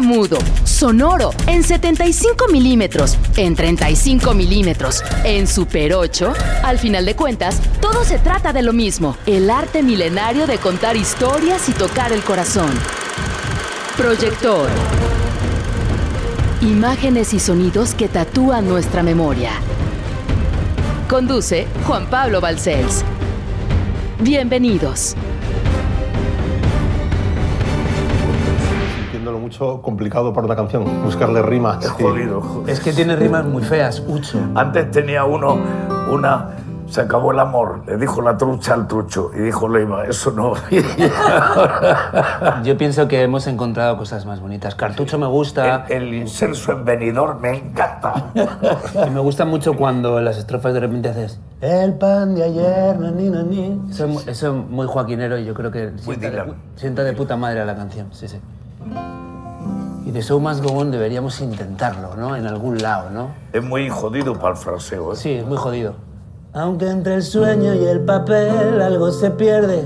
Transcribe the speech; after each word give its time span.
mudo, 0.00 0.38
sonoro, 0.64 1.30
en 1.46 1.62
75 1.62 2.48
milímetros, 2.52 3.16
en 3.36 3.54
35 3.54 4.34
milímetros, 4.34 5.02
en 5.24 5.46
Super 5.46 5.94
8, 5.94 6.32
al 6.62 6.78
final 6.78 7.04
de 7.04 7.16
cuentas, 7.16 7.60
todo 7.80 8.04
se 8.04 8.18
trata 8.18 8.52
de 8.52 8.62
lo 8.62 8.72
mismo, 8.72 9.16
el 9.26 9.50
arte 9.50 9.82
milenario 9.82 10.46
de 10.46 10.58
contar 10.58 10.96
historias 10.96 11.68
y 11.68 11.72
tocar 11.72 12.12
el 12.12 12.22
corazón. 12.22 12.70
Proyector. 13.96 14.68
Imágenes 16.62 17.32
y 17.34 17.40
sonidos 17.40 17.94
que 17.94 18.08
tatúan 18.08 18.68
nuestra 18.68 19.02
memoria. 19.02 19.52
Conduce 21.08 21.66
Juan 21.86 22.06
Pablo 22.08 22.40
Balcells. 22.40 23.04
Bienvenidos. 24.20 25.16
Mucho 29.50 29.82
complicado 29.82 30.32
para 30.32 30.46
una 30.46 30.54
canción, 30.54 30.84
buscarle 31.02 31.42
rimas. 31.42 31.84
Es 31.84 31.90
jodido. 31.90 32.62
Es 32.68 32.78
que 32.78 32.92
tiene 32.92 33.16
rimas 33.16 33.44
muy 33.44 33.64
feas, 33.64 34.00
Ucho. 34.06 34.38
Antes 34.54 34.92
tenía 34.92 35.24
uno, 35.24 35.58
una, 36.12 36.50
se 36.88 37.00
acabó 37.00 37.32
el 37.32 37.40
amor, 37.40 37.82
le 37.84 37.96
dijo 37.96 38.22
la 38.22 38.36
trucha 38.36 38.74
al 38.74 38.86
trucho 38.86 39.32
y 39.34 39.40
dijo 39.40 39.68
Leiva, 39.68 40.04
eso 40.06 40.30
no. 40.30 40.52
Yo 42.62 42.78
pienso 42.78 43.08
que 43.08 43.22
hemos 43.24 43.48
encontrado 43.48 43.96
cosas 43.96 44.24
más 44.24 44.38
bonitas. 44.40 44.76
Cartucho 44.76 45.18
me 45.18 45.26
gusta. 45.26 45.84
el, 45.88 46.02
el 46.04 46.14
inserso 46.14 46.70
en 46.70 46.84
venidor 46.84 47.40
me 47.40 47.56
encanta. 47.56 48.26
Y 49.04 49.10
me 49.10 49.18
gusta 49.18 49.44
mucho 49.44 49.74
cuando 49.74 50.20
en 50.20 50.26
las 50.26 50.38
estrofas 50.38 50.72
de 50.74 50.78
repente 50.80 51.08
haces 51.08 51.40
El 51.60 51.94
pan 51.94 52.36
de 52.36 52.44
ayer, 52.44 52.96
nani, 53.00 53.30
nani. 53.30 53.80
Eso, 53.90 54.04
es 54.04 54.10
mu- 54.12 54.20
eso 54.30 54.46
es 54.46 54.70
muy 54.70 54.86
joaquinero 54.86 55.36
y 55.38 55.44
yo 55.44 55.54
creo 55.54 55.72
que 55.72 55.90
sienta 55.98 56.30
de, 56.30 56.52
sienta 56.76 57.02
de 57.02 57.12
puta 57.14 57.36
madre 57.36 57.60
a 57.62 57.64
la 57.64 57.74
canción. 57.74 58.06
Sí, 58.12 58.28
sí. 58.28 58.38
Y 60.10 60.12
de 60.12 60.22
Show 60.22 60.40
Must 60.40 60.64
Go 60.64 60.72
On 60.72 60.90
deberíamos 60.90 61.40
intentarlo, 61.40 62.16
¿no? 62.16 62.34
En 62.34 62.44
algún 62.44 62.78
lado, 62.78 63.10
¿no? 63.10 63.28
Es 63.52 63.62
muy 63.62 63.88
jodido 63.88 64.34
para 64.34 64.54
el 64.54 64.56
fraseo. 64.56 65.12
¿eh? 65.12 65.16
Sí, 65.16 65.30
es 65.34 65.46
muy 65.46 65.56
jodido. 65.56 65.94
Aunque 66.52 66.90
entre 66.90 67.14
el 67.14 67.22
sueño 67.22 67.76
y 67.76 67.84
el 67.84 68.00
papel 68.00 68.82
algo 68.82 69.12
se 69.12 69.30
pierde. 69.30 69.84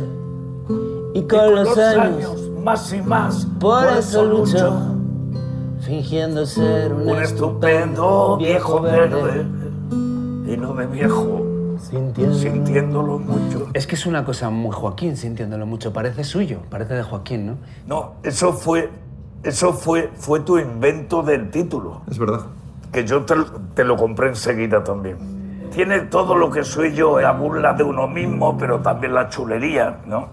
Y 1.12 1.20
con, 1.24 1.40
Con 1.40 1.54
los, 1.56 1.76
años, 1.76 2.50
más 2.62 2.90
y 2.94 3.02
más. 3.02 3.46
por, 3.60 3.86
eso 3.98 4.24
lucho. 4.24 4.96
Fingiendo 5.80 6.46
ser 6.46 6.94
un, 6.94 7.06
Un 7.06 7.22
estupendo 7.22 8.38
viejo 8.38 8.80
verde. 8.80 9.42
Y 9.90 10.56
no 10.56 10.72
de 10.72 10.86
viejo, 10.86 11.42
Sintiendo. 11.78 12.34
sintiéndolo 12.34 13.18
mucho. 13.18 13.68
Es 13.74 13.86
que 13.86 13.94
es 13.94 14.06
una 14.06 14.24
cosa 14.24 14.48
muy 14.48 14.72
Joaquín, 14.74 15.18
sintiéndolo 15.18 15.66
mucho. 15.66 15.92
Parece 15.92 16.24
suyo, 16.24 16.60
parece 16.70 16.94
de 16.94 17.02
Joaquín, 17.02 17.44
¿no? 17.46 17.56
No, 17.86 18.14
eso 18.22 18.54
fue, 18.54 19.03
eso 19.44 19.72
fue, 19.72 20.10
fue 20.16 20.40
tu 20.40 20.58
invento 20.58 21.22
del 21.22 21.50
título. 21.50 22.02
Es 22.10 22.18
verdad. 22.18 22.46
que 22.92 23.04
yo 23.04 23.24
te, 23.24 23.34
te 23.74 23.84
lo 23.84 23.96
compré 23.96 24.28
enseguida 24.28 24.82
también. 24.82 25.68
Tiene 25.72 26.00
todo 26.00 26.36
lo 26.36 26.50
que 26.50 26.64
soy 26.64 26.94
yo, 26.94 27.20
la 27.20 27.32
burla 27.32 27.72
de 27.74 27.82
uno 27.82 28.06
mismo, 28.06 28.56
pero 28.56 28.80
también 28.80 29.14
la 29.14 29.28
chulería, 29.28 29.98
¿no? 30.06 30.28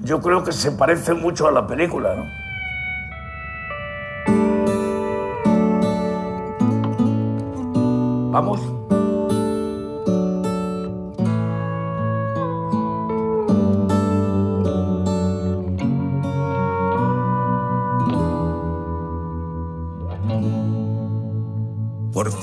Yo 0.00 0.20
creo 0.20 0.44
que 0.44 0.52
se 0.52 0.72
parece 0.72 1.14
mucho 1.14 1.48
a 1.48 1.52
la 1.52 1.66
película, 1.66 2.14
¿no? 2.14 2.24
Vamos. 8.30 8.77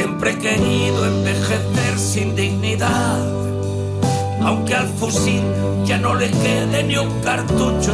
Siempre 0.00 0.30
he 0.30 0.38
querido 0.38 1.04
envejecer 1.04 1.98
sin 1.98 2.34
dignidad, 2.34 3.20
aunque 4.42 4.74
al 4.74 4.88
fusil 4.88 5.42
ya 5.84 5.98
no 5.98 6.14
le 6.14 6.30
quede 6.30 6.84
ni 6.84 6.96
un 6.96 7.20
cartucho. 7.20 7.92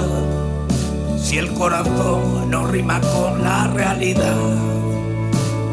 Si 1.18 1.36
el 1.36 1.52
corazón 1.54 2.48
no 2.48 2.68
rima 2.68 3.00
con 3.00 3.42
la 3.42 3.66
realidad, 3.74 4.36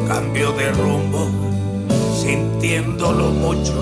cambio 0.08 0.50
de 0.54 0.72
rumbo 0.72 1.30
sintiéndolo 2.20 3.30
mucho. 3.30 3.72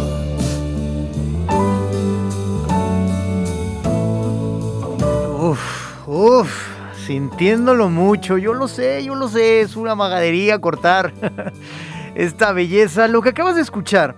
Uf, 5.40 6.06
uf, 6.06 6.52
sintiéndolo 7.06 7.88
mucho, 7.88 8.36
yo 8.36 8.52
lo 8.52 8.68
sé, 8.68 9.02
yo 9.02 9.14
lo 9.14 9.30
sé, 9.30 9.62
es 9.62 9.74
una 9.74 9.94
magadería 9.94 10.60
cortar 10.60 11.14
esta 12.14 12.52
belleza. 12.52 13.08
Lo 13.08 13.22
que 13.22 13.30
acabas 13.30 13.56
de 13.56 13.62
escuchar 13.62 14.16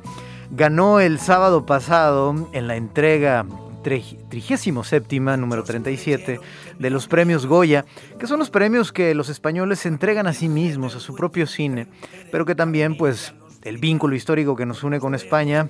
ganó 0.51 1.01
el 1.01 1.19
sábado 1.19 1.67
pasado 1.67 2.49
en 2.53 2.69
la 2.69 2.77
entrega 2.77 3.47
trigésimo 3.85 4.83
séptima, 4.83 5.37
número 5.37 5.63
37, 5.63 6.41
de 6.79 6.91
los 6.91 7.07
premios 7.07 7.47
Goya, 7.47 7.85
que 8.19 8.27
son 8.27 8.39
los 8.39 8.51
premios 8.51 8.93
que 8.93 9.15
los 9.15 9.29
españoles 9.29 9.85
entregan 9.87 10.27
a 10.27 10.33
sí 10.33 10.49
mismos, 10.49 10.97
a 10.97 11.01
su 11.01 11.15
propio 11.15 11.47
cine, 11.47 11.87
pero 12.33 12.47
que 12.47 12.55
también, 12.55 12.97
pues, 12.97 13.35
el 13.63 13.79
vínculo 13.79 14.17
histórico 14.17 14.57
que 14.57 14.67
nos 14.67 14.83
une 14.83 15.01
con 15.01 15.15
España, 15.15 15.69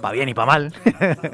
pa' 0.00 0.12
bien 0.12 0.28
y 0.28 0.34
pa' 0.34 0.46
mal, 0.46 0.74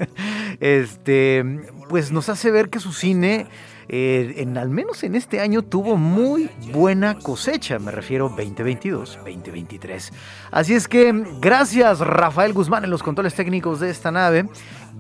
este, 0.61 1.45
pues 1.89 2.13
nos 2.13 2.29
hace 2.29 2.51
ver 2.51 2.71
que 2.71 2.79
su 2.79 2.93
cine, 2.93 3.47
eh, 3.89 4.35
en, 4.39 4.57
al 4.59 4.71
menos 4.71 5.03
en 5.03 5.15
este 5.15 5.41
año, 5.41 5.63
tuvo 5.63 5.97
muy 5.97 6.51
buena 6.73 7.19
cosecha, 7.19 7.79
me 7.79 7.91
refiero 7.91 8.29
2022, 8.29 9.19
2023. 9.25 10.13
Así 10.51 10.75
es 10.75 10.89
que 10.89 11.13
gracias 11.41 12.01
Rafael 12.01 12.53
Guzmán 12.53 12.85
en 12.85 12.91
los 12.91 13.03
controles 13.03 13.35
técnicos 13.35 13.81
de 13.81 13.91
esta 13.91 14.11
nave. 14.11 14.49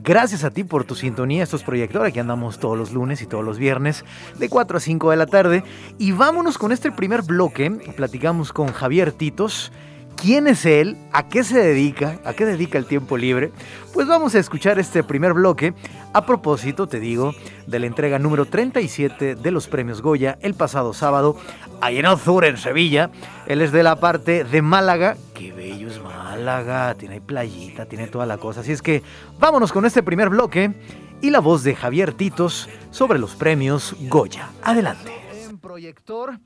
Gracias 0.02 0.42
a 0.42 0.50
ti 0.50 0.64
por 0.64 0.84
tu 0.84 0.94
sintonía, 0.94 1.44
estos 1.44 1.62
proyectores, 1.62 2.08
aquí 2.08 2.18
andamos 2.18 2.58
todos 2.58 2.76
los 2.76 2.92
lunes 2.92 3.22
y 3.22 3.26
todos 3.26 3.44
los 3.44 3.58
viernes 3.58 4.04
de 4.38 4.48
4 4.48 4.78
a 4.78 4.80
5 4.80 5.10
de 5.10 5.16
la 5.16 5.26
tarde. 5.26 5.64
Y 5.98 6.12
vámonos 6.12 6.58
con 6.58 6.72
este 6.72 6.90
primer 6.90 7.22
bloque, 7.22 7.70
platicamos 7.96 8.52
con 8.52 8.72
Javier 8.72 9.12
Titos. 9.12 9.70
¿Quién 10.16 10.46
es 10.46 10.64
él? 10.66 10.96
¿A 11.12 11.28
qué 11.28 11.42
se 11.44 11.58
dedica? 11.58 12.18
¿A 12.24 12.32
qué 12.32 12.44
dedica 12.44 12.78
el 12.78 12.86
tiempo 12.86 13.16
libre? 13.16 13.52
Pues 13.92 14.06
vamos 14.06 14.34
a 14.34 14.38
escuchar 14.38 14.78
este 14.78 15.02
primer 15.02 15.32
bloque. 15.34 15.74
A 16.12 16.24
propósito, 16.26 16.86
te 16.86 17.00
digo, 17.00 17.34
de 17.66 17.78
la 17.78 17.86
entrega 17.86 18.18
número 18.18 18.46
37 18.46 19.34
de 19.34 19.50
los 19.50 19.66
premios 19.66 20.02
Goya 20.02 20.38
el 20.40 20.54
pasado 20.54 20.92
sábado, 20.92 21.36
ahí 21.80 21.98
en 21.98 22.06
Azur, 22.06 22.44
en 22.44 22.56
Sevilla. 22.56 23.10
Él 23.46 23.62
es 23.62 23.72
de 23.72 23.82
la 23.82 23.96
parte 23.96 24.44
de 24.44 24.62
Málaga. 24.62 25.16
¡Qué 25.34 25.52
bello 25.52 25.88
es 25.88 26.00
Málaga! 26.00 26.94
Tiene 26.94 27.20
playita, 27.20 27.86
tiene 27.86 28.06
toda 28.06 28.26
la 28.26 28.38
cosa. 28.38 28.60
Así 28.60 28.72
es 28.72 28.82
que 28.82 29.02
vámonos 29.40 29.72
con 29.72 29.86
este 29.86 30.02
primer 30.02 30.28
bloque 30.28 30.72
y 31.20 31.30
la 31.30 31.40
voz 31.40 31.62
de 31.64 31.74
Javier 31.74 32.12
Titos 32.12 32.68
sobre 32.90 33.18
los 33.18 33.34
premios 33.34 33.96
Goya. 34.08 34.50
Adelante 34.62 35.21
proyector. 35.62 36.40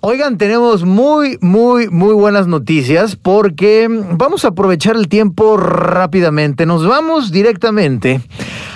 Oigan, 0.00 0.38
tenemos 0.38 0.84
muy, 0.84 1.36
muy, 1.40 1.88
muy 1.88 2.14
buenas 2.14 2.46
noticias 2.46 3.16
porque 3.16 3.88
vamos 3.90 4.44
a 4.44 4.48
aprovechar 4.48 4.94
el 4.94 5.08
tiempo 5.08 5.56
rápidamente. 5.56 6.64
Nos 6.64 6.86
vamos 6.86 7.32
directamente 7.32 8.20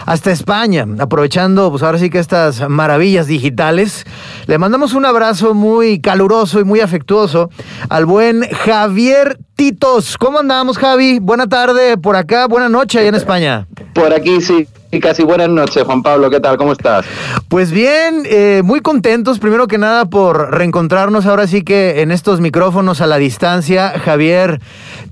hasta 0.05 0.33
España, 0.33 0.87
aprovechando 0.99 1.71
pues 1.71 1.85
ahora 1.85 1.99
sí 1.99 2.11
que 2.11 2.19
estas 2.19 2.69
maravillas 2.69 3.29
digitales. 3.29 4.05
Le 4.47 4.59
mandamos 4.59 4.93
un 4.93 5.05
abrazo 5.05 5.55
muy 5.55 6.01
caluroso 6.01 6.59
y 6.59 6.65
muy 6.65 6.81
afectuoso 6.81 7.51
al 7.89 8.07
buen 8.07 8.43
Javier 8.43 9.39
Titos. 9.55 10.19
¿Cómo 10.19 10.41
andamos, 10.41 10.79
Javi? 10.79 11.21
Buena 11.21 11.47
tarde 11.47 11.97
por 11.97 12.17
acá, 12.17 12.49
buena 12.49 12.69
noche 12.69 12.99
allá 12.99 13.09
en 13.09 13.15
España. 13.15 13.69
Por 13.95 14.13
aquí 14.13 14.41
sí, 14.41 14.67
y 14.91 15.01
casi 15.01 15.23
buenas 15.23 15.49
noches, 15.49 15.83
Juan 15.85 16.03
Pablo, 16.03 16.31
¿qué 16.31 16.41
tal? 16.41 16.57
¿Cómo 16.57 16.73
estás? 16.73 17.05
Pues 17.49 17.71
bien, 17.71 18.23
eh, 18.25 18.63
muy 18.65 18.81
contentos, 18.81 19.39
primero 19.39 19.67
que 19.67 19.79
nada, 19.79 20.07
por 20.07 20.53
reencontrarnos 20.53 21.27
ahora 21.27 21.47
sí 21.47 21.63
que 21.63 22.03
en 22.03 22.11
estos 22.11 22.41
micrófonos 22.41 23.01
a 23.01 23.07
la 23.07 23.17
distancia. 23.17 23.99
Javier 23.99 24.61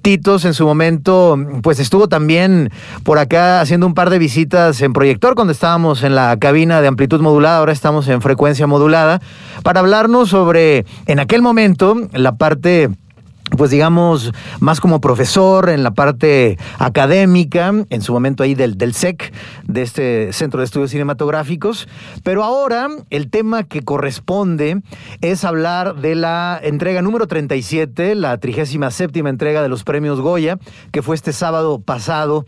Titos 0.02 0.44
en 0.44 0.54
su 0.54 0.66
momento, 0.66 1.38
pues 1.62 1.80
estuvo 1.80 2.08
también 2.08 2.70
por 3.04 3.18
acá 3.18 3.60
haciendo 3.60 3.86
un 3.86 3.94
par 3.94 4.10
de 4.10 4.18
visitas 4.18 4.80
en 4.82 4.92
proyector 4.92 5.34
cuando 5.34 5.52
estábamos 5.52 6.02
en 6.02 6.14
la 6.14 6.36
cabina 6.38 6.80
de 6.80 6.88
amplitud 6.88 7.20
modulada, 7.20 7.58
ahora 7.58 7.72
estamos 7.72 8.08
en 8.08 8.20
frecuencia 8.20 8.66
modulada, 8.66 9.20
para 9.62 9.80
hablarnos 9.80 10.28
sobre, 10.28 10.84
en 11.06 11.20
aquel 11.20 11.42
momento, 11.42 11.96
la 12.12 12.36
parte 12.36 12.90
pues 13.56 13.70
digamos, 13.70 14.32
más 14.60 14.80
como 14.80 15.00
profesor 15.00 15.68
en 15.68 15.82
la 15.82 15.92
parte 15.92 16.58
académica, 16.78 17.72
en 17.90 18.02
su 18.02 18.12
momento 18.12 18.42
ahí 18.42 18.54
del, 18.54 18.76
del 18.78 18.94
SEC, 18.94 19.32
de 19.64 19.82
este 19.82 20.32
Centro 20.32 20.60
de 20.60 20.66
Estudios 20.66 20.90
Cinematográficos, 20.90 21.88
pero 22.22 22.44
ahora 22.44 22.88
el 23.10 23.30
tema 23.30 23.64
que 23.64 23.82
corresponde 23.82 24.82
es 25.20 25.44
hablar 25.44 25.96
de 25.96 26.14
la 26.14 26.60
entrega 26.62 27.02
número 27.02 27.26
37, 27.26 28.14
la 28.14 28.38
37 28.38 29.20
entrega 29.28 29.62
de 29.62 29.68
los 29.68 29.84
premios 29.84 30.20
Goya, 30.20 30.58
que 30.90 31.02
fue 31.02 31.16
este 31.16 31.32
sábado 31.32 31.80
pasado 31.80 32.46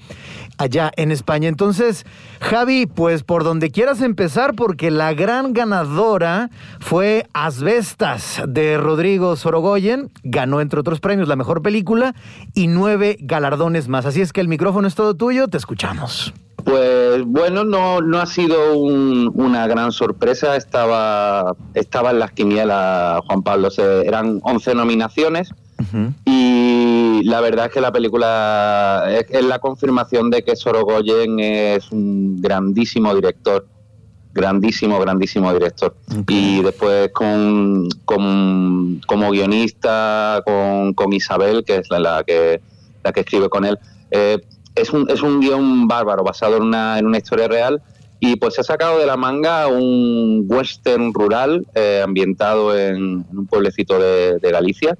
allá 0.58 0.90
en 0.96 1.10
España. 1.10 1.48
Entonces, 1.48 2.06
Javi, 2.40 2.86
pues 2.86 3.22
por 3.22 3.44
donde 3.44 3.70
quieras 3.70 4.00
empezar, 4.02 4.54
porque 4.54 4.90
la 4.90 5.14
gran 5.14 5.52
ganadora 5.52 6.50
fue 6.80 7.26
Asbestas 7.32 8.42
de 8.46 8.78
Rodrigo 8.78 9.36
Sorogoyen, 9.36 10.10
ganó 10.22 10.60
entre 10.60 10.80
otros 10.80 11.00
premios 11.00 11.28
la 11.28 11.36
mejor 11.36 11.62
película 11.62 12.14
y 12.54 12.68
nueve 12.68 13.16
galardones 13.20 13.88
más. 13.88 14.06
Así 14.06 14.20
es 14.20 14.32
que 14.32 14.40
el 14.40 14.48
micrófono 14.48 14.88
es 14.88 14.94
todo 14.94 15.14
tuyo, 15.14 15.48
te 15.48 15.56
escuchamos. 15.56 16.32
Pues 16.64 17.24
bueno, 17.24 17.62
no, 17.62 18.00
no 18.00 18.18
ha 18.18 18.26
sido 18.26 18.76
una 18.76 19.68
gran 19.68 19.92
sorpresa. 19.92 20.56
Estaba, 20.56 21.54
estaba 21.74 22.10
en 22.10 22.18
las 22.18 22.32
quinielas, 22.32 23.20
Juan 23.24 23.42
Pablo. 23.42 23.68
eran 24.04 24.40
11 24.42 24.74
nominaciones. 24.74 25.50
Y 26.24 26.65
la 27.24 27.40
verdad 27.40 27.66
es 27.66 27.72
que 27.72 27.80
la 27.80 27.92
película 27.92 29.06
es, 29.08 29.44
la 29.44 29.58
confirmación 29.58 30.30
de 30.30 30.42
que 30.42 30.56
Sorogoyen 30.56 31.38
es 31.40 31.90
un 31.92 32.40
grandísimo 32.40 33.14
director 33.14 33.66
grandísimo, 34.36 35.00
grandísimo 35.00 35.52
director. 35.52 35.96
Y 36.28 36.62
después 36.62 37.10
con, 37.12 37.88
como 38.04 39.30
guionista, 39.30 40.42
con, 40.44 40.92
con, 40.92 41.12
Isabel, 41.12 41.64
que 41.64 41.76
es 41.76 41.88
la, 41.90 42.22
que, 42.24 42.60
la 43.02 43.12
que 43.12 43.20
escribe 43.20 43.48
con 43.48 43.64
él, 43.64 43.78
eh, 44.10 44.38
es, 44.74 44.90
un, 44.90 45.10
es 45.10 45.22
un 45.22 45.40
guion 45.40 45.88
bárbaro, 45.88 46.22
basado 46.22 46.58
en 46.58 46.64
una, 46.64 46.98
en 46.98 47.06
una 47.06 47.18
historia 47.18 47.48
real. 47.48 47.82
Y 48.20 48.36
pues 48.36 48.54
se 48.54 48.62
ha 48.62 48.64
sacado 48.64 48.98
de 48.98 49.06
la 49.06 49.16
manga 49.16 49.68
un 49.68 50.46
western 50.48 51.12
rural 51.12 51.66
eh, 51.74 52.00
ambientado 52.02 52.76
en, 52.76 53.26
un 53.30 53.46
pueblecito 53.46 53.98
de, 53.98 54.38
Galicia. 54.50 54.96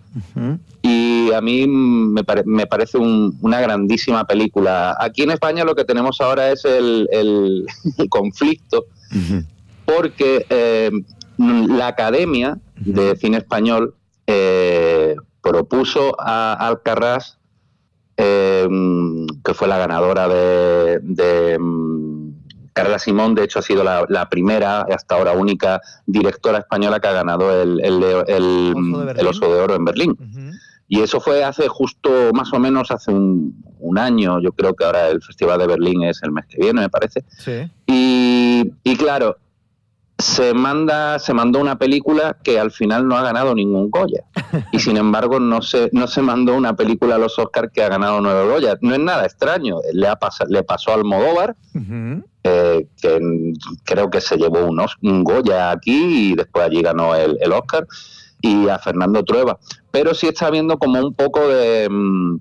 Y 0.88 1.32
a 1.32 1.40
mí 1.40 1.66
me, 1.66 2.22
me 2.44 2.66
parece 2.66 2.96
una 2.98 3.60
grandísima 3.60 4.24
película. 4.24 4.96
Aquí 5.00 5.22
en 5.22 5.32
España 5.32 5.64
lo 5.64 5.74
que 5.74 5.84
tenemos 5.84 6.20
ahora 6.20 6.52
es 6.52 6.64
el, 6.64 7.08
el 7.10 7.66
conflicto 8.08 8.86
porque 9.86 10.44
eh, 10.50 10.90
la 11.38 11.88
Academia 11.88 12.58
de 12.76 13.16
Cine 13.16 13.38
Español 13.38 13.94
eh, 14.26 15.16
propuso 15.40 16.16
a 16.18 16.54
Alcarrás, 16.54 17.38
eh, 18.16 18.68
que 19.44 19.54
fue 19.54 19.68
la 19.68 19.78
ganadora 19.78 20.28
de, 20.28 21.56
mm, 21.58 22.16
Carla 22.72 22.98
Simón, 22.98 23.34
de 23.34 23.44
hecho 23.44 23.60
ha 23.60 23.62
sido 23.62 23.82
la, 23.84 24.28
primera, 24.28 24.82
hasta 24.82 25.14
ahora 25.14 25.32
única 25.32 25.80
directora 26.04 26.58
española 26.58 27.00
que 27.00 27.08
ha 27.08 27.12
ganado 27.12 27.62
el, 27.62 27.80
Oso, 29.26 29.54
de 29.54 29.60
Oro 29.60 29.74
en 29.74 29.84
Berlín. 29.86 30.16
Y 30.88 31.00
eso 31.00 31.20
fue 31.20 31.42
hace 31.42 31.68
justo 31.68 32.10
más 32.32 32.52
o 32.52 32.58
menos 32.58 32.90
hace 32.90 33.10
un, 33.10 33.64
año, 33.98 34.40
yo 34.40 34.52
creo 34.52 34.74
que 34.74 34.84
ahora 34.84 35.08
el 35.08 35.22
Festival 35.22 35.58
de 35.58 35.66
Berlín 35.66 36.02
es 36.02 36.20
el 36.22 36.30
mes 36.30 36.44
que 36.46 36.58
viene, 36.58 36.82
me 36.82 36.88
parece. 36.90 37.24
Y, 37.86 38.70
y, 38.84 38.96
claro, 38.96 39.38
se 40.18 40.54
manda, 40.54 41.18
se 41.18 41.32
mandó 41.32 41.60
una 41.60 41.78
película 41.78 42.36
que 42.42 42.58
al 42.58 42.70
final 42.70 43.06
no 43.06 43.16
ha 43.16 43.22
ganado 43.22 43.54
ningún 43.54 43.90
Goya. 43.90 44.24
Y 44.72 44.80
sin 44.80 44.96
embargo 44.96 45.38
no 45.40 45.62
se, 45.62 45.88
no 45.92 46.06
se 46.06 46.20
mandó 46.20 46.54
una 46.56 46.74
película 46.74 47.14
a 47.14 47.18
los 47.18 47.38
Oscars 47.38 47.70
que 47.72 47.82
ha 47.82 47.88
ganado 47.88 48.20
nueve 48.20 48.48
Goya. 48.48 48.76
No 48.80 48.94
es 48.94 49.00
nada 49.00 49.24
extraño. 49.24 49.78
Le, 49.92 50.08
ha 50.08 50.18
le 50.48 50.62
pasó 50.62 50.92
al 50.92 51.04
Modóvar, 51.04 51.56
eh, 52.42 52.86
que 53.00 53.52
creo 53.84 54.10
que 54.10 54.20
se 54.20 54.36
llevó 54.36 54.66
un, 54.66 54.84
un, 55.02 55.24
Goya 55.24 55.70
aquí 55.70 56.30
y 56.30 56.34
después 56.34 56.66
allí 56.66 56.82
ganó 56.82 57.14
el, 57.14 57.38
el 57.40 57.52
Oscar 57.52 57.86
y 58.40 58.68
a 58.68 58.78
Fernando 58.78 59.22
Trueba. 59.24 59.58
Pero 59.90 60.14
sí 60.14 60.26
está 60.26 60.46
habiendo 60.46 60.78
como 60.78 61.00
un 61.00 61.14
poco 61.14 61.46
de, 61.48 61.88
mm, 61.90 62.36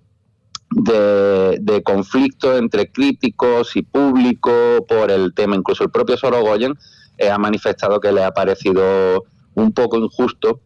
de, 0.72 1.82
conflicto 1.84 2.58
entre 2.58 2.92
críticos 2.92 3.76
y 3.76 3.82
público 3.82 4.52
por 4.88 5.12
el 5.12 5.34
tema. 5.34 5.56
Incluso 5.56 5.84
el 5.84 5.92
propio 5.92 6.18
Sorogoyen 6.18 6.74
eh, 7.18 7.30
ha 7.30 7.38
manifestado 7.38 8.00
que 8.00 8.12
le 8.12 8.24
ha 8.24 8.32
parecido 8.32 9.24
un 9.54 9.72
poco 9.72 9.98
injusto 9.98 10.62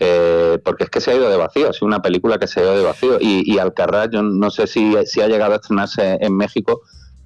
eh, 0.00 0.58
porque 0.64 0.84
es 0.84 0.90
que 0.90 1.00
se 1.00 1.10
ha 1.10 1.16
ido 1.16 1.28
de 1.28 1.36
vacío, 1.36 1.70
es 1.70 1.82
una 1.82 2.00
película 2.00 2.38
que 2.38 2.46
se 2.46 2.60
ha 2.60 2.62
ido 2.62 2.76
de 2.76 2.84
vacío. 2.84 3.18
Y, 3.20 3.52
y 3.52 3.58
Alcarrás, 3.58 4.08
yo 4.12 4.22
no 4.22 4.50
sé 4.50 4.66
si, 4.66 4.94
si, 5.06 5.20
ha 5.20 5.26
llegado 5.26 5.54
a 5.54 5.56
estrenarse 5.56 6.18
en 6.20 6.36
México, 6.36 6.82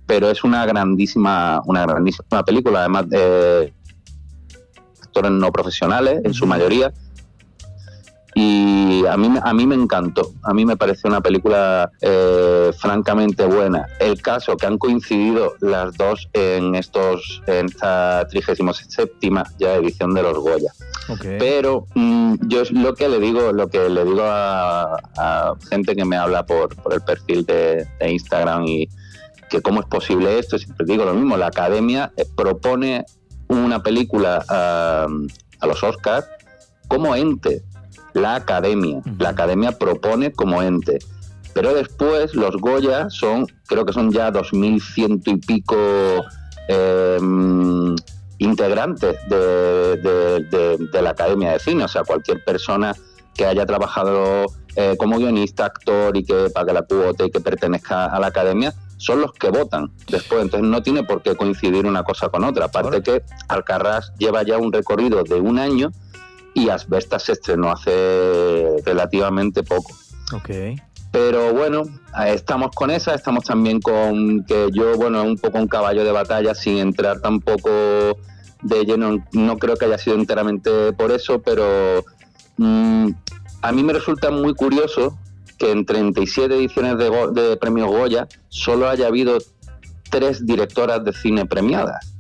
pero 0.06 0.30
es 0.30 0.42
una 0.42 0.64
grandísima, 0.64 1.60
una 1.66 1.84
grandísima 1.84 2.44
película, 2.44 2.80
además 2.80 3.08
de 3.10 3.74
actores 5.02 5.30
no 5.30 5.52
profesionales 5.52 6.20
en 6.24 6.32
su 6.32 6.46
mayoría, 6.46 6.92
y 8.34 9.04
a 9.06 9.16
mí, 9.16 9.28
a 9.42 9.52
mí 9.52 9.66
me 9.66 9.74
encantó, 9.74 10.32
a 10.42 10.54
mí 10.54 10.64
me 10.64 10.76
pareció 10.76 11.08
una 11.08 11.20
película 11.20 11.90
eh, 12.00 12.70
francamente 12.78 13.44
buena. 13.44 13.86
El 14.00 14.22
caso 14.22 14.56
que 14.56 14.66
han 14.66 14.78
coincidido 14.78 15.54
las 15.60 15.94
dos 15.96 16.28
en 16.32 16.74
estos 16.74 17.42
en 17.46 17.66
esta 17.66 18.26
37 18.30 19.12
ya 19.58 19.74
edición 19.74 20.14
de 20.14 20.22
los 20.22 20.38
Goya. 20.38 20.72
Pero 21.20 21.86
mm, 21.94 22.34
yo 22.48 22.62
lo 22.70 22.94
que 22.94 23.08
le 23.08 23.18
digo, 23.18 23.52
lo 23.52 23.68
que 23.68 23.90
le 23.90 24.04
digo 24.04 24.22
a, 24.24 25.54
gente 25.68 25.94
que 25.94 26.04
me 26.04 26.16
habla 26.16 26.46
por, 26.46 26.74
por 26.76 26.94
el 26.94 27.02
perfil 27.02 27.44
de, 27.44 27.86
Instagram 28.00 28.64
y 28.66 28.88
que 29.50 29.60
cómo 29.60 29.80
es 29.80 29.86
posible 29.86 30.38
esto, 30.38 30.58
siempre 30.58 30.86
digo 30.86 31.04
lo 31.04 31.12
mismo, 31.12 31.36
la 31.36 31.48
academia 31.48 32.12
eh, 32.16 32.24
propone 32.34 33.04
una 33.48 33.82
película 33.82 34.42
a, 34.48 35.06
a 35.60 35.66
los 35.66 35.82
Oscars 35.82 36.26
como 36.88 37.14
ente 37.14 37.62
la 38.14 38.36
academia. 38.36 39.00
La 39.18 39.30
academia 39.30 39.72
propone 39.72 40.32
como 40.32 40.62
ente. 40.62 40.98
Pero 41.54 41.74
después 41.74 42.34
los 42.34 42.56
Goya 42.56 43.10
son, 43.10 43.46
creo 43.66 43.84
que 43.84 43.92
son 43.92 44.10
ya 44.10 44.32
2.100 44.32 45.22
y 45.26 45.36
pico 45.36 45.76
em, 46.68 47.94
integrantes 48.38 49.16
de, 49.28 50.88
la 50.92 51.10
Academia 51.10 51.52
de 51.52 51.58
Cine. 51.58 51.84
O 51.84 51.88
sea, 51.88 52.04
cualquier 52.04 52.42
persona 52.44 52.94
que 53.34 53.46
haya 53.46 53.66
trabajado 53.66 54.46
eh, 54.76 54.96
como 54.98 55.18
guionista, 55.18 55.66
actor 55.66 56.16
y 56.16 56.24
que 56.24 56.48
pague 56.54 56.72
la 56.72 56.82
cuota 56.82 57.24
y 57.24 57.30
que 57.30 57.40
pertenezca 57.40 58.06
a 58.06 58.18
la 58.18 58.28
Academia, 58.28 58.74
son 58.96 59.20
los 59.20 59.32
que 59.32 59.50
votan 59.50 59.90
después. 60.08 60.42
Entonces 60.42 60.68
no 60.68 60.82
tiene 60.82 61.02
por 61.02 61.22
qué 61.22 61.34
coincidir 61.36 61.86
una 61.86 62.02
cosa 62.04 62.28
con 62.28 62.44
otra. 62.44 62.66
Aparte 62.66 63.02
que 63.02 63.22
Alcarrás 63.48 64.12
lleva 64.16 64.42
ya 64.42 64.58
un 64.58 64.72
recorrido 64.72 65.22
de 65.24 65.34
un 65.34 65.58
año 65.58 65.90
y 66.54 66.68
Asbestas 66.68 67.24
se 67.24 67.32
estrenó 67.32 67.70
hace 67.70 68.76
relativamente 68.84 69.62
poco. 69.62 69.92
Ok. 70.34 70.50
Pero 71.10 71.52
bueno, 71.52 71.82
estamos 72.26 72.70
con 72.74 72.90
esa, 72.90 73.14
estamos 73.14 73.44
también 73.44 73.80
con 73.80 74.44
que 74.44 74.68
yo, 74.72 74.96
bueno, 74.96 75.22
es 75.22 75.28
un 75.28 75.36
poco 75.36 75.58
un 75.58 75.68
caballo 75.68 76.04
de 76.04 76.12
batalla 76.12 76.54
sin 76.54 76.78
entrar 76.78 77.20
tampoco 77.20 77.70
de 78.62 78.84
lleno, 78.84 79.18
no 79.32 79.58
creo 79.58 79.76
que 79.76 79.84
haya 79.84 79.98
sido 79.98 80.16
enteramente 80.16 80.92
por 80.94 81.10
eso, 81.10 81.42
pero 81.42 82.04
mm, 82.56 83.10
a 83.60 83.72
mí 83.72 83.82
me 83.82 83.92
resulta 83.92 84.30
muy 84.30 84.54
curioso 84.54 85.18
que 85.58 85.70
en 85.70 85.84
37 85.84 86.54
ediciones 86.54 86.96
de, 86.96 87.10
de 87.32 87.56
Premio 87.58 87.88
Goya 87.88 88.26
solo 88.48 88.88
haya 88.88 89.08
habido 89.08 89.38
tres 90.10 90.46
directoras 90.46 91.04
de 91.04 91.12
cine 91.12 91.44
premiadas. 91.44 92.11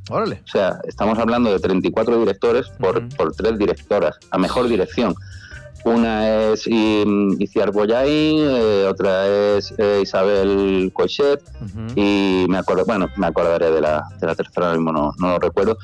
O 0.44 0.48
sea, 0.48 0.78
estamos 0.86 1.18
hablando 1.18 1.50
de 1.50 1.58
34 1.58 2.18
directores 2.18 2.68
por, 2.80 3.08
por 3.10 3.32
tres 3.34 3.58
directoras, 3.58 4.16
a 4.30 4.38
mejor 4.38 4.68
dirección. 4.68 5.14
Una 5.84 6.52
es 6.52 6.66
Iciar 6.66 7.72
Boyain, 7.72 8.38
eh, 8.38 8.86
otra 8.88 9.26
es 9.26 9.74
eh, 9.78 10.00
Isabel 10.02 10.92
Coixet 10.94 11.42
y 11.96 12.46
me 12.48 12.58
acuerdo, 12.58 12.84
bueno, 12.84 13.08
me 13.16 13.26
acordaré 13.26 13.72
de 13.72 13.80
la, 13.80 14.04
de 14.20 14.26
la 14.26 14.34
tercera, 14.36 14.72
mismo 14.72 14.92
no, 14.92 15.12
no 15.18 15.28
lo 15.30 15.38
recuerdo. 15.40 15.78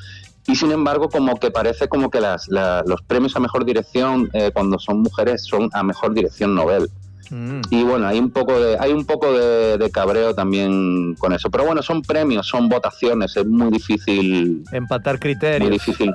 Y 0.47 0.55
sin 0.55 0.71
embargo, 0.71 1.09
como 1.09 1.35
que 1.35 1.51
parece 1.51 1.87
como 1.87 2.09
que 2.09 2.19
las, 2.21 2.47
los 2.47 3.01
premios 3.03 3.35
a 3.35 3.39
mejor 3.39 3.65
dirección 3.65 4.29
eh, 4.33 4.51
cuando 4.51 4.79
son 4.79 5.01
mujeres 5.01 5.43
son 5.45 5.69
a 5.73 5.83
mejor 5.83 6.13
dirección 6.13 6.55
Nobel. 6.55 6.89
Mm. 7.29 7.61
Y 7.69 7.83
bueno, 7.83 8.07
hay 8.07 8.19
un 8.19 8.31
poco 8.31 8.59
de 8.59 8.77
hay 8.79 8.91
un 8.91 9.05
poco 9.05 9.31
de, 9.31 9.89
cabreo 9.91 10.33
también 10.33 11.15
con 11.15 11.33
eso. 11.33 11.49
Pero 11.49 11.65
bueno, 11.65 11.81
son 11.81 12.01
premios, 12.01 12.47
son 12.47 12.69
votaciones, 12.69 13.35
es 13.35 13.45
muy 13.45 13.71
difícil 13.71 14.63
empatar 14.71 15.19
criterios. 15.19 15.69
Muy 15.69 15.71
difícil. 15.71 16.13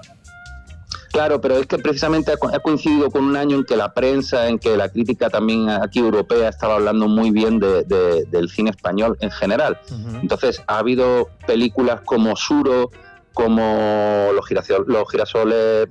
Claro, 1.15 1.41
pero 1.41 1.59
es 1.59 1.67
que 1.67 1.79
precisamente 1.79 2.33
ha 2.33 2.59
coincidido 2.59 3.09
con 3.09 3.23
un 3.23 3.37
año 3.37 3.59
en 3.59 3.65
que 3.65 3.77
la 3.77 3.95
prensa, 3.95 4.49
en 4.49 4.59
que 4.59 4.77
la 4.77 4.89
crítica 4.89 5.31
también 5.31 5.69
aquí 5.69 6.01
europea 6.01 6.49
estaba 6.49 6.75
hablando 6.75 7.07
muy 7.07 7.31
bien 7.31 7.61
del 7.61 8.49
cine 8.49 8.71
español 8.71 9.17
en 9.21 9.31
general. 9.31 9.79
Entonces 10.21 10.61
ha 10.67 10.79
habido 10.79 11.29
películas 11.47 12.01
como 12.05 12.35
Suro, 12.35 12.91
como 13.33 14.31
Los, 14.35 14.47
los 14.89 15.11
girasoles 15.11 15.89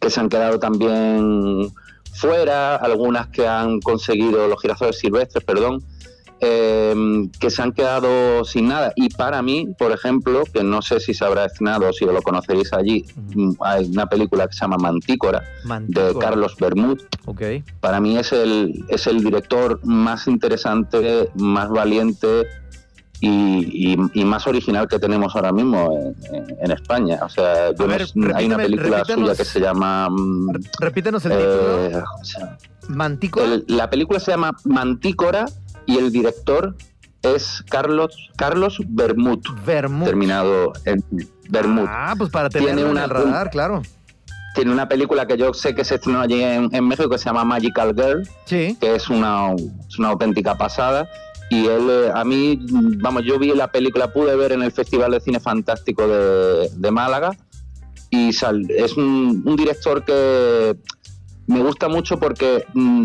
que 0.00 0.10
se 0.10 0.20
han 0.20 0.30
quedado 0.30 0.58
también 0.58 1.70
fuera, 2.12 2.76
algunas 2.76 3.28
que 3.28 3.46
han 3.46 3.80
conseguido 3.80 4.46
los 4.48 4.60
girasoles 4.60 4.98
silvestres, 4.98 5.44
perdón, 5.44 5.82
eh, 6.44 6.92
que 7.38 7.50
se 7.50 7.62
han 7.62 7.72
quedado 7.72 8.44
sin 8.44 8.66
nada. 8.66 8.92
Y 8.96 9.10
para 9.10 9.42
mí, 9.42 9.68
por 9.78 9.92
ejemplo, 9.92 10.42
que 10.52 10.64
no 10.64 10.82
sé 10.82 10.98
si 10.98 11.14
se 11.14 11.24
habrá 11.24 11.44
estrenado 11.44 11.88
o 11.88 11.92
si 11.92 12.04
lo 12.04 12.20
conoceréis 12.20 12.72
allí, 12.72 13.04
mm, 13.34 13.52
hay 13.60 13.86
una 13.86 14.06
película 14.06 14.48
que 14.48 14.52
se 14.52 14.60
llama 14.60 14.76
Mantícora, 14.76 15.44
de 15.86 16.14
Carlos 16.18 16.56
Bermud. 16.58 17.00
Okay. 17.26 17.62
Para 17.80 18.00
mí 18.00 18.18
es 18.18 18.32
el, 18.32 18.84
es 18.88 19.06
el 19.06 19.22
director 19.22 19.78
más 19.84 20.26
interesante, 20.26 21.30
más 21.36 21.70
valiente 21.70 22.48
y, 23.24 24.24
más 24.24 24.46
original 24.46 24.88
que 24.88 24.98
tenemos 24.98 25.34
ahora 25.36 25.52
mismo 25.52 26.12
en, 26.60 26.70
España. 26.72 27.20
O 27.22 27.28
sea, 27.28 27.68
hay 28.34 28.46
una 28.46 28.56
película 28.56 29.04
suya 29.04 29.36
que 29.36 29.44
se 29.44 29.60
llama... 29.60 30.08
Mm, 30.10 30.50
repítenos 30.80 31.24
el 31.26 31.32
título. 31.32 31.84
Eh, 31.84 32.02
¿Mantícora? 32.88 33.60
la 33.68 33.88
película 33.88 34.18
se 34.18 34.32
llama 34.32 34.56
Mantícora 34.64 35.46
y 35.86 35.98
el 35.98 36.10
director 36.10 36.74
es 37.22 37.64
Carlos 37.70 38.30
Carlos 38.36 38.80
Bermud. 38.88 39.38
Terminado 40.04 40.72
en 40.84 41.04
Bermud. 41.48 41.86
Ah, 41.88 42.14
pues 42.18 42.30
para 42.30 42.48
tener 42.48 42.74
Tiene 42.74 42.84
una, 42.84 43.06
radar, 43.06 43.50
claro. 43.50 43.82
Tiene 44.56 44.72
una 44.72 44.88
película 44.88 45.26
que 45.26 45.36
yo 45.36 45.54
sé 45.54 45.76
que 45.76 45.84
se 45.84 45.94
estrenó 45.94 46.20
allí 46.20 46.42
en, 46.42 46.88
México 46.88 47.08
que 47.08 47.18
se 47.18 47.26
llama 47.26 47.44
Magical 47.44 47.94
Girl, 47.94 48.28
sí. 48.46 48.76
que 48.80 48.96
es 48.96 49.08
una, 49.08 49.52
es 49.88 49.98
una 49.98 50.08
auténtica 50.08 50.56
pasada 50.56 51.08
y 51.52 51.66
él, 51.66 51.86
eh, 51.90 52.10
a 52.14 52.24
mí, 52.24 52.58
vamos, 53.02 53.24
yo 53.26 53.38
vi 53.38 53.54
la 53.54 53.70
película, 53.70 54.10
pude 54.10 54.34
ver 54.36 54.52
en 54.52 54.62
el 54.62 54.72
Festival 54.72 55.10
de 55.10 55.20
Cine 55.20 55.38
Fantástico 55.38 56.08
de, 56.08 56.90
Málaga 56.90 57.36
y 58.08 58.30
es 58.30 58.96
un, 58.96 59.44
director 59.54 60.02
que 60.02 60.74
me 61.46 61.62
gusta 61.62 61.88
mucho 61.88 62.18
porque 62.18 62.64
mm, 62.72 63.04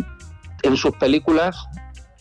en 0.64 0.78
sus 0.78 0.96
películas, 0.96 1.58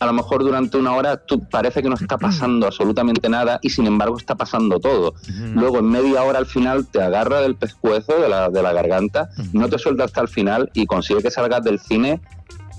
a 0.01 0.05
lo 0.05 0.11
mejor 0.11 0.43
durante 0.43 0.75
una 0.75 0.93
hora, 0.95 1.15
tú, 1.15 1.47
parece 1.47 1.81
que 1.81 1.87
no 1.87 1.95
está 1.95 2.17
pasando 2.17 2.67
absolutamente 2.67 3.29
nada 3.29 3.59
y 3.61 3.69
sin 3.69 3.87
embargo 3.87 4.17
está 4.17 4.35
pasando 4.35 4.81
todo. 4.81 5.13
Luego, 5.53 5.79
en 5.79 5.89
media 5.89 6.23
hora 6.23 6.39
al 6.39 6.45
final, 6.45 6.87
te 6.87 7.01
agarra 7.01 7.39
del 7.39 7.55
pescuezo, 7.55 8.19
de 8.19 8.27
la, 8.27 8.49
de 8.49 8.61
la 8.61 8.73
garganta, 8.73 9.29
no 9.53 9.69
te 9.69 9.79
suelta 9.79 10.03
hasta 10.03 10.19
el 10.19 10.27
final 10.27 10.71
y 10.73 10.87
consigue 10.87 11.21
que 11.21 11.31
salgas 11.31 11.63
del 11.63 11.79
cine 11.79 12.19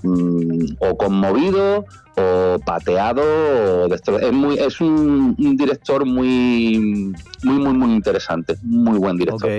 mm, 0.02 0.76
o 0.80 0.96
conmovido 0.96 1.84
o 2.16 2.58
pateado 2.64 3.22
es 3.86 4.32
muy 4.32 4.58
es 4.58 4.80
un, 4.80 5.36
director 5.56 6.04
muy 6.04 7.12
muy 7.44 7.74
muy 7.74 7.94
interesante 7.94 8.56
muy 8.62 8.98
buen 8.98 9.16
director. 9.16 9.50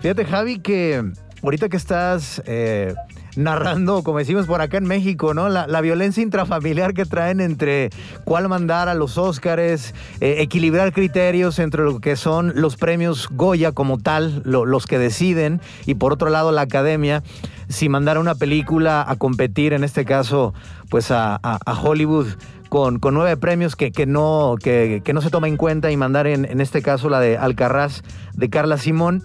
Fíjate 0.00 0.24
Javi 0.24 0.60
que 0.60 1.02
ahorita 1.42 1.68
que 1.68 1.76
estás 1.76 2.42
eh, 2.46 2.94
narrando, 3.36 4.02
como 4.02 4.18
decimos 4.18 4.46
por 4.46 4.60
acá 4.60 4.78
en 4.78 4.84
México, 4.84 5.34
¿no? 5.34 5.48
La, 5.48 5.80
violencia 5.80 6.22
intrafamiliar 6.22 6.92
que 6.92 7.04
traen 7.04 7.40
entre 7.40 7.90
cuál 8.24 8.48
mandar 8.48 8.88
a 8.88 8.94
los 8.94 9.16
Óscares, 9.16 9.94
eh, 10.20 10.36
equilibrar 10.38 10.92
criterios 10.92 11.58
entre 11.58 11.84
lo 11.84 12.00
que 12.00 12.16
son 12.16 12.52
los 12.56 12.76
premios 12.76 13.28
Goya 13.30 13.72
como 13.72 13.98
tal, 13.98 14.42
los 14.44 14.86
que 14.86 14.98
deciden, 14.98 15.60
y 15.86 15.94
por 15.94 16.12
otro 16.12 16.30
lado 16.30 16.50
la 16.50 16.62
academia, 16.62 17.22
si 17.68 17.88
mandar 17.88 18.18
una 18.18 18.34
película 18.34 19.04
a 19.06 19.16
competir, 19.16 19.72
en 19.72 19.84
este 19.84 20.04
caso, 20.04 20.54
pues 20.90 21.10
a, 21.10 21.40
Hollywood. 21.82 22.26
Con, 22.68 22.98
con, 22.98 23.14
nueve 23.14 23.38
premios 23.38 23.76
que, 23.76 23.92
que 23.92 24.04
no, 24.04 24.56
que, 24.62 25.00
no 25.14 25.22
se 25.22 25.30
toma 25.30 25.48
en 25.48 25.56
cuenta 25.56 25.90
y 25.90 25.96
mandar 25.96 26.26
en, 26.26 26.44
en 26.44 26.60
este 26.60 26.82
caso 26.82 27.08
la 27.08 27.18
de 27.18 27.38
Alcarraz 27.38 28.02
de 28.34 28.50
Carla 28.50 28.76
Simón. 28.76 29.24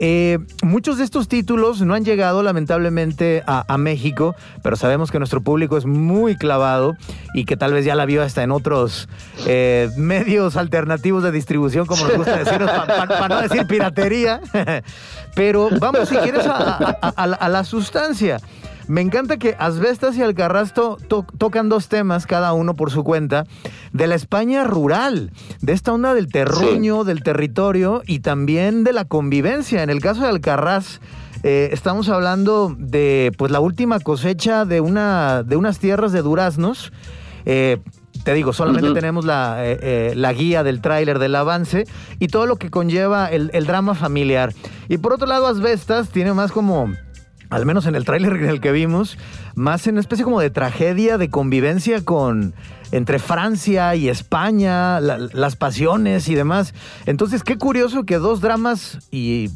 Eh, 0.00 0.38
muchos 0.62 0.98
de 0.98 1.04
estos 1.04 1.26
títulos 1.28 1.80
no 1.80 1.94
han 1.94 2.04
llegado 2.04 2.42
lamentablemente 2.42 3.42
a, 3.46 3.78
México, 3.78 4.34
pero 4.62 4.76
sabemos 4.76 5.10
que 5.10 5.18
nuestro 5.18 5.40
público 5.40 5.76
es 5.76 5.86
muy 5.86 6.36
clavado 6.36 6.96
y 7.34 7.44
que 7.44 7.56
tal 7.56 7.72
vez 7.72 7.84
ya 7.84 7.94
la 7.94 8.06
vio 8.06 8.22
hasta 8.22 8.42
en 8.42 8.50
otros 8.50 9.08
eh, 9.46 9.88
medios 9.96 10.56
alternativos 10.56 11.22
de 11.22 11.32
distribución, 11.32 11.86
como 11.86 12.04
nos 12.06 12.16
gusta 12.16 12.36
decir, 12.38 12.58
para 12.58 13.28
no 13.28 13.42
decir 13.42 13.66
piratería. 13.66 14.40
pero 15.34 15.68
vamos, 15.78 16.08
si 16.08 16.16
quieres, 16.16 16.44
a 16.46 17.48
la 17.48 17.64
sustancia. 17.64 18.40
Me 18.88 19.02
encanta 19.02 19.36
que 19.36 19.54
Asbestas 19.58 20.16
y 20.16 20.22
Alcarrasto 20.22 20.96
tocan 21.36 21.68
dos 21.68 21.88
temas, 21.88 22.26
cada 22.26 22.54
uno 22.54 22.74
por 22.74 22.90
su 22.90 23.04
cuenta, 23.04 23.44
de 23.92 24.06
la 24.06 24.14
España 24.14 24.64
rural, 24.64 25.30
de 25.60 25.74
esta 25.74 25.92
onda 25.92 26.14
del 26.14 26.28
terruño, 26.28 27.04
del 27.04 27.22
territorio 27.22 28.02
y 28.06 28.20
también 28.20 28.84
de 28.84 28.94
la 28.94 29.04
convivencia. 29.04 29.82
En 29.82 29.90
el 29.90 30.00
caso 30.00 30.22
de 30.22 30.28
Alcarraz, 30.28 31.00
eh, 31.42 31.68
estamos 31.70 32.08
hablando 32.08 32.74
de 32.78 33.30
pues 33.36 33.52
la 33.52 33.60
última 33.60 34.00
cosecha 34.00 34.64
de, 34.64 34.80
una, 34.80 35.42
de 35.42 35.56
unas 35.56 35.78
tierras 35.78 36.12
de 36.12 36.22
duraznos. 36.22 36.90
Eh, 37.44 37.78
te 38.24 38.32
digo, 38.32 38.54
solamente 38.54 38.92
tenemos 38.92 39.26
la, 39.26 39.58
eh, 39.60 40.14
la, 40.16 40.32
guía 40.32 40.62
del 40.62 40.80
tráiler 40.80 41.18
del 41.18 41.34
avance 41.34 41.84
y 42.18 42.28
todo 42.28 42.46
lo 42.46 42.56
que 42.56 42.70
conlleva 42.70 43.26
el, 43.26 43.50
el 43.52 43.66
drama 43.66 43.94
familiar. 43.94 44.54
Y 44.88 44.96
por 44.96 45.12
otro 45.12 45.26
lado, 45.26 45.46
Asbestas 45.46 46.08
tiene 46.08 46.32
más 46.32 46.52
como 46.52 46.90
al 47.50 47.66
menos 47.66 47.86
en 47.86 47.94
el 47.94 48.04
tráiler 48.04 48.34
en 48.34 48.48
el 48.48 48.60
que 48.60 48.72
vimos, 48.72 49.18
más 49.54 49.86
en 49.86 49.94
una 49.94 50.00
especie 50.00 50.24
como 50.24 50.40
de 50.40 50.50
tragedia 50.50 51.18
de 51.18 51.30
convivencia 51.30 52.04
con 52.04 52.54
entre 52.92 53.18
Francia 53.18 53.94
y 53.94 54.08
España, 54.08 55.00
las 55.00 55.56
pasiones 55.56 56.28
y 56.28 56.34
demás. 56.34 56.74
Entonces, 57.06 57.42
qué 57.42 57.58
curioso 57.58 58.04
que 58.04 58.16
dos 58.16 58.40
dramas 58.40 58.98
y 59.10 59.50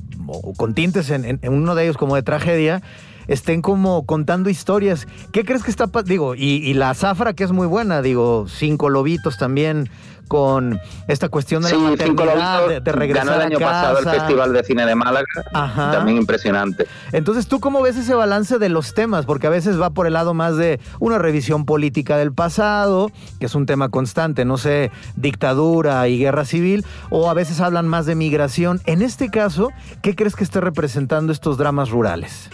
con 0.56 0.74
tintes 0.74 1.10
en, 1.10 1.40
uno 1.42 1.74
de 1.74 1.84
ellos 1.84 1.96
como 1.96 2.14
de 2.14 2.22
tragedia 2.22 2.82
estén 3.28 3.62
como 3.62 4.06
contando 4.06 4.50
historias. 4.50 5.06
¿Qué 5.32 5.44
crees 5.44 5.62
que 5.62 5.70
está 5.70 5.86
digo 6.04 6.34
y, 6.34 6.56
y 6.66 6.74
la 6.74 6.94
zafra 6.94 7.34
que 7.34 7.44
es 7.44 7.52
muy 7.52 7.66
buena, 7.66 8.02
digo, 8.02 8.46
cinco 8.48 8.88
lobitos 8.88 9.38
también 9.38 9.90
con 10.32 10.80
esta 11.08 11.28
cuestión 11.28 11.62
de 11.62 11.72
la 11.72 11.78
maternidad, 11.78 12.66
de, 12.66 12.80
de, 12.80 12.92
regresar 12.92 13.26
ganó 13.26 13.38
el 13.38 13.52
año 13.52 13.58
pasado 13.58 13.98
el 13.98 14.08
Festival 14.08 14.54
de 14.54 14.64
Cine 14.64 14.86
de 14.86 14.94
Málaga, 14.94 15.26
también 15.52 16.16
impresionante. 16.16 16.86
Entonces, 17.12 17.48
¿tú 17.48 17.60
cómo 17.60 17.82
ves 17.82 17.98
ese 17.98 18.14
balance 18.14 18.58
de 18.58 18.70
los 18.70 18.94
temas? 18.94 19.26
Porque 19.26 19.46
a 19.46 19.50
veces 19.50 19.78
va 19.78 19.90
por 19.90 20.06
el 20.06 20.14
lado 20.14 20.32
más 20.32 20.56
de 20.56 20.80
una 21.00 21.18
revisión 21.18 21.66
política 21.66 22.16
del 22.16 22.32
pasado, 22.32 23.10
que 23.40 23.44
es 23.44 23.54
un 23.54 23.66
tema 23.66 23.90
constante, 23.90 24.46
no 24.46 24.56
sé, 24.56 24.90
dictadura 25.16 26.08
y 26.08 26.18
guerra 26.18 26.46
civil, 26.46 26.86
o 27.10 27.28
a 27.28 27.34
veces 27.34 27.60
hablan 27.60 27.86
más 27.86 28.06
de 28.06 28.14
migración. 28.14 28.80
En 28.86 29.02
este 29.02 29.28
caso, 29.28 29.68
¿qué 30.00 30.16
crees 30.16 30.34
que 30.34 30.44
esté 30.44 30.62
representando 30.62 31.30
estos 31.30 31.58
dramas 31.58 31.90
rurales? 31.90 32.48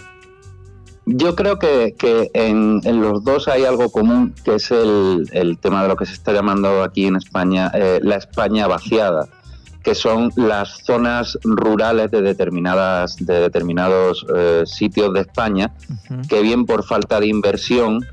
Yo 1.11 1.35
creo 1.35 1.57
que, 1.57 1.95
en, 2.35 2.81
los 3.01 3.23
dos 3.23 3.47
hay 3.47 3.65
algo 3.65 3.89
común, 3.89 4.35
que 4.43 4.55
es 4.55 4.69
el, 4.69 5.57
tema 5.59 5.81
de 5.81 5.87
lo 5.87 5.95
que 5.95 6.05
se 6.05 6.13
está 6.13 6.33
llamando 6.33 6.83
aquí 6.83 7.07
en 7.07 7.15
España 7.15 7.71
eh, 7.73 7.99
la 8.03 8.15
España 8.15 8.67
vaciada, 8.67 9.27
que 9.81 9.95
son 9.95 10.31
las 10.35 10.83
zonas 10.85 11.39
rurales 11.43 12.11
de, 12.11 12.21
determinadas, 12.21 13.15
de 13.17 13.39
determinados 13.39 14.23
eh, 14.35 14.61
sitios 14.65 15.11
de 15.13 15.21
España, 15.21 15.73
que 16.29 16.43
bien 16.43 16.67
por 16.67 16.83
falta 16.83 17.19
de 17.19 17.25
inversión 17.25 18.05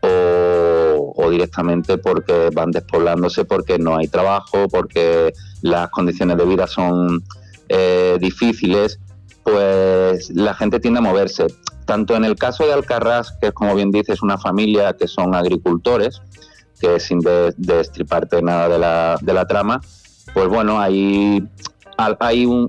o, 0.00 1.30
directamente 1.30 1.98
porque 1.98 2.48
van 2.52 2.70
despoblándose, 2.70 3.44
porque 3.44 3.78
no 3.78 3.96
hay 3.96 4.08
trabajo, 4.08 4.68
porque 4.70 5.34
las 5.60 5.90
condiciones 5.90 6.38
de 6.38 6.44
vida 6.46 6.66
son 6.66 7.22
eh, 7.68 8.16
difíciles, 8.20 8.98
pues 9.44 10.30
la 10.30 10.54
gente 10.54 10.80
tiende 10.80 10.98
a 10.98 11.02
moverse 11.02 11.46
tanto 11.84 12.16
en 12.16 12.24
el 12.24 12.36
caso 12.36 12.66
de 12.66 12.72
Alcarrás, 12.72 13.32
que 13.40 13.48
es 13.48 13.52
como 13.52 13.74
bien 13.74 13.90
dices, 13.90 14.22
una 14.22 14.38
familia 14.38 14.94
que 14.94 15.08
son 15.08 15.34
agricultores, 15.34 16.22
que 16.80 16.98
sin 16.98 17.20
destriparte 17.56 18.42
nada 18.42 18.68
de 18.68 18.78
la, 18.78 19.18
de 19.20 19.32
la 19.32 19.46
trama, 19.46 19.80
pues 20.34 20.48
bueno, 20.48 20.80
hay, 20.80 21.46
hay 21.96 22.46
un, 22.46 22.68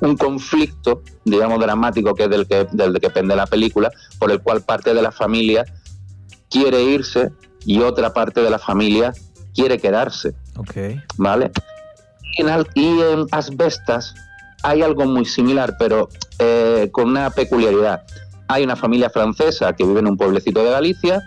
un 0.00 0.16
conflicto, 0.16 1.02
digamos, 1.24 1.58
dramático 1.58 2.14
que 2.14 2.24
es 2.24 2.30
del 2.30 2.46
que, 2.46 2.66
del 2.70 2.94
que 2.94 3.08
depende 3.08 3.34
la 3.34 3.46
película, 3.46 3.90
por 4.18 4.30
el 4.30 4.40
cual 4.40 4.62
parte 4.62 4.94
de 4.94 5.02
la 5.02 5.10
familia 5.10 5.64
quiere 6.50 6.82
irse 6.82 7.30
y 7.64 7.80
otra 7.80 8.12
parte 8.12 8.40
de 8.40 8.50
la 8.50 8.58
familia 8.58 9.12
quiere 9.54 9.78
quedarse. 9.78 10.34
Ok. 10.56 10.76
¿Vale? 11.16 11.50
Y 12.36 12.42
en, 12.42 12.66
y 12.74 13.00
en 13.00 13.26
Asbestas 13.32 14.14
hay 14.62 14.82
algo 14.82 15.04
muy 15.06 15.24
similar, 15.24 15.76
pero 15.78 16.08
eh, 16.38 16.88
con 16.92 17.08
una 17.08 17.30
peculiaridad. 17.30 18.02
Hay 18.48 18.64
una 18.64 18.76
familia 18.76 19.10
francesa 19.10 19.72
que 19.74 19.84
vive 19.84 20.00
en 20.00 20.06
un 20.08 20.16
pueblecito 20.16 20.62
de 20.64 20.70
Galicia 20.70 21.22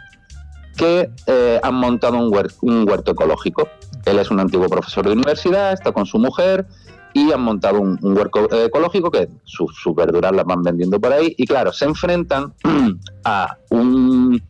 que 0.76 1.10
eh, 1.28 1.60
han 1.62 1.76
montado 1.76 2.18
un, 2.18 2.32
huer- 2.32 2.54
un 2.62 2.88
huerto 2.90 3.12
ecológico. 3.12 3.68
Él 4.06 4.18
es 4.20 4.32
un 4.32 4.40
antiguo 4.40 4.68
profesor 4.68 5.06
de 5.06 5.12
universidad, 5.14 5.74
está 5.74 5.92
con 5.92 6.06
su 6.06 6.18
mujer 6.18 6.66
y 7.14 7.32
han 7.32 7.42
montado 7.42 7.80
un, 7.82 8.00
un 8.02 8.18
huerto 8.18 8.48
eh, 8.52 8.66
ecológico 8.66 9.12
que 9.12 9.28
sus 9.44 9.76
sus 9.76 9.94
verduras 9.94 10.32
las 10.34 10.46
van 10.46 10.64
vendiendo 10.64 11.00
por 11.00 11.14
ahí. 11.14 11.36
Y 11.38 11.46
claro, 11.46 11.72
se 11.74 11.86
enfrentan 11.86 12.54
a 13.24 13.58
un 13.70 14.42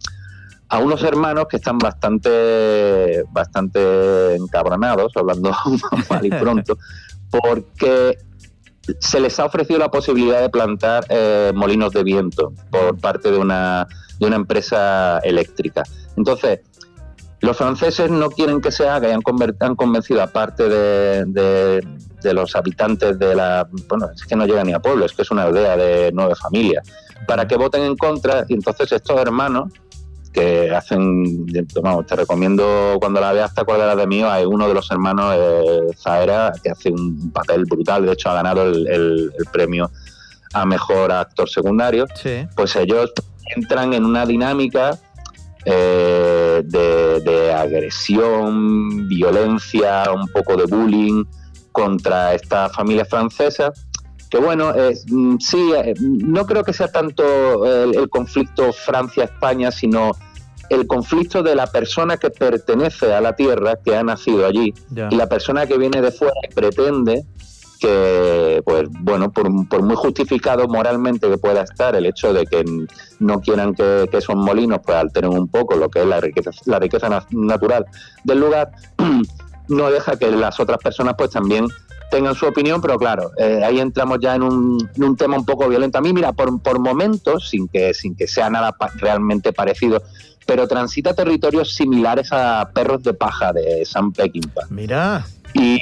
a 0.70 0.78
unos 0.80 1.04
hermanos 1.04 1.48
que 1.50 1.58
están 1.58 1.78
bastante 1.78 3.24
bastante 3.32 4.36
encabronados, 4.36 5.12
hablando 5.16 5.52
mal 6.10 6.26
y 6.26 6.30
pronto, 6.30 6.78
porque 7.30 8.18
se 9.00 9.20
les 9.20 9.40
ha 9.40 9.46
ofrecido 9.46 9.80
la 9.80 9.90
posibilidad 9.90 10.42
de 10.42 10.50
plantar 10.50 11.06
eh, 11.10 11.52
molinos 11.54 11.92
de 11.94 12.04
viento 12.04 12.54
por 12.70 12.98
parte 13.00 13.32
de 13.32 13.38
una, 13.38 13.88
de 14.20 14.26
una 14.26 14.36
empresa 14.36 15.20
eléctrica. 15.20 15.84
Entonces, 16.18 16.60
los 17.42 17.58
franceses 17.58 18.10
no 18.12 18.30
quieren 18.30 18.62
que 18.62 18.72
se 18.72 18.88
haga 18.88 19.10
y 19.10 19.12
han, 19.12 19.22
han 19.60 19.76
convencido 19.76 20.22
a 20.22 20.28
parte 20.28 20.70
de, 20.70 21.26
de- 21.26 21.88
de 22.22 22.34
los 22.36 22.56
habitantes 22.56 23.18
de 23.18 23.36
la... 23.36 23.68
Bueno, 23.90 24.10
es 24.14 24.24
que 24.28 24.36
no 24.36 24.46
llega 24.46 24.64
ni 24.64 24.74
a 24.74 24.80
pueblo, 24.80 25.06
es 25.06 25.14
que 25.14 25.24
es 25.24 25.32
una 25.32 25.42
aldea 25.44 25.76
de 25.76 26.12
nueve 26.14 26.36
familias, 26.36 26.88
para 27.28 27.48
que 27.48 27.56
voten 27.58 27.82
en 27.82 27.98
contra 27.98 28.46
y 28.48 28.54
entonces 28.54 28.92
estos 28.92 29.20
hermanos 29.20 29.74
que 30.32 30.74
hacen, 30.74 31.46
vamos, 31.82 32.06
te 32.06 32.16
recomiendo 32.16 32.98
cuando 33.00 33.20
la 33.20 33.34
veas 33.34 33.54
te 33.54 33.62
acordarás 33.62 33.98
de 33.98 34.08
mí, 34.08 34.24
hay 34.24 34.46
uno 34.46 34.68
de 34.68 34.74
los 34.74 34.90
hermanos, 34.92 35.34
eh, 35.38 35.88
Zaera, 35.98 36.54
que 36.64 36.70
hace 36.70 36.90
un 36.90 37.32
papel 37.32 37.66
brutal, 37.66 38.06
de 38.06 38.14
hecho 38.14 38.30
ha 38.30 38.36
ganado 38.36 38.64
el, 38.64 38.88
el- 38.88 39.32
el 39.38 39.46
premio 39.52 39.92
a 40.54 40.66
mejor 40.66 41.12
actor 41.12 41.50
secundario, 41.50 42.06
Sí. 42.16 42.46
pues 42.56 42.76
ellos 42.76 43.12
entran 43.56 43.94
en 43.94 44.06
una 44.06 44.26
dinámica 44.26 44.98
eh, 45.66 46.62
de, 46.66 47.20
de 47.22 47.54
agresión, 47.54 49.08
violencia, 49.08 50.04
un 50.12 50.28
poco 50.30 50.56
de 50.58 50.66
bullying 50.66 51.24
contra 51.72 52.34
esta 52.34 52.68
familia 52.70 53.06
francesa. 53.06 53.72
Que 54.32 54.40
bueno, 54.40 54.74
eh, 54.74 54.98
mm, 55.10 55.38
sí, 55.40 55.72
eh, 55.76 55.94
no 56.00 56.46
creo 56.48 56.64
que 56.64 56.74
sea 56.74 56.90
tanto 56.92 57.66
el, 57.66 57.96
el 57.96 58.10
conflicto 58.10 58.72
Francia-España, 58.74 59.70
sino 59.72 60.12
el 60.70 60.88
conflicto 60.88 61.44
de 61.44 61.54
la 61.54 61.68
persona 61.68 62.16
que 62.16 62.30
pertenece 62.30 63.14
a 63.14 63.20
la 63.20 63.36
tierra, 63.36 63.76
que 63.84 63.94
ha 63.96 64.04
nacido 64.04 64.46
allí, 64.48 64.74
Ya. 64.90 65.10
y 65.12 65.16
la 65.16 65.28
persona 65.28 65.68
que 65.68 65.78
viene 65.78 66.02
de 66.02 66.12
fuera 66.12 66.34
y 66.50 66.54
pretende 66.54 67.26
que, 67.82 68.62
pues 68.64 68.84
bueno, 69.02 69.32
por, 69.32 69.50
por 69.68 69.82
muy 69.82 69.96
justificado 69.96 70.68
moralmente 70.68 71.28
que 71.30 71.38
pueda 71.38 71.64
estar 71.64 71.96
el 71.96 72.06
hecho 72.06 72.32
de 72.32 72.46
que 72.46 72.64
no 73.20 73.42
quieran 73.42 73.74
que, 73.74 74.08
que 74.10 74.18
esos 74.18 74.36
molinos 74.36 74.80
pues 74.86 74.98
alteren 74.98 75.32
un 75.32 75.48
poco 75.50 75.76
lo 75.76 75.90
que 75.90 76.00
es 76.02 76.06
la 76.06 76.22
riqueza, 76.22 76.52
la 76.66 76.80
riqueza 76.80 77.10
na- 77.10 77.26
natural 77.32 77.86
del 78.24 78.40
lugar, 78.40 78.72
no 79.68 79.90
deja 79.92 80.16
que 80.16 80.30
las 80.32 80.60
otras 80.60 80.78
personas 80.78 81.16
pues 81.18 81.32
también 81.32 81.66
tengan 82.12 82.36
su 82.36 82.46
opinión, 82.46 82.82
pero 82.82 82.98
claro, 83.00 83.32
eh, 83.38 83.62
ahí 83.66 83.80
entramos 83.80 84.20
ya 84.22 84.36
en 84.36 84.44
un, 84.44 84.90
en 84.96 85.04
un 85.04 85.16
tema 85.16 85.38
un 85.38 85.46
poco 85.46 85.68
violento. 85.68 85.98
A 85.98 86.02
mí, 86.02 86.14
mira, 86.14 86.34
por, 86.34 86.62
por 86.62 86.78
momentos, 86.80 87.50
sin 87.50 87.68
que, 87.68 87.94
sin 87.94 88.16
que 88.16 88.28
sea 88.28 88.50
nada 88.50 88.74
pa- 88.74 88.92
realmente 88.96 89.54
parecido, 89.54 90.04
pero 90.46 90.68
transita 90.68 91.14
territorios 91.16 91.74
similares 91.74 92.30
a 92.32 92.70
Perros 92.74 93.02
de 93.04 93.14
Paja 93.14 93.54
de 93.54 93.86
Sam 93.86 94.12
Peckinpah. 94.12 94.64
Mira. 94.70 95.26
Y, 95.54 95.80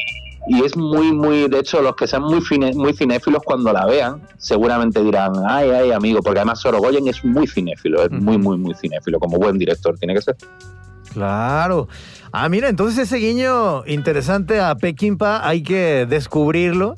y 0.47 0.63
es 0.63 0.75
muy, 0.77 1.11
muy, 1.11 1.47
de 1.49 1.59
hecho, 1.59 1.81
los 1.81 1.95
que 1.95 2.05
sean 2.07 2.23
muy, 2.23 2.39
fine- 2.41 2.73
muy 2.75 2.93
cinéfilos 2.93 3.41
cuando 3.43 3.73
la 3.73 3.85
vean, 3.85 4.21
seguramente 4.37 5.03
dirán, 5.03 5.33
ay, 5.47 5.69
ay, 5.71 5.91
amigo, 5.91 6.21
porque 6.21 6.39
además 6.39 6.59
Sorogoyen 6.59 7.07
es 7.07 7.23
muy 7.25 7.47
cinéfilo, 7.47 8.03
es 8.03 8.11
muy, 8.11 8.37
muy, 8.37 8.57
muy 8.57 8.75
cinéfilo, 8.75 9.19
como 9.19 9.37
buen 9.37 9.57
director 9.57 9.97
tiene 9.97 10.13
que 10.13 10.21
ser. 10.21 10.35
Claro. 11.13 11.87
Ah, 12.31 12.47
mira, 12.49 12.69
entonces 12.69 12.99
ese 12.99 13.17
guiño 13.17 13.85
interesante 13.87 14.59
a 14.59 14.75
Pekimpa 14.75 15.47
hay 15.47 15.63
que 15.63 16.05
descubrirlo. 16.07 16.95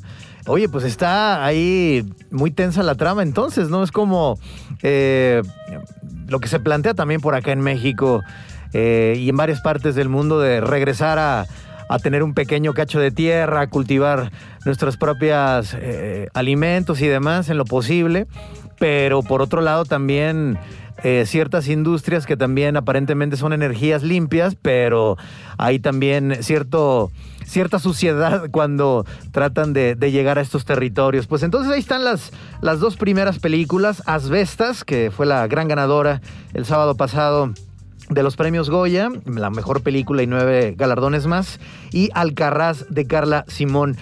Oye, 0.48 0.68
pues 0.68 0.84
está 0.84 1.46
ahí 1.46 2.06
muy 2.32 2.52
tensa 2.52 2.84
la 2.84 2.96
trama 2.96 3.24
entonces, 3.24 3.70
¿no? 3.70 3.84
Es 3.84 3.92
como 3.92 4.40
eh, 4.82 5.42
lo 6.28 6.40
que 6.40 6.48
se 6.48 6.60
plantea 6.60 6.96
también 6.96 7.22
por 7.22 7.36
acá 7.36 7.52
en 7.52 7.62
México 7.62 8.24
eh, 8.74 9.16
y 9.18 9.30
en 9.30 9.38
varias 9.38 9.62
partes 9.62 9.96
del 9.96 10.10
mundo 10.10 10.40
de 10.40 10.60
regresar 10.60 11.20
a, 11.20 11.46
a 11.88 12.00
tener 12.00 12.24
un 12.24 12.34
pequeño 12.34 12.74
cacho 12.74 13.00
de 13.00 13.12
tierra, 13.12 13.62
a 13.62 13.68
cultivar 13.68 14.32
nuestros 14.66 14.98
propios 14.98 15.76
eh, 15.78 16.30
alimentos 16.34 17.02
y 17.02 17.08
demás 17.08 17.50
en 17.50 17.58
lo 17.58 17.66
posible, 17.66 18.28
pero 18.80 19.22
por 19.24 19.42
otro 19.42 19.62
lado 19.62 19.86
también 19.86 20.58
eh, 21.04 21.24
ciertas 21.26 21.68
industrias 21.68 22.26
que 22.28 22.38
también 22.38 22.78
aparentemente 22.78 23.36
son 23.36 23.54
energías 23.54 24.04
limpias, 24.04 24.56
pero 24.56 25.18
hay 25.58 25.80
también 25.80 26.38
cierto, 26.42 27.12
cierta 27.44 27.80
suciedad 27.80 28.50
cuando 28.52 29.06
tratan 29.32 29.74
de, 29.74 29.96
llegar 30.12 30.38
a 30.38 30.42
estos 30.42 30.64
territorios. 30.66 31.26
Pues 31.26 31.42
entonces 31.42 31.72
ahí 31.72 31.80
están 31.80 32.04
las, 32.04 32.32
las 32.62 32.80
dos 32.80 32.98
primeras 32.98 33.40
películas, 33.40 34.04
Asbestas, 34.06 34.84
que 34.84 35.10
fue 35.10 35.26
la 35.26 35.48
gran 35.48 35.68
ganadora 35.68 36.22
el 36.54 36.66
sábado 36.66 36.96
pasado 36.96 37.52
de 38.10 38.24
los 38.24 38.36
premios 38.36 38.70
Goya, 38.70 39.10
la 39.26 39.50
mejor 39.50 39.82
película 39.82 40.22
y 40.22 40.28
nueve 40.28 40.76
galardones 40.78 41.26
más, 41.26 41.60
y 41.92 42.10
Alcarraz 42.14 42.86
de 42.90 43.08
Carla 43.08 43.46
Simón. 43.48 43.98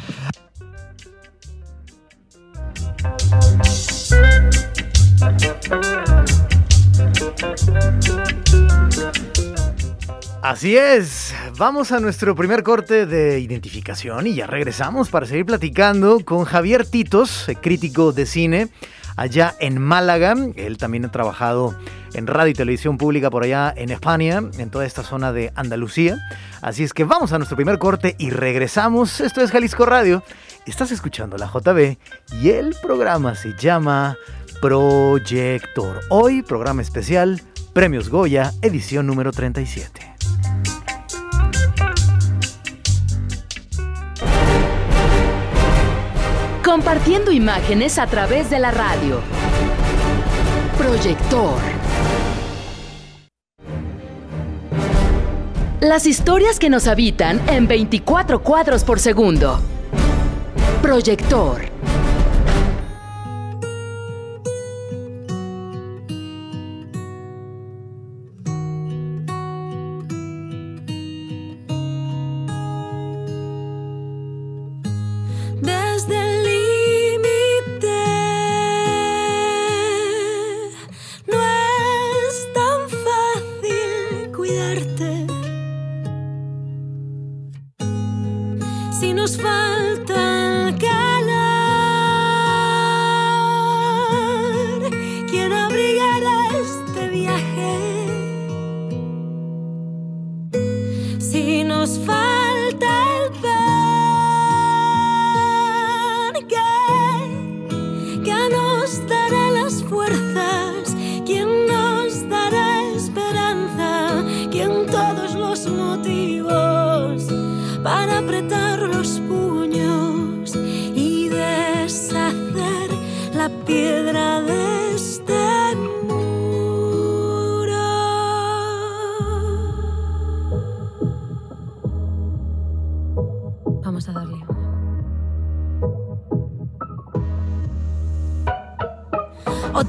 Así 10.41 10.77
es, 10.77 11.35
vamos 11.57 11.91
a 11.91 11.99
nuestro 11.99 12.33
primer 12.33 12.63
corte 12.63 13.05
de 13.05 13.41
identificación 13.41 14.25
y 14.25 14.35
ya 14.35 14.47
regresamos 14.47 15.09
para 15.09 15.25
seguir 15.25 15.45
platicando 15.45 16.23
con 16.23 16.45
Javier 16.45 16.85
Titos, 16.85 17.47
crítico 17.61 18.13
de 18.13 18.25
cine, 18.25 18.69
allá 19.17 19.53
en 19.59 19.81
Málaga. 19.81 20.35
Él 20.55 20.77
también 20.77 21.03
ha 21.03 21.11
trabajado 21.11 21.77
en 22.13 22.25
radio 22.25 22.51
y 22.51 22.53
televisión 22.53 22.97
pública 22.97 23.29
por 23.29 23.43
allá 23.43 23.73
en 23.75 23.89
España, 23.89 24.41
en 24.57 24.69
toda 24.69 24.85
esta 24.85 25.03
zona 25.03 25.33
de 25.33 25.51
Andalucía. 25.55 26.17
Así 26.61 26.85
es 26.85 26.93
que 26.93 27.03
vamos 27.03 27.33
a 27.33 27.37
nuestro 27.37 27.57
primer 27.57 27.77
corte 27.77 28.15
y 28.17 28.29
regresamos. 28.29 29.19
Esto 29.19 29.41
es 29.41 29.51
Jalisco 29.51 29.85
Radio. 29.85 30.23
Estás 30.65 30.91
escuchando 30.91 31.37
la 31.37 31.47
JB 31.47 31.97
y 32.41 32.49
el 32.51 32.77
programa 32.81 33.35
se 33.35 33.55
llama 33.57 34.15
Proyector. 34.61 35.99
Hoy, 36.09 36.43
programa 36.43 36.81
especial, 36.81 37.41
Premios 37.73 38.07
Goya, 38.07 38.53
edición 38.61 39.05
número 39.05 39.33
37. 39.33 40.18
Compartiendo 46.69 47.31
imágenes 47.31 47.97
a 47.97 48.05
través 48.05 48.51
de 48.51 48.59
la 48.59 48.69
radio. 48.69 49.21
Proyector. 50.77 51.59
Las 55.81 56.05
historias 56.05 56.59
que 56.59 56.69
nos 56.69 56.85
habitan 56.85 57.41
en 57.49 57.67
24 57.67 58.43
cuadros 58.43 58.83
por 58.83 58.99
segundo. 58.99 59.59
Proyector. 60.83 61.78
was 101.89 101.97
fine. 102.05 102.28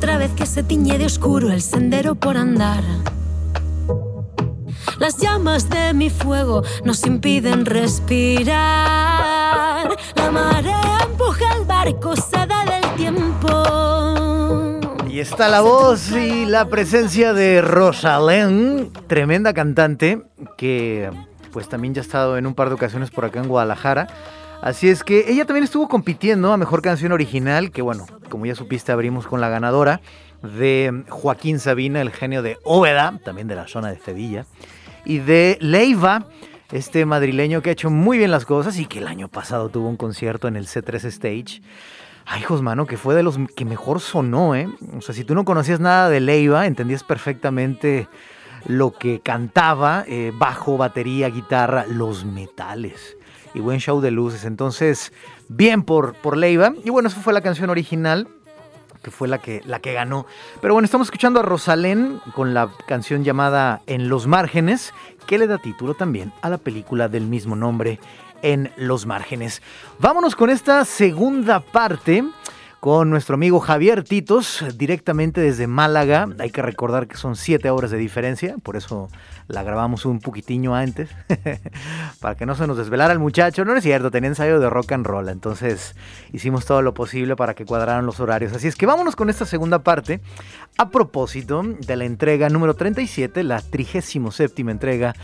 Otra 0.03 0.17
vez 0.17 0.31
que 0.31 0.47
se 0.47 0.63
tiñe 0.63 0.97
de 0.97 1.05
oscuro 1.05 1.51
el 1.53 1.61
sendero 1.61 2.15
por 2.15 2.39
andar. 2.39 2.83
Las 4.99 5.19
llamas 5.19 5.69
de 5.69 5.93
mi 5.93 6.09
fuego 6.09 6.63
nos 6.87 7.05
impiden 7.05 7.67
respirar. 7.67 8.57
La 10.15 10.31
marea 10.31 11.01
empuja 11.05 11.55
el 11.55 11.67
barco, 11.67 12.17
se 12.17 12.47
da 12.47 12.65
del 12.65 12.95
tiempo. 12.97 13.51
Y 15.07 15.21
está 15.21 15.51
la 15.51 15.61
voz 15.61 16.11
y 16.13 16.47
la 16.47 16.71
presencia 16.71 17.35
de 17.35 17.61
Rosalén, 17.61 18.91
tremenda 19.07 19.53
cantante 19.53 20.23
que 20.57 21.11
pues 21.53 21.69
también 21.69 21.93
ya 21.93 22.01
ha 22.01 22.05
estado 22.05 22.39
en 22.39 22.47
un 22.47 22.55
par 22.55 22.69
de 22.69 22.77
ocasiones 22.77 23.11
por 23.11 23.27
acá 23.27 23.41
en 23.41 23.49
Guadalajara. 23.49 24.09
Así 24.63 24.91
es 24.91 25.05
que 25.05 25.31
ella 25.33 25.47
también 25.47 25.65
estuvo 25.65 25.89
compitiendo 25.89 26.53
a 26.53 26.59
Mejor 26.59 26.83
Canción 26.83 27.13
Original, 27.13 27.71
que 27.71 27.81
bueno, 27.81 28.07
como 28.29 28.45
ya 28.45 28.55
supiste 28.55 28.93
abrimos 28.93 29.27
con 29.27 29.41
la 29.41 29.49
ganadora 29.49 30.03
de 30.43 31.05
Joaquín 31.09 31.59
Sabina, 31.59 32.03
el 32.03 32.11
genio 32.11 32.43
de 32.43 32.59
Óveda, 32.63 33.19
también 33.25 33.49
de 33.49 33.55
la 33.55 33.69
zona 33.69 33.91
de 33.91 33.99
Sevilla, 33.99 34.45
y 35.07 35.19
de 35.19 35.57
Leiva, 35.63 36.27
este 36.73 37.07
madrileño 37.07 37.63
que 37.63 37.71
ha 37.71 37.73
hecho 37.73 37.89
muy 37.89 38.19
bien 38.19 38.31
las 38.31 38.45
cosas 38.45 38.79
y 38.79 38.85
que 38.85 38.99
el 38.99 39.07
año 39.07 39.29
pasado 39.29 39.71
tuvo 39.71 39.89
un 39.89 39.97
concierto 39.97 40.47
en 40.47 40.57
el 40.57 40.67
C3 40.67 41.05
Stage. 41.07 41.63
Ay, 42.27 42.43
hijos, 42.43 42.61
mano, 42.61 42.87
que 42.87 42.99
fue 42.99 43.15
de 43.15 43.23
los 43.23 43.39
que 43.57 43.65
mejor 43.65 44.01
sonó, 44.01 44.55
¿eh? 44.55 44.69
O 44.97 45.01
sea, 45.01 45.15
si 45.15 45.25
tú 45.25 45.35
no 45.35 45.47
conocías 45.47 45.81
nada 45.81 46.11
de 46.11 46.21
Leiva, 46.21 46.67
entendías 46.67 47.03
perfectamente 47.03 48.09
lo 48.67 48.93
que 48.93 49.21
cantaba, 49.21 50.05
eh, 50.07 50.33
bajo, 50.35 50.77
batería, 50.77 51.31
guitarra, 51.31 51.87
los 51.87 52.27
metales. 52.27 53.17
Y 53.55 53.61
buen 53.61 53.81
show 53.81 54.01
de 54.01 54.11
luces. 54.11 54.45
Entonces, 54.45 55.13
bien 55.49 55.83
por, 55.83 56.15
por 56.15 56.37
Leiva. 56.37 56.73
Y 56.85 56.91
bueno, 56.91 57.09
eso 57.09 57.21
fue 57.21 57.33
la 57.33 57.41
canción 57.41 57.71
original, 57.71 58.29
que 59.03 59.11
fue 59.11 59.29
la 59.29 59.39
que, 59.39 59.63
la 59.67 59.81
que 59.81 59.93
ganó. 59.93 60.27
Pero 60.61 60.75
bueno, 60.75 60.85
estamos 60.85 61.09
escuchando 61.09 61.41
a 61.41 61.43
Rosalén 61.43 62.21
con 62.35 62.55
la 62.55 62.71
canción 62.87 63.25
llamada 63.25 63.83
En 63.87 64.09
los 64.09 64.27
márgenes, 64.27 64.93
que 65.27 65.39
le 65.39 65.47
da 65.47 65.59
título 65.59 65.95
también 65.95 66.33
a 66.43 66.49
la 66.49 66.59
película 66.59 67.09
del 67.09 67.27
mismo 67.27 67.57
nombre, 67.57 67.99
En 68.43 68.73
los 68.77 69.07
márgenes. 69.07 69.63
Vámonos 69.99 70.37
con 70.37 70.51
esta 70.51 70.85
segunda 70.85 71.61
parte 71.61 72.25
con 72.81 73.11
nuestro 73.11 73.35
amigo 73.35 73.61
Javier 73.61 74.05
Titos, 74.05 74.65
directamente 74.77 75.43
desde 75.43 75.67
Málaga. 75.67 76.27
Hay 76.39 76.51
que 76.51 76.63
recordar 76.63 77.07
que 77.07 77.17
son 77.17 77.37
siete 77.37 77.69
horas 77.69 77.91
de 77.91 77.99
diferencia, 77.99 78.57
por 78.63 78.75
eso 78.77 79.11
la 79.51 79.63
grabamos 79.63 80.07
un 80.07 80.21
poquitiño 80.21 80.75
antes, 80.75 81.11
para 82.21 82.37
que 82.37 82.47
no 82.47 82.55
se 82.55 82.67
nos 82.67 82.77
desvelara 82.77 83.13
el 83.13 83.19
muchacho. 83.19 83.65
No 83.65 83.75
es 83.75 83.83
cierto, 83.83 84.11
tenía 84.11 84.29
ensayo 84.29 84.61
de 84.61 84.71
rock 84.71 84.93
and 84.93 85.07
roll, 85.07 85.29
entonces 85.29 85.95
hicimos 86.33 86.65
todo 86.65 86.83
lo 86.83 86.95
posible 86.95 87.37
para 87.37 87.55
que 87.55 87.65
cuadraran 87.65 88.07
los 88.07 88.21
horarios. 88.21 88.53
Así 88.53 88.69
es 88.69 88.77
que 88.77 88.87
vámonos 88.87 89.17
con 89.17 89.29
esta 89.29 89.47
segunda 89.47 89.81
parte, 89.81 90.21
a 90.79 90.91
propósito 90.91 91.63
de 91.63 91.97
la 91.97 92.05
entrega 92.05 92.49
número 92.49 92.75
37, 92.75 93.43
la 93.43 93.61
37 93.61 94.63
entrega 94.71 95.15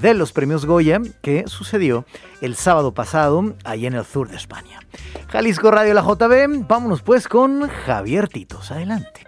de 0.00 0.14
los 0.14 0.32
premios 0.32 0.66
Goya, 0.66 1.00
que 1.22 1.44
sucedió 1.46 2.04
el 2.40 2.56
sábado 2.56 2.92
pasado, 2.92 3.54
ahí 3.64 3.86
en 3.86 3.94
el 3.94 4.04
sur 4.04 4.28
de 4.28 4.36
España. 4.36 4.80
Jalisco 5.28 5.70
Radio 5.70 5.94
La 5.94 6.02
JB, 6.02 6.66
vámonos 6.66 7.02
pues 7.02 7.28
con 7.28 7.68
Javier 7.68 8.28
Titos, 8.28 8.70
adelante. 8.70 9.25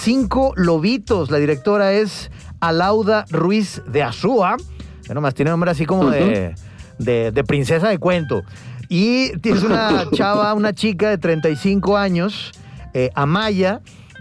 Cinco 0.00 0.52
Lobitos, 0.56 1.30
la 1.30 1.38
directora 1.38 1.92
es 1.92 2.30
Alauda 2.60 3.24
Ruiz 3.30 3.82
de 3.86 4.02
Azúa, 4.02 4.56
que 5.04 5.12
nomás 5.12 5.34
tiene 5.34 5.50
nombre 5.50 5.70
así 5.70 5.86
como 5.86 6.10
de, 6.10 6.54
de, 6.98 7.32
de 7.32 7.44
princesa 7.44 7.88
de 7.88 7.98
cuento. 7.98 8.42
Y 8.88 9.36
tienes 9.38 9.64
una 9.64 10.06
chava, 10.14 10.54
una 10.54 10.72
chica 10.72 11.10
de 11.10 11.18
35 11.18 11.96
años, 11.96 12.52
eh, 12.94 13.10
Amaya, 13.14 13.80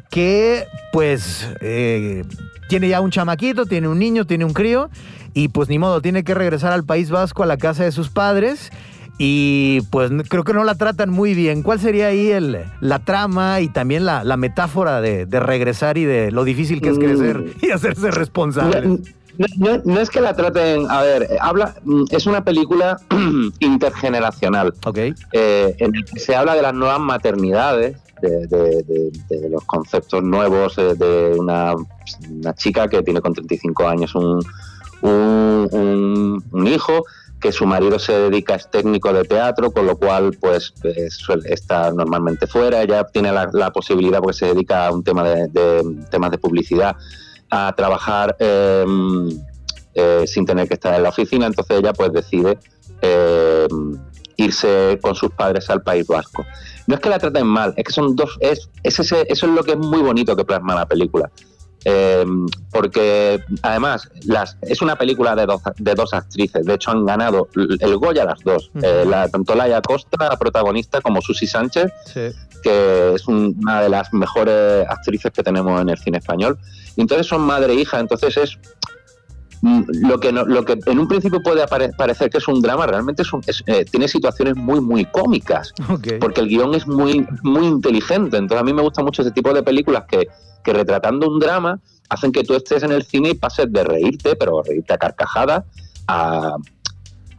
que 0.09 0.65
pues 0.91 1.47
eh, 1.61 2.23
tiene 2.69 2.89
ya 2.89 2.99
un 2.99 3.11
chamaquito, 3.11 3.65
tiene 3.65 3.87
un 3.87 3.99
niño, 3.99 4.25
tiene 4.25 4.45
un 4.45 4.53
crío, 4.53 4.89
y 5.33 5.49
pues 5.49 5.69
ni 5.69 5.77
modo, 5.77 6.01
tiene 6.01 6.23
que 6.23 6.33
regresar 6.33 6.73
al 6.73 6.85
País 6.85 7.11
Vasco, 7.11 7.43
a 7.43 7.45
la 7.45 7.57
casa 7.57 7.83
de 7.83 7.91
sus 7.91 8.09
padres. 8.09 8.71
Y 9.19 9.81
pues 9.89 10.11
creo 10.29 10.43
que 10.43 10.53
no 10.53 10.63
la 10.63 10.75
tratan 10.75 11.09
muy 11.09 11.33
bien. 11.33 11.63
¿Cuál 11.63 11.79
sería 11.79 12.07
ahí 12.07 12.29
el, 12.29 12.59
la 12.81 12.99
trama 12.99 13.61
y 13.61 13.67
también 13.69 14.05
la, 14.05 14.23
la 14.23 14.37
metáfora 14.37 15.01
de, 15.01 15.25
de 15.25 15.39
regresar 15.39 15.97
y 15.97 16.05
de 16.05 16.31
lo 16.31 16.43
difícil 16.43 16.81
que 16.81 16.89
es 16.89 16.97
Mm. 16.97 17.01
crecer 17.01 17.45
y 17.61 17.71
hacerse 17.71 18.11
responsable? 18.11 18.99
No, 19.39 19.45
no- 19.57 19.81
no 19.85 19.99
es 19.99 20.09
que 20.09 20.19
la 20.21 20.33
traten, 20.35 20.89
a 20.89 21.01
ver, 21.01 21.23
eh, 21.23 21.37
habla, 21.39 21.75
mm, 21.83 22.05
es 22.09 22.25
una 22.25 22.43
película 22.43 22.97
intergeneracional. 23.59 24.73
Ok. 24.85 24.97
eh, 25.33 25.75
en 25.79 25.95
el 25.95 26.05
que 26.05 26.19
se 26.19 26.35
habla 26.35 26.55
de 26.55 26.61
las 26.61 26.73
nuevas 26.73 26.99
maternidades, 26.99 27.97
de, 28.21 28.47
de- 28.47 28.83
de- 28.83 29.11
de 29.29 29.49
los 29.49 29.63
conceptos 29.65 30.23
nuevos 30.23 30.75
eh, 30.79 30.95
de 30.95 31.35
una, 31.37 31.75
una 32.31 32.53
chica 32.55 32.87
que 32.87 33.03
tiene 33.03 33.21
con 33.21 33.33
35 33.33 33.87
años 33.87 34.15
un, 34.15 34.39
un, 35.01 35.69
un- 35.71 36.43
un 36.51 36.67
hijo, 36.67 37.05
que 37.39 37.51
su 37.51 37.65
marido 37.65 37.99
se 37.99 38.13
dedica, 38.13 38.55
es 38.55 38.69
técnico 38.71 39.13
de 39.13 39.23
teatro, 39.23 39.71
con 39.71 39.85
lo 39.85 39.97
cual 39.97 40.35
pues 40.39 40.73
eh, 40.83 41.07
estar 41.45 41.93
normalmente 41.93 42.47
fuera, 42.47 42.81
ella 42.81 43.03
tiene 43.05 43.31
la, 43.31 43.71
posibilidad, 43.71 44.19
porque 44.19 44.37
se 44.37 44.45
dedica 44.47 44.87
a 44.87 44.91
un 44.91 45.03
tema 45.03 45.23
de, 45.23 45.47
de 45.47 45.83
temas 46.09 46.31
de 46.31 46.37
publicidad, 46.39 46.95
a 47.49 47.73
trabajar 47.77 48.35
eh, 48.39 48.85
eh, 49.93 50.23
sin 50.27 50.45
tener 50.45 50.67
que 50.67 50.73
estar 50.75 50.93
en 50.95 51.03
la 51.03 51.09
oficina, 51.09 51.45
entonces 51.45 51.77
ella 51.79 51.93
pues 51.93 52.11
decide 52.11 52.57
eh, 53.01 53.67
irse 54.35 54.99
con 55.01 55.15
sus 55.15 55.31
padres 55.31 55.69
al 55.69 55.81
País 55.81 56.05
Vasco. 56.07 56.45
No 56.87 56.95
es 56.95 57.01
que 57.01 57.09
la 57.09 57.19
traten 57.19 57.47
mal, 57.47 57.73
es 57.77 57.83
que 57.83 57.91
son 57.93 58.15
dos, 58.15 58.37
es, 58.39 58.69
es 58.83 58.99
ese- 58.99 59.25
eso 59.29 59.45
es 59.47 59.51
lo 59.51 59.63
que 59.63 59.71
es 59.71 59.77
muy 59.77 60.01
bonito 60.01 60.35
que 60.35 60.43
plasma 60.45 60.75
la 60.75 60.85
película. 60.87 61.29
Eh, 61.85 62.25
porque 62.71 63.41
además 63.61 64.09
las, 64.25 64.57
es 64.61 64.81
una 64.81 64.95
película 64.97 65.35
de 65.35 65.45
dos, 65.45 65.61
de 65.77 65.93
dos 65.95 66.13
actrices, 66.13 66.65
de 66.65 66.73
hecho 66.73 66.91
han 66.91 67.05
ganado 67.05 67.47
el 67.55 67.97
Goya 67.97 68.25
las 68.25 68.39
dos. 68.43 68.71
Eh, 68.81 69.05
la, 69.07 69.29
tanto 69.29 69.55
Laia 69.55 69.81
Costa, 69.81 70.27
la 70.29 70.37
protagonista, 70.37 70.99
como 71.01 71.21
Susi 71.21 71.47
Sánchez, 71.47 71.91
Sí. 72.05 72.29
que 72.63 73.13
es 73.15 73.27
un- 73.27 73.55
una 73.61 73.81
de 73.81 73.89
las 73.89 74.11
mejores 74.13 74.85
actrices 74.89 75.31
que 75.31 75.43
tenemos 75.43 75.79
en 75.81 75.89
el 75.89 75.97
cine 75.97 76.17
español. 76.17 76.57
Y 76.95 77.01
entonces 77.01 77.27
son 77.27 77.41
madre 77.41 77.73
e 77.73 77.75
hija, 77.75 77.99
entonces 77.99 78.35
es 78.37 78.57
lo 79.61 80.19
que 80.19 80.31
no- 80.31 80.45
lo 80.45 80.63
que 80.63 80.79
en 80.85 80.99
un 80.99 81.07
principio 81.07 81.41
puede 81.41 81.65
parecer 81.97 82.29
que 82.29 82.37
es 82.37 82.47
un 82.47 82.61
drama, 82.61 82.85
realmente 82.85 83.23
es 83.23 83.33
un- 83.33 83.43
es, 83.47 83.63
eh, 83.65 83.85
tiene 83.89 84.07
situaciones 84.07 84.55
muy 84.55 84.79
muy 84.81 85.05
cómicas, 85.05 85.73
porque 86.19 86.41
el 86.41 86.47
guion 86.47 86.75
es 86.75 86.85
muy 86.87 87.25
muy 87.43 87.65
inteligente. 87.65 88.37
Entonces 88.37 88.61
a 88.61 88.63
mí 88.63 88.73
me 88.73 88.81
gusta 88.83 89.01
mucho 89.03 89.21
ese 89.23 89.31
tipo 89.31 89.53
de 89.53 89.63
películas 89.63 90.03
que, 90.07 90.27
que 90.63 90.73
retratando 90.73 91.27
un 91.29 91.39
drama 91.39 91.79
hacen 92.09 92.31
que 92.31 92.43
tú 92.43 92.53
estés 92.53 92.83
en 92.83 92.91
el 92.91 93.03
cine 93.03 93.29
y 93.29 93.33
pases 93.33 93.71
de 93.71 93.83
reírte, 93.83 94.35
pero 94.35 94.61
reírte 94.63 94.93
a 94.93 94.97
carcajadas, 94.97 95.63
a, 96.07 96.55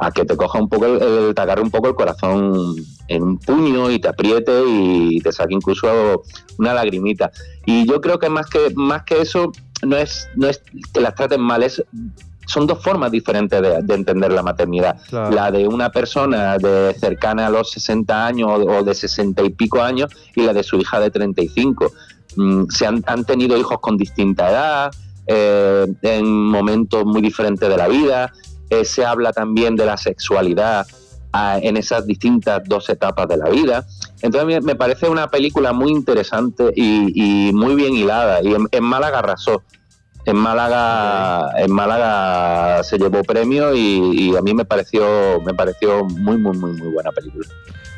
a 0.00 0.10
que 0.12 0.24
te 0.24 0.36
coja 0.36 0.60
un 0.60 0.68
poco, 0.68 0.86
el, 0.86 1.02
el- 1.02 1.34
te 1.34 1.40
agarre 1.40 1.62
un 1.62 1.70
poco 1.70 1.88
el 1.88 1.94
corazón 1.94 2.74
en 3.08 3.22
un 3.22 3.38
puño 3.38 3.90
y 3.90 3.98
te 3.98 4.08
apriete 4.08 4.52
y 4.68 5.20
te 5.20 5.32
saque 5.32 5.54
incluso 5.54 6.22
una 6.58 6.74
lagrimita. 6.74 7.30
Y 7.64 7.86
yo 7.88 8.00
creo 8.00 8.18
que 8.18 8.28
más 8.28 8.46
que, 8.46 8.72
más 8.76 9.02
que 9.04 9.22
eso, 9.22 9.50
no 9.82 9.96
es, 9.96 10.28
no 10.36 10.48
es 10.48 10.62
que 10.92 11.00
las 11.00 11.14
traten 11.14 11.40
mal, 11.40 11.62
es, 11.62 11.82
son 12.46 12.66
dos 12.66 12.82
formas 12.82 13.10
diferentes 13.10 13.60
de, 13.60 13.82
de 13.82 13.94
entender 13.94 14.32
la 14.32 14.42
maternidad. 14.42 14.96
Claro. 15.08 15.30
La 15.30 15.50
de 15.50 15.68
una 15.68 15.90
persona 15.90 16.58
de 16.58 16.94
cercana 16.98 17.46
a 17.46 17.50
los 17.50 17.70
60 17.70 18.26
años 18.26 18.50
o 18.66 18.82
de 18.82 18.94
60 18.94 19.42
y 19.42 19.50
pico 19.50 19.82
años 19.82 20.10
y 20.34 20.42
la 20.42 20.52
de 20.52 20.62
su 20.62 20.76
hija 20.76 20.98
de 20.98 21.10
35. 21.10 21.92
Mm, 22.36 22.64
se 22.70 22.86
han, 22.86 23.02
han 23.06 23.24
tenido 23.24 23.56
hijos 23.56 23.78
con 23.80 23.96
distinta 23.96 24.50
edad, 24.50 24.90
eh, 25.26 25.86
en 26.02 26.26
momentos 26.26 27.04
muy 27.04 27.20
diferentes 27.20 27.68
de 27.68 27.76
la 27.76 27.86
vida. 27.86 28.32
Eh, 28.70 28.84
se 28.84 29.04
habla 29.04 29.32
también 29.32 29.76
de 29.76 29.84
la 29.84 29.96
sexualidad 29.96 30.86
ah, 31.32 31.58
en 31.60 31.76
esas 31.76 32.06
distintas 32.06 32.62
dos 32.66 32.88
etapas 32.88 33.28
de 33.28 33.36
la 33.36 33.50
vida. 33.50 33.86
Entonces 34.22 34.62
me, 34.62 34.74
parece 34.74 35.08
una 35.08 35.28
película 35.28 35.72
muy 35.72 35.90
interesante 35.92 36.72
y, 36.74 37.48
y 37.48 37.52
muy 37.52 37.74
bien 37.74 37.94
hilada. 37.94 38.42
Y 38.42 38.54
en, 38.54 38.66
en 38.70 38.84
Málaga 38.84 39.20
arrasó. 39.20 39.62
En 40.24 40.36
Málaga, 40.36 41.52
en 41.56 41.72
Málaga 41.72 42.82
se 42.82 42.98
llevó 42.98 43.22
premio 43.22 43.74
y, 43.74 44.30
y 44.30 44.36
a 44.36 44.42
mí 44.42 44.52
me 44.52 44.64
pareció, 44.64 45.40
me 45.40 45.54
pareció 45.54 46.04
muy, 46.04 46.36
muy, 46.36 46.56
muy, 46.58 46.72
muy 46.72 46.90
buena 46.90 47.10
película. 47.12 47.46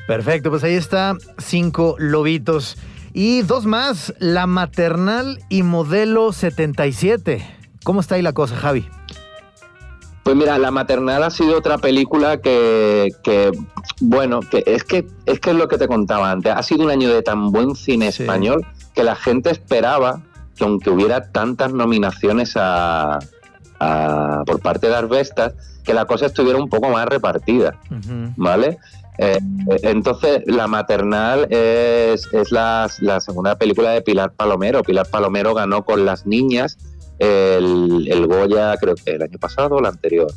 Perfecto, 0.06 0.50
pues 0.50 0.62
ahí 0.62 0.74
está, 0.74 1.16
cinco 1.38 1.96
lobitos. 1.98 2.76
Y 3.12 3.42
dos 3.42 3.66
más, 3.66 4.14
La 4.18 4.46
Maternal 4.46 5.40
y 5.48 5.64
Modelo 5.64 6.32
77. 6.32 7.44
¿Cómo 7.82 8.00
está 8.00 8.14
ahí 8.14 8.22
la 8.22 8.32
cosa, 8.32 8.54
Javi? 8.56 8.88
Pues 10.22 10.36
mira, 10.36 10.58
La 10.58 10.70
Maternal 10.70 11.22
ha 11.22 11.30
sido 11.30 11.56
otra 11.58 11.78
película 11.78 12.38
que, 12.40 13.08
que, 13.22 13.50
bueno, 14.00 14.40
que 14.40 14.62
es 14.66 14.84
que 14.84 15.06
es 15.26 15.40
que 15.40 15.50
es 15.50 15.56
lo 15.56 15.66
que 15.66 15.78
te 15.78 15.88
contaba 15.88 16.30
antes. 16.30 16.52
Ha 16.54 16.62
sido 16.62 16.84
un 16.84 16.90
año 16.90 17.08
de 17.12 17.22
tan 17.22 17.50
buen 17.50 17.74
cine 17.74 18.12
Sí. 18.12 18.22
español 18.24 18.66
que 18.94 19.02
la 19.02 19.16
gente 19.16 19.50
esperaba 19.50 20.20
que 20.56 20.64
aunque 20.64 20.90
hubiera 20.90 21.32
tantas 21.32 21.72
nominaciones 21.72 22.52
a, 22.56 23.18
a- 23.80 24.42
por 24.46 24.60
parte 24.60 24.88
de 24.88 24.94
Arbestas, 24.96 25.54
que 25.84 25.94
la 25.94 26.04
cosa 26.04 26.26
estuviera 26.26 26.58
un 26.58 26.68
poco 26.68 26.90
más 26.90 27.06
repartida. 27.06 27.78
¿vale? 28.36 28.76
Eh, 29.18 29.38
entonces, 29.82 30.42
La 30.46 30.66
Maternal 30.66 31.46
es, 31.50 32.28
es 32.32 32.52
la, 32.52 32.90
la 33.00 33.20
segunda 33.20 33.56
película 33.56 33.90
de 33.90 34.02
Pilar 34.02 34.32
Palomero. 34.32 34.82
Pilar 34.82 35.06
Palomero 35.08 35.54
ganó 35.54 35.82
con 35.84 36.04
Las 36.04 36.26
Niñas 36.26 36.76
el, 37.20 38.08
el 38.10 38.26
Goya, 38.26 38.76
creo 38.78 38.94
que 38.96 39.12
el 39.12 39.22
año 39.22 39.38
pasado 39.38 39.76
o 39.76 39.78
el 39.78 39.86
anterior. 39.86 40.32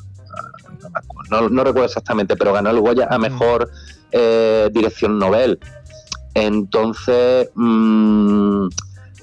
No, 1.49 1.63
recuerdo 1.63 1.85
exactamente, 1.85 2.35
pero 2.35 2.53
ganó 2.53 2.69
el 2.69 2.79
Goya 2.81 3.07
a 3.09 3.17
Mejor 3.17 3.69
eh, 4.11 4.69
Dirección 4.71 5.17
Novel. 5.17 5.57
Entonces, 6.33 7.49
mm, 7.55 8.67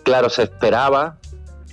claro, 0.03 0.31
se 0.31 0.44
esperaba 0.44 1.16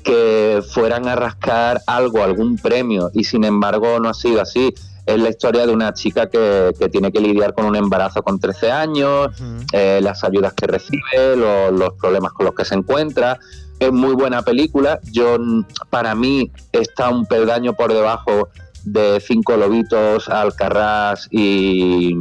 que 0.04 0.62
fueran 0.73 1.08
a 1.08 1.15
rascar 1.15 1.82
algo, 1.88 2.23
algún 2.23 2.58
premio, 2.58 3.12
y 3.13 3.23
sin 3.23 3.43
embargo 3.43 4.00
no 4.00 4.10
ha 4.10 4.13
sido 4.13 4.41
así. 4.41 4.73
Es 5.06 5.19
la 5.19 5.30
historia 5.30 5.65
de 5.65 5.71
una 5.71 5.93
chica 5.93 6.30
que, 6.30 6.73
que 6.78 6.89
tiene 6.89 7.12
que 7.13 7.21
lidiar 7.21 7.54
con 7.54 7.65
un 7.65 7.76
embarazo 7.78 8.21
con 8.23 8.39
13 8.39 8.71
años, 8.71 9.30
eh, 9.71 10.00
las 10.02 10.23
ayudas 10.26 10.54
que 10.54 10.67
recibe, 10.67 11.36
lo- 11.38 11.71
los 11.71 11.93
problemas 11.93 12.34
con 12.34 12.45
los 12.45 12.56
que 12.56 12.65
se 12.65 12.76
encuentra. 12.76 13.39
Es 13.80 13.92
muy 13.92 14.13
buena 14.16 14.42
película. 14.42 15.00
Yo, 15.12 15.38
para 15.90 16.16
mí, 16.16 16.52
está 16.72 17.10
un 17.10 17.26
peldaño 17.26 17.74
por 17.74 17.94
debajo 17.94 18.50
de 18.84 19.20
Cinco 19.20 19.56
Lobitos, 19.58 20.30
Alcarrás 20.30 21.28
y 21.32 22.16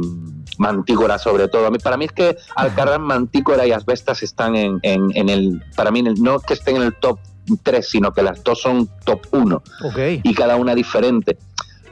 Mantícora, 0.57 1.17
sobre 1.17 1.47
todo. 1.47 1.71
Para 1.83 1.97
mí 1.97 2.05
es 2.05 2.11
que 2.11 2.37
Alcarrás, 2.55 2.99
Mantícora 2.99 3.65
y 3.65 3.71
Asbestas 3.71 4.23
están 4.23 4.55
en, 4.55 4.79
en- 4.83 5.11
en 5.15 5.29
el. 5.29 5.63
Para 5.75 5.91
mí, 5.91 6.01
no 6.03 6.39
que 6.39 6.53
estén 6.53 6.75
en 6.77 6.83
el 6.83 6.95
top 6.95 7.19
3, 7.63 7.87
sino 7.87 8.11
que 8.11 8.21
las 8.23 8.43
dos 8.43 8.61
son 8.61 8.89
top 9.05 9.21
1 9.31 9.55
Ok. 9.85 9.97
y 10.23 10.33
cada 10.33 10.55
una 10.57 10.75
diferente. 10.75 11.37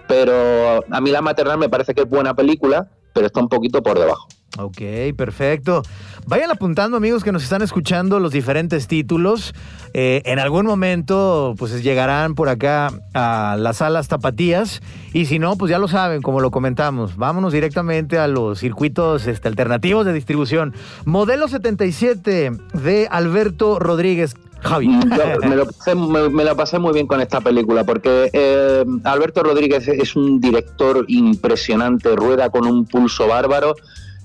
Pero 0.07 0.83
a 0.91 1.01
mí 1.01 1.09
La 1.11 1.21
Maternal 1.21 1.57
me 1.57 1.69
parece 1.69 1.93
que 1.95 2.01
es 2.01 2.09
buena 2.09 2.33
película, 2.35 2.87
pero 3.13 3.27
está 3.27 3.39
un 3.39 3.49
poquito 3.49 3.81
por 3.81 3.97
debajo. 3.97 4.27
Ok, 4.57 4.81
perfecto. 5.17 5.83
Vayan 6.27 6.49
apuntando, 6.49 6.97
amigos, 6.97 7.23
que 7.23 7.31
nos 7.31 7.43
están 7.43 7.61
escuchando 7.61 8.19
los 8.19 8.31
diferentes 8.31 8.87
títulos. 8.87 9.53
Eh, 9.93 10.21
en 10.25 10.39
algún 10.39 10.65
momento, 10.65 11.55
pues 11.57 11.83
llegarán 11.83 12.35
por 12.35 12.47
acá 12.47 12.89
a 13.13 13.57
las 13.59 13.77
salas 13.77 14.07
tapatías. 14.07 14.81
Y 15.13 15.25
si 15.25 15.39
no, 15.39 15.57
pues 15.57 15.69
ya 15.69 15.77
lo 15.77 15.87
saben, 15.87 16.21
como 16.21 16.39
lo 16.39 16.51
comentamos. 16.51 17.17
Vámonos 17.17 17.51
directamente 17.51 18.17
a 18.17 18.27
los 18.27 18.59
circuitos 18.59 19.27
este, 19.27 19.47
alternativos 19.49 20.05
de 20.05 20.13
distribución. 20.13 20.73
Modelo 21.03 21.47
77 21.47 22.51
de 22.73 23.07
Alberto 23.11 23.77
Rodríguez. 23.79 24.35
Javi. 24.61 24.87
Me, 25.47 25.55
lo 25.55 25.65
pasé, 25.65 25.95
lo 25.95 26.55
pasé 26.55 26.79
muy 26.79 26.93
bien 26.93 27.07
con 27.07 27.19
esta 27.21 27.41
película 27.41 27.83
porque 27.83 28.29
eh, 28.31 28.85
Alberto 29.03 29.43
Rodríguez 29.43 29.87
es 29.87 30.15
un 30.15 30.39
director 30.39 31.05
impresionante, 31.07 32.15
rueda 32.15 32.49
con 32.49 32.65
un 32.65 32.85
pulso 32.85 33.27
bárbaro. 33.27 33.75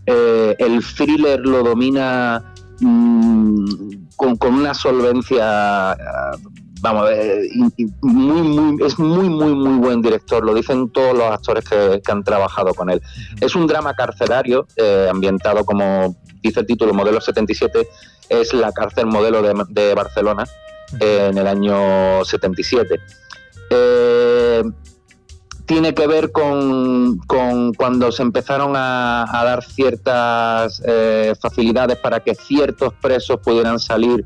Eh, 0.06 0.56
el 0.58 0.84
thriller 0.84 1.40
lo 1.40 1.62
domina 1.62 2.42
mm, 2.80 3.64
con, 4.16 4.36
con 4.36 4.54
una 4.54 4.74
solvencia. 4.74 5.92
ah, 5.92 6.32
Vamos, 6.82 7.10
eh, 7.10 7.46
muy, 8.00 8.42
muy, 8.42 8.86
es 8.86 8.98
muy, 8.98 9.28
muy, 9.28 9.54
muy 9.54 9.78
buen 9.78 10.00
director. 10.00 10.42
Lo 10.42 10.54
dicen 10.54 10.90
todos 10.90 11.14
los 11.14 11.30
actores 11.30 11.64
que, 11.64 12.00
que 12.02 12.12
han 12.12 12.24
trabajado 12.24 12.72
con 12.72 12.88
él. 12.88 13.02
Es 13.40 13.54
un 13.54 13.66
drama 13.66 13.94
carcelario 13.94 14.66
eh, 14.76 15.06
ambientado 15.10 15.64
como 15.64 16.16
dice 16.42 16.60
el 16.60 16.66
título, 16.66 16.94
modelo 16.94 17.20
77, 17.20 17.86
es 18.30 18.54
la 18.54 18.72
cárcel 18.72 19.06
modelo 19.06 19.42
de, 19.42 19.64
de 19.68 19.94
Barcelona 19.94 20.44
en 20.98 21.36
el 21.36 21.46
año 21.46 22.24
77. 22.24 22.98
Eh, 23.70 24.62
tiene 25.70 25.94
que 25.94 26.09
ver 26.09 26.33
con, 26.33 27.18
con 27.28 27.72
cuando 27.74 28.11
se 28.11 28.22
empezaron 28.22 28.74
a, 28.74 29.22
a 29.30 29.44
dar 29.44 29.62
ciertas 29.62 30.83
eh, 30.85 31.33
facilidades 31.40 31.96
para 31.98 32.18
que 32.18 32.35
ciertos 32.35 32.92
presos 33.00 33.38
pudieran 33.38 33.78
salir 33.78 34.24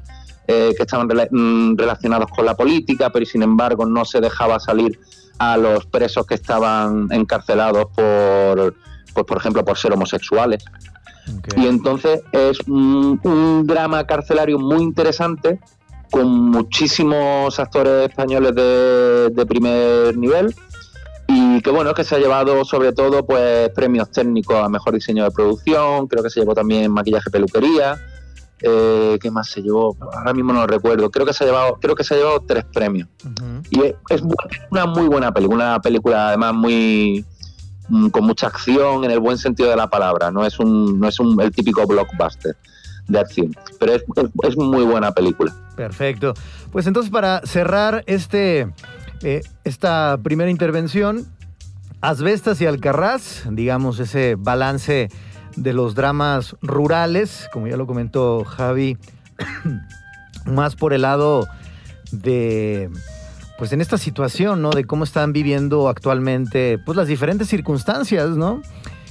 eh, 0.49 0.73
que 0.75 0.85
estaban 0.85 1.07
rela- 1.07 1.29
mm, 1.31 1.77
relacionados 1.77 2.31
con 2.35 2.47
la 2.47 2.55
política, 2.55 3.11
pero 3.11 3.27
sin 3.27 3.43
embargo 3.43 3.85
no 3.85 4.07
se 4.07 4.23
dejaba 4.23 4.59
salir 4.59 4.99
a 5.39 5.59
los 5.59 5.85
presos 5.85 6.27
que 6.27 6.37
estaban 6.37 7.09
encarcelados 7.13 7.89
por, 7.95 8.75
pues, 9.13 9.27
por 9.27 9.37
ejemplo, 9.37 9.63
por 9.67 9.77
ser 9.77 9.93
homosexuales. 9.93 10.65
Y 11.59 11.67
entonces 11.67 12.23
es 12.33 12.59
un, 12.67 13.21
un 13.23 13.67
drama 13.67 14.07
carcelario 14.07 14.59
muy 14.59 14.83
interesante, 14.83 15.61
con 16.11 16.27
muchísimos 16.27 17.59
actores 17.61 18.09
españoles 18.09 18.55
de, 18.55 19.29
de 19.31 19.45
primer 19.47 20.17
nivel 20.17 20.55
y 21.27 21.61
que 21.63 21.71
bueno, 21.71 21.95
que 21.95 22.05
se 22.05 22.17
ha 22.17 22.19
llevado 22.19 22.65
sobre 22.65 22.93
todo 22.93 23.25
pues 23.25 23.71
premios 23.71 24.11
técnicos 24.11 24.57
a 24.57 24.69
mejor 24.69 24.95
diseño 24.95 25.25
de 25.25 25.31
producción, 25.31 26.07
creo 26.07 26.23
que 26.23 26.31
se 26.31 26.41
llevó 26.41 26.55
también 26.55 26.91
maquillaje 26.93 27.31
peluquería, 27.31 27.99
eh, 28.61 29.19
¿qué 29.21 29.31
más 29.31 29.49
se 29.49 29.63
llevó? 29.63 29.97
Ahora 30.13 30.33
mismo 30.33 30.53
no 30.53 30.61
lo 30.61 30.67
recuerdo, 30.67 31.11
creo 31.11 31.27
que 31.27 31.33
se 31.33 31.45
ha 31.45 31.47
llevado, 31.47 31.79
creo 31.81 31.95
que 31.95 32.05
se 32.05 32.15
ha 32.15 32.19
llevado 32.19 32.41
tres 32.47 32.65
premios. 32.73 33.09
Y 33.71 33.81
es, 33.83 34.23
una 34.71 34.87
muy 34.87 35.07
buena 35.07 35.33
película, 35.33 35.65
una 35.65 35.81
película 35.81 36.29
además 36.29 36.55
muy 36.55 37.25
mm, 37.89 38.09
con 38.09 38.25
mucha 38.25 38.49
acción 38.49 39.05
en 39.05 39.11
el 39.11 39.21
buen 39.21 39.39
sentido 39.39 39.71
de 39.71 39.77
la 39.77 39.89
palabra, 39.89 40.31
no 40.31 40.45
es 40.45 40.59
un 40.59 41.01
no 41.01 41.09
es 41.09 41.19
un, 41.21 41.41
el 41.41 41.51
típico 41.53 41.87
blockbuster 41.87 42.57
de 43.09 43.19
acción, 43.19 43.55
pero 43.79 43.95
es, 43.95 44.05
es, 44.17 44.31
es 44.49 44.57
muy 44.57 44.85
buena 44.85 45.13
película. 45.13 45.55
Perfecto. 45.77 46.35
Pues 46.71 46.87
entonces 46.87 47.11
para 47.11 47.43
cerrar 47.45 48.05
este, 48.07 48.73
eh, 49.23 49.43
esta 49.65 50.19
primera 50.23 50.51
intervención, 50.51 51.27
Asbestas 52.01 52.61
y 52.61 52.67
Alcarraz, 52.67 53.45
digamos 53.51 53.99
ese 53.99 54.37
balance 54.37 55.09
de 55.57 55.73
los 55.73 55.95
dramas 55.95 56.57
rurales, 56.63 57.49
como 57.53 57.67
ya 57.67 57.77
lo 57.77 57.87
comentó 57.87 58.45
Javi, 58.45 58.99
más 60.47 60.77
por 60.77 60.93
el 60.93 61.03
lado 61.03 61.47
de, 62.11 62.91
pues 63.59 63.73
en 63.73 63.81
esta 63.81 63.99
situación, 63.99 64.63
¿no? 64.63 64.71
De 64.71 64.85
cómo 64.85 65.05
están 65.05 65.33
viviendo 65.33 65.89
actualmente, 65.89 66.79
pues 66.85 66.97
las 66.97 67.09
diferentes 67.09 67.49
circunstancias, 67.49 68.31
¿no? 68.31 68.63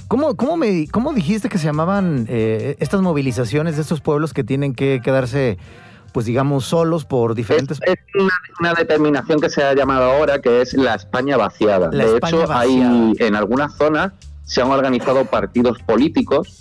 ¿Cómo, 0.08 0.36
cómo, 0.36 0.56
me, 0.56 0.86
cómo 0.88 1.12
dijiste 1.12 1.48
que 1.48 1.58
se 1.58 1.64
llamaban 1.64 2.26
eh, 2.28 2.76
estas 2.78 3.00
movilizaciones 3.00 3.76
de 3.76 3.82
estos 3.82 4.00
pueblos 4.00 4.34
que 4.34 4.44
tienen 4.44 4.74
que 4.74 5.00
quedarse, 5.02 5.58
pues 6.14 6.26
digamos, 6.26 6.64
solos 6.64 7.04
por 7.04 7.32
Es, 7.32 7.36
diferentes... 7.36 7.80
es 7.84 7.96
una, 8.14 8.32
una 8.60 8.74
determinación 8.74 9.40
que 9.40 9.50
se 9.50 9.64
ha 9.64 9.74
llamado 9.74 10.04
ahora 10.04 10.40
que 10.40 10.62
es 10.62 10.72
la 10.74 10.94
España 10.94 11.36
vaciada. 11.36 11.90
La 11.92 12.04
de 12.04 12.14
España 12.14 12.44
hecho, 12.44 12.52
hay 12.52 12.78
vaciada. 12.78 13.12
en 13.18 13.34
algunas 13.34 13.76
zonas 13.76 14.12
se 14.44 14.62
han 14.62 14.70
organizado 14.70 15.24
partidos 15.24 15.82
políticos 15.82 16.60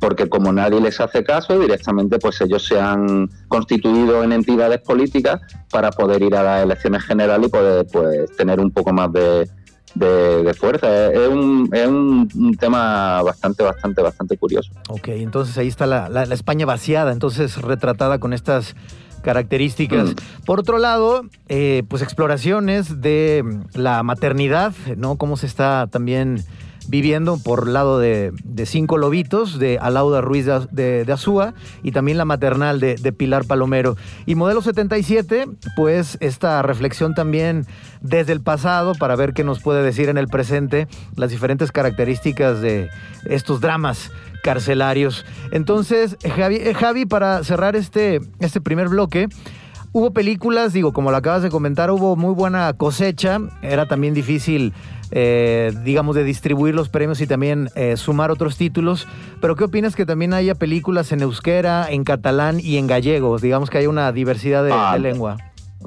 porque 0.00 0.28
como 0.28 0.52
nadie 0.52 0.82
les 0.82 1.00
hace 1.00 1.24
caso, 1.24 1.58
directamente 1.58 2.18
pues 2.18 2.38
ellos 2.42 2.66
se 2.66 2.78
han 2.78 3.30
constituido 3.48 4.22
en 4.22 4.32
entidades 4.32 4.82
políticas 4.82 5.40
para 5.70 5.90
poder 5.90 6.22
ir 6.22 6.36
a 6.36 6.42
las 6.42 6.62
elecciones 6.64 7.04
generales 7.04 7.48
y 7.48 7.50
poder 7.50 7.86
pues 7.90 8.36
tener 8.36 8.60
un 8.60 8.70
poco 8.70 8.92
más 8.92 9.10
de, 9.14 9.48
de- 9.94 10.42
de 10.42 10.54
fuerza. 10.54 11.12
Es 11.12 11.28
un, 11.28 11.68
es 11.72 11.86
un- 11.86 12.56
tema 12.58 13.22
bastante, 13.22 13.62
bastante, 13.62 14.02
bastante 14.02 14.36
curioso. 14.36 14.70
Ok, 14.88 15.08
entonces 15.08 15.56
ahí 15.58 15.68
está 15.68 15.86
la, 15.86 16.08
la- 16.08 16.26
la 16.26 16.34
España 16.34 16.66
vaciada, 16.66 17.12
entonces 17.12 17.60
retratada 17.60 18.18
con 18.18 18.32
estas 18.32 18.74
características. 19.22 20.10
Mm. 20.10 20.44
Por 20.44 20.60
otro 20.60 20.78
lado, 20.78 21.22
eh, 21.48 21.82
pues 21.88 22.02
exploraciones 22.02 23.00
de 23.00 23.44
la 23.74 24.02
maternidad, 24.02 24.72
¿no? 24.96 25.16
Cómo 25.16 25.36
se 25.36 25.46
está 25.46 25.86
también 25.90 26.44
viviendo 26.88 27.38
por 27.38 27.68
lado 27.68 27.98
de, 27.98 28.32
Cinco 28.66 28.98
Lobitos, 28.98 29.58
de 29.58 29.78
Alauda 29.78 30.20
Ruiz 30.20 30.46
de, 30.46 31.06
Azúa, 31.12 31.54
y 31.82 31.92
también 31.92 32.18
la 32.18 32.24
maternal 32.24 32.80
de, 32.80 32.96
de 32.96 33.12
Pilar 33.12 33.44
Palomero. 33.44 33.96
Y 34.26 34.34
Modelo 34.34 34.62
77, 34.62 35.46
pues 35.76 36.16
esta 36.20 36.62
reflexión 36.62 37.14
también 37.14 37.66
desde 38.00 38.32
el 38.32 38.40
pasado 38.40 38.94
para 38.94 39.16
ver 39.16 39.32
qué 39.32 39.44
nos 39.44 39.60
puede 39.60 39.82
decir 39.82 40.08
en 40.08 40.18
el 40.18 40.28
presente 40.28 40.88
las 41.16 41.30
diferentes 41.30 41.72
características 41.72 42.60
de 42.60 42.88
estos 43.24 43.60
dramas 43.60 44.10
carcelarios. 44.44 45.24
Entonces, 45.50 46.16
Javi, 46.36 46.56
eh, 46.56 46.74
Javi, 46.74 47.06
para 47.06 47.42
cerrar 47.42 47.74
este, 47.76 48.20
este 48.40 48.60
primer 48.60 48.88
bloque, 48.88 49.28
hubo 49.92 50.12
películas, 50.12 50.72
digo, 50.72 50.92
como 50.92 51.10
lo 51.10 51.16
acabas 51.16 51.42
de 51.42 51.50
comentar, 51.50 51.90
hubo 51.90 52.14
muy 52.14 52.34
buena 52.34 52.72
cosecha, 52.74 53.40
era 53.62 53.86
también 53.86 54.12
difícil, 54.12 54.74
eh, 55.16 55.72
digamos, 55.84 56.16
de 56.16 56.24
distribuir 56.24 56.74
los 56.74 56.88
premios 56.88 57.20
y 57.20 57.26
también 57.28 57.70
eh, 57.76 57.96
sumar 57.96 58.32
otros 58.32 58.56
títulos, 58.56 59.06
pero 59.40 59.54
¿qué 59.54 59.64
opinas 59.64 59.94
que 59.94 60.04
también 60.04 60.34
haya 60.34 60.56
películas 60.56 61.12
en 61.12 61.22
euskera, 61.22 61.86
en 61.88 62.02
catalán 62.02 62.58
y 62.60 62.76
en 62.78 62.88
gallego? 62.88 63.38
Digamos 63.38 63.70
que 63.70 63.78
haya 63.78 63.88
una 63.88 64.10
diversidad 64.10 64.64
de, 64.64 64.72
Ah, 64.72 64.94
de 64.94 64.98
lengua. 64.98 65.36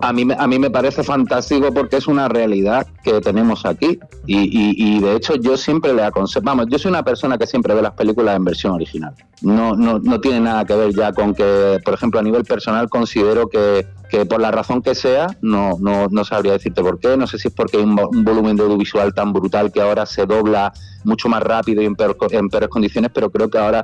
A 0.02 0.14
mí, 0.14 0.28
a 0.38 0.48
mí 0.48 0.60
me 0.60 0.70
parece 0.70 1.04
fantástico 1.04 1.74
porque 1.74 1.98
es 1.98 2.08
una 2.08 2.28
realidad 2.28 2.86
que 3.04 3.20
tenemos 3.22 3.66
aquí 3.66 4.00
y, 4.26 5.00
de 5.00 5.16
hecho 5.16 5.36
yo 5.36 5.58
siempre 5.58 5.94
le 5.94 6.04
aconsejo, 6.04 6.46
vamos, 6.46 6.68
yo 6.70 6.78
soy 6.78 6.90
una 6.90 7.04
persona 7.04 7.38
que 7.38 7.48
siempre 7.48 7.74
ve 7.74 7.82
las 7.82 7.94
películas 7.94 8.36
en 8.36 8.46
versión 8.46 8.74
original. 8.74 9.14
No, 9.42 9.76
no, 9.76 10.00
no 10.00 10.20
tiene 10.20 10.40
nada 10.40 10.66
que 10.66 10.76
ver 10.76 10.94
ya 10.94 11.14
con 11.14 11.34
que, 11.34 11.80
por 11.84 11.94
ejemplo, 11.94 12.20
a 12.20 12.24
nivel 12.24 12.44
personal 12.44 12.90
considero 12.90 13.48
que, 13.48 13.88
que 14.10 14.26
por 14.26 14.42
la 14.42 14.52
razón 14.52 14.82
que 14.82 14.96
sea, 14.96 15.28
no, 15.42 15.78
no, 15.80 16.08
no 16.10 16.24
sabría 16.24 16.54
decirte 16.54 16.82
por 16.82 17.00
qué, 17.00 17.18
no 17.18 17.28
sé 17.28 17.38
si 17.38 17.48
es 17.48 17.54
porque 17.54 17.78
hay 17.78 17.84
un, 17.84 17.96
volumen 17.96 18.56
de 18.56 18.64
audiovisual 18.64 19.14
tan 19.14 19.34
brutal 19.34 19.72
que 19.72 19.82
ahora 19.82 20.06
se 20.06 20.26
dobla 20.26 20.74
mucho 21.04 21.30
más 21.30 21.42
rápido 21.44 21.82
y 21.82 21.86
en, 21.86 21.96
en 22.32 22.50
peores 22.50 22.70
condiciones, 22.70 23.12
pero 23.14 23.30
creo 23.30 23.50
que 23.50 23.58
ahora 23.58 23.84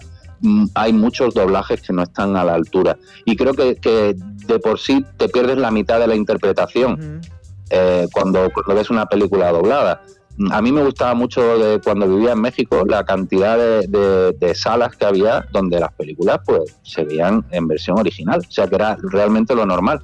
hay 0.75 0.93
muchos 0.93 1.33
doblajes 1.33 1.81
que 1.81 1.93
no 1.93 2.03
están 2.03 2.35
a 2.35 2.43
la 2.43 2.55
altura. 2.55 2.97
Y 3.25 3.35
creo 3.35 3.53
que, 3.53 3.75
que 3.75 4.15
de 4.47 4.59
por 4.59 4.79
sí 4.79 5.05
te 5.17 5.29
pierdes 5.29 5.57
la 5.57 5.71
mitad 5.71 5.99
de 5.99 6.07
la 6.07 6.15
interpretación 6.15 7.21
eh, 7.69 8.07
cuando, 8.13 8.51
ves 8.67 8.89
una 8.91 9.07
película 9.07 9.51
doblada. 9.51 10.03
A 10.51 10.61
mí 10.61 10.71
me 10.71 10.83
gustaba 10.83 11.13
mucho 11.13 11.57
de 11.57 11.79
cuando 11.79 12.07
vivía 12.07 12.33
en 12.33 12.41
México 12.41 12.83
la 12.87 13.03
cantidad 13.03 13.57
de, 13.57 14.55
salas 14.55 14.95
que 14.95 15.05
había 15.05 15.45
donde 15.51 15.79
las 15.79 15.91
películas 15.93 16.39
pues 16.45 16.75
se 16.83 17.03
veían 17.03 17.45
en 17.51 17.67
versión 17.67 17.99
original, 17.99 18.41
o 18.47 18.51
sea 18.51 18.67
que 18.67 18.75
era 18.75 18.97
realmente 19.11 19.55
lo 19.55 19.65
normal. 19.65 20.01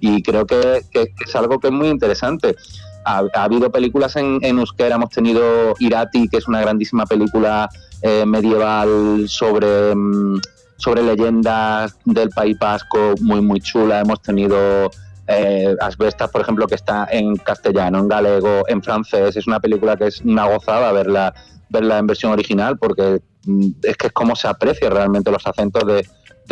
Y 0.00 0.22
creo 0.22 0.46
que, 0.46 0.82
es 0.92 1.36
algo 1.36 1.60
que 1.60 1.68
es 1.68 1.72
muy 1.72 1.88
interesante. 1.88 2.56
Ha, 3.04 3.24
habido 3.34 3.70
películas 3.70 4.16
en, 4.16 4.38
en, 4.42 4.58
euskera, 4.58 4.96
hemos 4.96 5.10
tenido 5.10 5.74
Irati, 5.78 6.28
que 6.28 6.38
es 6.38 6.48
una 6.48 6.60
grandísima 6.60 7.06
película 7.06 7.68
eh, 8.02 8.24
medieval 8.26 9.26
sobre... 9.28 9.94
Mm, 9.94 10.40
sobre 10.82 11.02
leyendas 11.04 11.96
del 12.04 12.30
País 12.30 12.58
Vasco 12.58 13.14
muy, 13.20 13.40
muy 13.40 13.60
chula. 13.60 14.00
Hemos 14.00 14.20
tenido 14.20 14.90
eh, 15.28 15.76
Asbestas, 15.80 16.28
por 16.30 16.40
ejemplo, 16.40 16.66
que 16.66 16.74
está 16.74 17.06
en 17.10 17.36
castellano, 17.36 18.00
en 18.00 18.08
galego, 18.08 18.64
en 18.66 18.82
francés. 18.82 19.36
Es 19.36 19.46
una 19.46 19.60
película 19.60 19.96
que 19.96 20.08
es 20.08 20.20
una 20.22 20.46
gozada 20.46 20.90
verla, 20.90 21.32
verla 21.68 21.98
en 21.98 22.06
versión 22.08 22.32
original 22.32 22.78
porque 22.78 23.20
mm, 23.46 23.68
es 23.82 23.96
que 23.96 24.08
es 24.08 24.12
como 24.12 24.34
se 24.34 24.48
aprecia 24.48 24.90
realmente 24.90 25.30
los 25.30 25.46
acentos 25.46 25.86
de, 25.86 26.04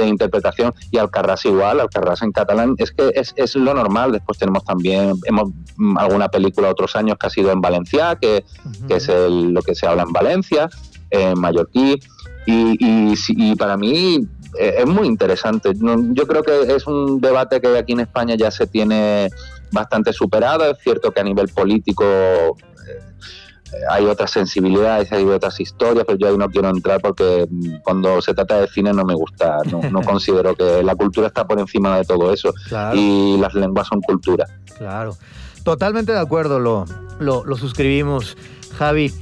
interpretación 0.07 0.75
y 0.91 0.99
Alcarrás 0.99 1.45
igual, 1.45 1.81
Alcarrás 1.81 2.23
en 2.23 2.33
catalán, 2.33 2.75
es 2.79 2.93
que 2.93 3.13
es, 3.15 3.57
lo 3.57 3.75
normal. 3.75 4.13
Después 4.13 4.39
tenemos 4.39 4.65
también 4.65 5.15
hemos 5.25 5.51
mm, 5.77 5.99
alguna 5.99 6.29
película 6.29 6.69
otros 6.69 6.97
años 6.97 7.17
que 7.19 7.27
ha 7.27 7.31
sido 7.31 7.51
en 7.51 7.61
Valencia, 7.61 8.17
que, 8.21 8.45
es 8.89 9.09
lo 9.09 9.63
que 9.63 9.75
se 9.75 9.87
habla 9.87 10.03
en 10.03 10.13
Valencia, 10.13 10.69
en 11.11 11.39
mallorquí. 11.39 12.01
Y, 12.47 13.55
para 13.57 13.77
mí 13.77 14.27
eh, 14.59 14.75
es 14.79 14.87
muy 14.87 15.07
interesante. 15.07 15.73
Yo 15.75 16.27
creo 16.27 16.43
que 16.43 16.75
es 16.75 16.87
un 16.87 17.21
debate 17.21 17.61
que 17.61 17.79
aquí 17.79 17.93
en 17.93 18.01
España 18.01 18.35
ya 18.35 18.51
se 18.51 18.67
tiene 18.67 19.29
bastante 19.71 20.13
superado. 20.13 20.71
Es 20.71 20.79
cierto 20.79 21.13
que 21.13 21.21
a 21.21 21.25
nivel 21.25 21.49
político 21.49 22.05
eh, 22.05 23.01
hay 23.91 24.05
otras 24.07 24.31
sensibilidades, 24.31 25.11
hay 25.13 25.25
otras 25.25 25.59
historias, 25.61 26.05
pero 26.07 26.19
yo 26.19 26.29
ahí 26.29 26.37
no 26.37 26.49
quiero 26.49 26.69
entrar 26.69 27.01
porque 27.01 27.47
mm, 27.49 27.77
cuando 27.83 28.21
se 28.21 28.35
trata 28.35 28.61
de 28.61 28.69
cine 28.69 28.93
no 28.93 29.05
me 29.05 29.15
gusta, 29.15 29.59
no, 29.71 30.03
considero 30.03 30.55
que 30.55 30.83
la 30.83 30.95
cultura 30.95 31.29
está 31.29 31.47
por 31.47 31.59
encima 31.59 31.99
de 31.99 32.05
todo 32.05 32.33
eso 32.33 32.53
y 32.95 33.37
las 33.39 33.55
lenguas 33.55 33.87
son 33.87 34.01
cultura. 34.01 34.47
Claro, 34.77 35.17
totalmente 35.65 36.13
de 36.13 36.21
acuerdo, 36.21 36.59
lo, 36.59 36.85
lo, 37.19 37.45
lo 37.45 37.57
suscribimos, 37.57 38.37
Javi. 38.77 39.13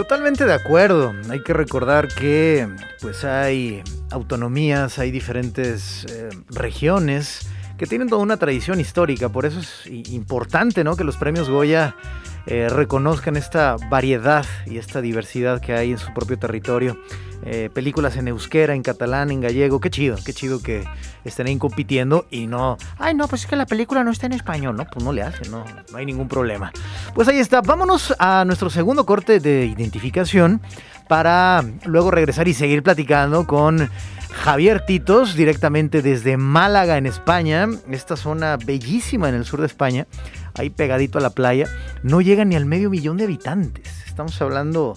Totalmente 0.00 0.46
de 0.46 0.54
acuerdo. 0.54 1.12
Hay 1.28 1.42
que 1.42 1.52
recordar 1.52 2.08
que 2.08 2.66
pues 3.02 3.22
hay 3.22 3.82
autonomías, 4.10 4.98
hay 4.98 5.10
diferentes 5.10 6.06
eh, 6.08 6.30
regiones 6.48 7.46
que 7.76 7.84
tienen 7.84 8.08
toda 8.08 8.22
una 8.22 8.38
tradición 8.38 8.80
histórica. 8.80 9.28
Por 9.28 9.44
eso 9.44 9.60
es 9.60 9.86
importante 10.10 10.84
¿no? 10.84 10.96
que 10.96 11.04
los 11.04 11.18
premios 11.18 11.50
Goya 11.50 11.96
eh, 12.46 12.68
reconozcan 12.68 13.36
esta 13.36 13.76
variedad 13.88 14.44
y 14.66 14.78
esta 14.78 15.00
diversidad 15.00 15.60
que 15.60 15.74
hay 15.74 15.92
en 15.92 15.98
su 15.98 16.12
propio 16.12 16.38
territorio. 16.38 16.98
Eh, 17.42 17.70
películas 17.72 18.16
en 18.16 18.28
euskera, 18.28 18.74
en 18.74 18.82
catalán, 18.82 19.30
en 19.30 19.40
gallego. 19.40 19.80
Qué 19.80 19.88
chido, 19.88 20.16
qué 20.24 20.34
chido 20.34 20.62
que 20.62 20.84
estén 21.24 21.46
ahí 21.46 21.56
compitiendo 21.56 22.26
y 22.30 22.46
no, 22.46 22.76
ay 22.98 23.14
no, 23.14 23.28
pues 23.28 23.42
es 23.42 23.46
que 23.46 23.56
la 23.56 23.66
película 23.66 24.04
no 24.04 24.10
está 24.10 24.26
en 24.26 24.32
español, 24.32 24.76
¿no? 24.76 24.84
Pues 24.84 25.04
no 25.04 25.12
le 25.12 25.22
hace, 25.22 25.48
no, 25.48 25.64
no 25.90 25.96
hay 25.96 26.04
ningún 26.04 26.28
problema. 26.28 26.70
Pues 27.14 27.28
ahí 27.28 27.38
está, 27.38 27.62
vámonos 27.62 28.14
a 28.18 28.44
nuestro 28.44 28.68
segundo 28.68 29.06
corte 29.06 29.40
de 29.40 29.64
identificación 29.64 30.60
para 31.08 31.64
luego 31.84 32.10
regresar 32.10 32.46
y 32.46 32.54
seguir 32.54 32.82
platicando 32.82 33.46
con 33.46 33.88
Javier 34.32 34.84
Titos, 34.86 35.34
directamente 35.34 36.02
desde 36.02 36.36
Málaga, 36.36 36.96
en 36.96 37.06
España, 37.06 37.66
esta 37.90 38.16
zona 38.16 38.56
bellísima 38.56 39.28
en 39.28 39.34
el 39.34 39.44
sur 39.44 39.60
de 39.60 39.66
España, 39.66 40.06
ahí 40.54 40.70
pegadito 40.70 41.18
a 41.18 41.20
la 41.20 41.30
playa, 41.30 41.66
no 42.02 42.20
llega 42.20 42.44
ni 42.44 42.56
al 42.56 42.66
medio 42.66 42.90
millón 42.90 43.16
de 43.16 43.24
habitantes. 43.24 43.88
Estamos 44.06 44.40
hablando, 44.42 44.96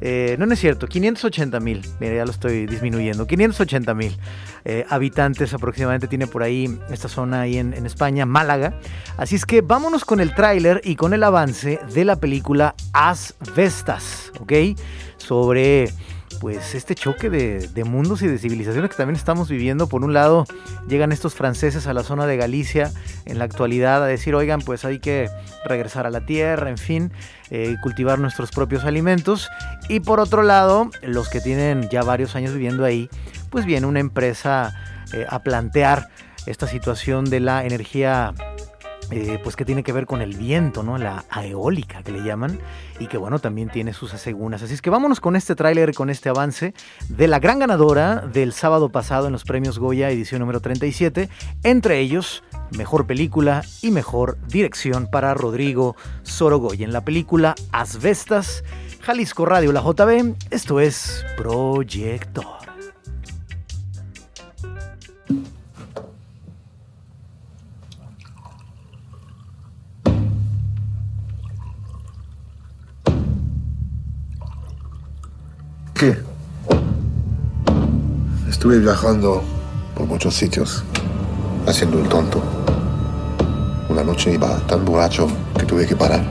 eh, 0.00 0.36
no, 0.38 0.46
no 0.46 0.54
es 0.54 0.60
cierto, 0.60 0.88
580 0.88 1.60
mil, 1.60 1.82
mira, 2.00 2.16
ya 2.16 2.24
lo 2.24 2.30
estoy 2.30 2.66
disminuyendo, 2.66 3.26
580 3.26 3.94
mil 3.94 4.16
eh, 4.64 4.84
habitantes 4.88 5.54
aproximadamente 5.54 6.08
tiene 6.08 6.26
por 6.26 6.42
ahí 6.42 6.76
esta 6.90 7.08
zona 7.08 7.42
ahí 7.42 7.58
en, 7.58 7.74
en 7.74 7.86
España, 7.86 8.26
Málaga. 8.26 8.74
Así 9.16 9.36
es 9.36 9.46
que 9.46 9.60
vámonos 9.60 10.04
con 10.04 10.20
el 10.20 10.34
tráiler 10.34 10.80
y 10.82 10.96
con 10.96 11.14
el 11.14 11.22
avance 11.22 11.78
de 11.94 12.04
la 12.04 12.16
película 12.16 12.74
Asbestas, 12.92 14.32
¿ok? 14.40 14.52
Sobre 15.18 15.92
pues 16.40 16.74
este 16.74 16.94
choque 16.94 17.30
de, 17.30 17.84
mundos 17.84 18.22
y 18.22 18.26
de 18.26 18.38
civilizaciones 18.38 18.90
que 18.90 18.96
también 18.96 19.16
estamos 19.16 19.48
viviendo. 19.48 19.88
Por 19.88 20.04
un 20.04 20.12
lado, 20.12 20.44
llegan 20.88 21.12
estos 21.12 21.34
franceses 21.34 21.86
a 21.86 21.92
la 21.92 22.02
zona 22.02 22.26
de 22.26 22.36
Galicia 22.36 22.92
en 23.24 23.38
la 23.38 23.44
actualidad 23.44 24.02
a 24.02 24.06
decir, 24.06 24.34
oigan, 24.34 24.60
pues 24.60 24.84
hay 24.84 24.98
que 24.98 25.28
regresar 25.64 26.06
a 26.06 26.10
la 26.10 26.26
tierra, 26.26 26.70
en 26.70 26.78
fin, 26.78 27.12
eh, 27.50 27.76
cultivar 27.82 28.18
nuestros 28.18 28.50
propios 28.50 28.84
alimentos. 28.84 29.48
Y 29.88 30.00
por 30.00 30.20
otro 30.20 30.42
lado, 30.42 30.90
los 31.02 31.28
que 31.28 31.40
tienen 31.40 31.88
ya 31.88 32.02
varios 32.02 32.36
años 32.36 32.52
viviendo 32.52 32.84
ahí, 32.84 33.08
pues 33.50 33.64
viene 33.64 33.86
una 33.86 34.00
empresa 34.00 34.74
eh, 35.12 35.26
a 35.28 35.42
plantear 35.42 36.08
esta 36.46 36.66
situación 36.66 37.24
de 37.24 37.40
la 37.40 37.64
energía 37.64 38.32
eh, 39.10 39.38
pues 39.42 39.56
que 39.56 39.64
tiene 39.64 39.82
que 39.82 39.92
ver 39.92 40.06
con 40.06 40.20
el 40.20 40.36
viento, 40.36 40.82
¿no? 40.82 40.98
La 40.98 41.24
eólica 41.42 42.02
que 42.02 42.12
le 42.12 42.22
llaman 42.22 42.58
y 42.98 43.06
que 43.06 43.18
bueno, 43.18 43.38
también 43.38 43.68
tiene 43.68 43.92
sus 43.92 44.14
asegunas. 44.14 44.62
Así 44.62 44.74
es 44.74 44.82
que 44.82 44.90
vámonos 44.90 45.20
con 45.20 45.36
este 45.36 45.54
tráiler, 45.54 45.94
con 45.94 46.10
este 46.10 46.28
avance 46.28 46.74
de 47.08 47.28
la 47.28 47.38
gran 47.38 47.58
ganadora 47.58 48.16
del 48.16 48.52
sábado 48.52 48.90
pasado 48.90 49.26
en 49.26 49.32
los 49.32 49.44
premios 49.44 49.78
Goya, 49.78 50.10
edición 50.10 50.40
número 50.40 50.60
37, 50.60 51.28
entre 51.62 52.00
ellos 52.00 52.42
Mejor 52.76 53.06
Película 53.06 53.62
y 53.82 53.90
Mejor 53.90 54.38
Dirección 54.48 55.06
para 55.06 55.34
Rodrigo 55.34 55.96
Sorogoya 56.22 56.84
en 56.84 56.92
la 56.92 57.04
película 57.04 57.54
Asbestas, 57.72 58.64
Jalisco 59.02 59.46
Radio, 59.46 59.72
la 59.72 59.82
JB, 59.82 60.34
esto 60.50 60.80
es 60.80 61.24
Proyector. 61.36 62.55
¿Qué? 75.98 76.14
Estuve 78.50 78.80
viajando 78.80 79.42
por 79.94 80.06
muchos 80.06 80.34
sitios, 80.34 80.84
haciendo 81.66 81.98
el 81.98 82.08
tonto. 82.10 82.42
Una 83.88 84.04
noche 84.04 84.34
iba 84.34 84.58
tan 84.66 84.84
borracho 84.84 85.26
que 85.58 85.64
tuve 85.64 85.86
que 85.86 85.96
parar. 85.96 86.22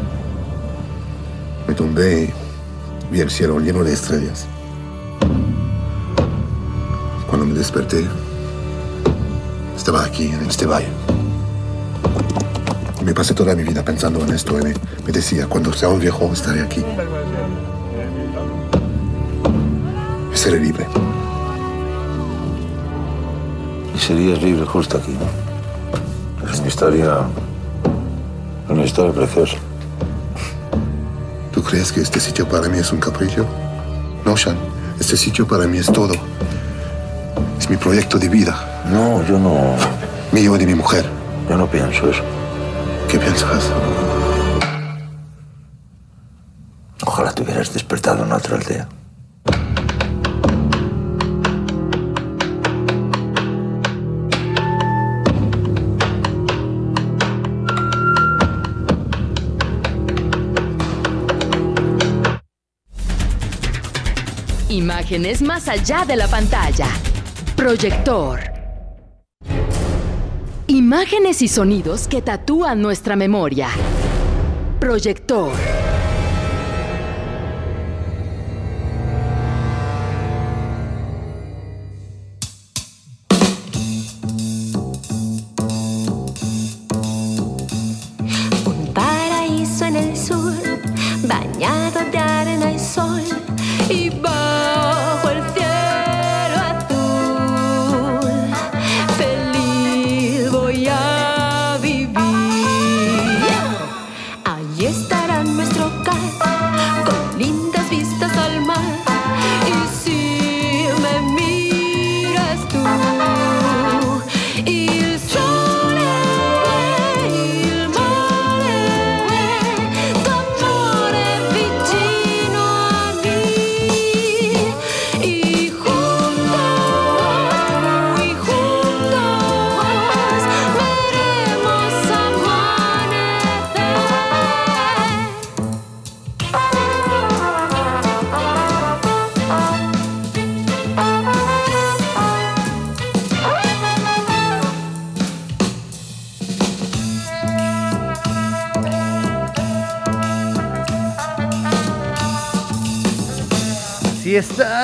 Me 1.67 1.73
tumbé 1.73 2.25
y 2.25 3.11
vi 3.11 3.21
el 3.21 3.31
cielo 3.31 3.59
lleno 3.59 3.83
de 3.83 3.93
estrellas. 3.93 4.45
Cuando 7.27 7.47
me 7.47 7.55
desperté, 7.55 8.05
estaba 9.75 10.05
aquí, 10.05 10.27
en 10.27 10.45
este 10.45 10.67
valle. 10.67 10.89
Me 13.03 13.15
pasé 13.15 13.33
toda 13.33 13.55
mi 13.55 13.63
vida 13.63 13.83
pensando 13.83 14.19
en 14.23 14.29
esto 14.29 14.59
y 14.59 14.63
me, 14.63 14.73
me 15.07 15.11
decía, 15.11 15.47
cuando 15.47 15.73
sea 15.73 15.89
un 15.89 15.99
viejo 15.99 16.31
estaré 16.31 16.61
aquí. 16.61 16.85
Seré 20.45 20.59
libre. 20.59 20.85
Y 23.95 23.97
serías 23.97 24.39
libre 24.43 24.63
justo 24.63 24.97
aquí, 24.97 25.11
¿no? 25.13 26.47
Es 26.47 26.59
una 26.59 26.67
historia. 26.67 27.17
Una 28.69 28.83
historia 28.83 29.11
preciosa. 29.11 29.57
¿Tú 31.51 31.63
crees 31.63 31.91
que 31.91 32.01
este 32.01 32.19
sitio 32.19 32.47
para 32.47 32.69
mí 32.69 32.77
es 32.77 32.91
un 32.91 32.99
capricho? 32.99 33.43
No, 34.23 34.37
Sean. 34.37 34.57
Este 34.99 35.17
sitio 35.17 35.47
para 35.47 35.65
mí 35.65 35.79
es 35.79 35.91
todo. 35.91 36.13
Es 37.57 37.67
mi 37.67 37.77
proyecto 37.77 38.19
de 38.19 38.29
vida. 38.29 38.83
No, 38.91 39.25
yo 39.25 39.39
no. 39.39 39.75
Mío 40.31 40.55
y 40.55 40.59
de 40.59 40.67
mi 40.67 40.75
mujer. 40.75 41.05
Yo 41.49 41.57
no 41.57 41.65
pienso 41.65 42.07
eso. 42.07 42.21
¿Qué 43.09 43.17
piensas? 43.17 43.71
Ojalá 47.03 47.31
te 47.31 47.41
hubieras 47.41 47.73
despertado 47.73 48.23
en 48.23 48.31
otra 48.31 48.57
aldea. 48.57 48.87
Imágenes 64.85 65.41
más 65.41 65.67
allá 65.67 66.05
de 66.05 66.15
la 66.15 66.27
pantalla. 66.27 66.85
Proyector. 67.55 68.39
Imágenes 70.67 71.41
y 71.41 71.47
sonidos 71.47 72.07
que 72.07 72.21
tatúan 72.21 72.83
nuestra 72.83 73.15
memoria. 73.15 73.69
Proyector. 74.79 75.74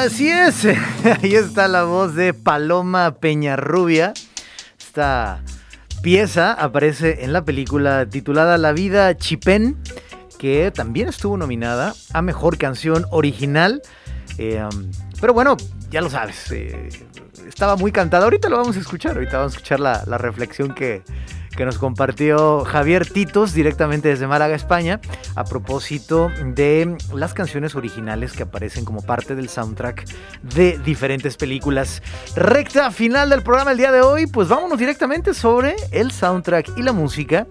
Así 0.02 0.32
es. 0.32 0.66
Ahí 1.22 1.36
está 1.36 1.68
la 1.68 1.84
voz 1.84 2.16
de 2.16 2.34
Paloma 2.34 3.20
Peñarrubia. 3.20 4.16
Esta 4.80 5.44
pieza 6.02 6.54
aparece 6.54 7.24
en 7.24 7.34
la 7.34 7.46
película 7.46 8.08
titulada 8.08 8.58
La 8.58 8.72
vida 8.72 9.16
Chipén, 9.16 9.78
que 10.40 10.72
también 10.72 11.08
estuvo 11.08 11.38
nominada 11.38 11.94
a 12.14 12.24
Mejor 12.24 12.58
Canción 12.58 13.06
Original. 13.12 13.84
Eh, 14.40 14.64
um, 14.64 14.90
pero 15.20 15.36
bueno, 15.36 15.56
ya 15.92 16.02
lo 16.02 16.10
sabes, 16.10 16.52
eh, 16.52 16.90
estaba 17.48 17.76
muy 17.76 17.92
cantada. 17.92 18.24
Ahorita 18.24 18.50
lo 18.50 18.58
vamos 18.58 18.78
a 18.78 18.80
escuchar, 18.80 19.18
ahorita 19.18 19.38
vamos 19.38 19.54
a 19.54 19.58
escuchar 19.58 19.80
la 19.80 20.18
reflexión 20.18 20.74
que, 20.74 21.04
que 21.56 21.66
nos 21.66 21.78
compartió 21.78 22.64
Javier 22.66 23.08
Titos 23.08 23.54
directamente 23.54 24.10
desde 24.10 24.28
Málaga, 24.28 24.56
España, 24.56 25.00
a 25.36 25.44
propósito 25.44 26.30
de 26.44 26.98
las 27.14 27.34
canciones 27.34 27.76
originales 27.76 28.34
que 28.34 28.44
aparecen 28.44 28.86
como 28.86 29.02
parte 29.02 29.36
del 29.36 29.50
soundtrack 29.50 30.06
de 30.42 30.80
diferentes 30.80 31.38
películas. 31.38 32.02
Recta 32.36 32.92
final 32.92 33.30
del 33.30 33.44
programa 33.44 33.72
el 33.72 33.78
día 33.78 33.92
de 33.92 34.02
hoy, 34.02 34.28
pues 34.28 34.48
vámonos 34.48 34.80
directamente 34.80 35.34
sobre 35.34 35.76
el 35.92 36.12
soundtrack 36.12 36.78
y 36.78 36.84
la 36.84 36.94
música 36.94 37.48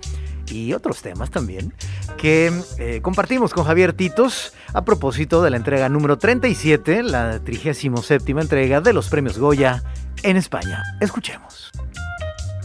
y 0.50 0.72
otros 0.72 1.00
temas 1.02 1.30
también 1.30 1.72
que 2.16 2.52
eh, 2.78 3.00
compartimos 3.02 3.54
con 3.54 3.64
Javier 3.64 3.92
Titos 3.92 4.52
a 4.74 4.84
propósito 4.84 5.42
de 5.42 5.50
la 5.50 5.56
entrega 5.56 5.88
número 5.88 6.18
37, 6.18 7.02
la 7.02 7.40
37 7.40 8.32
entrega 8.32 8.80
de 8.80 8.92
los 8.92 9.08
premios 9.08 9.38
Goya 9.38 9.82
en 10.22 10.36
España. 10.36 10.82
Escuchemos. 11.00 11.70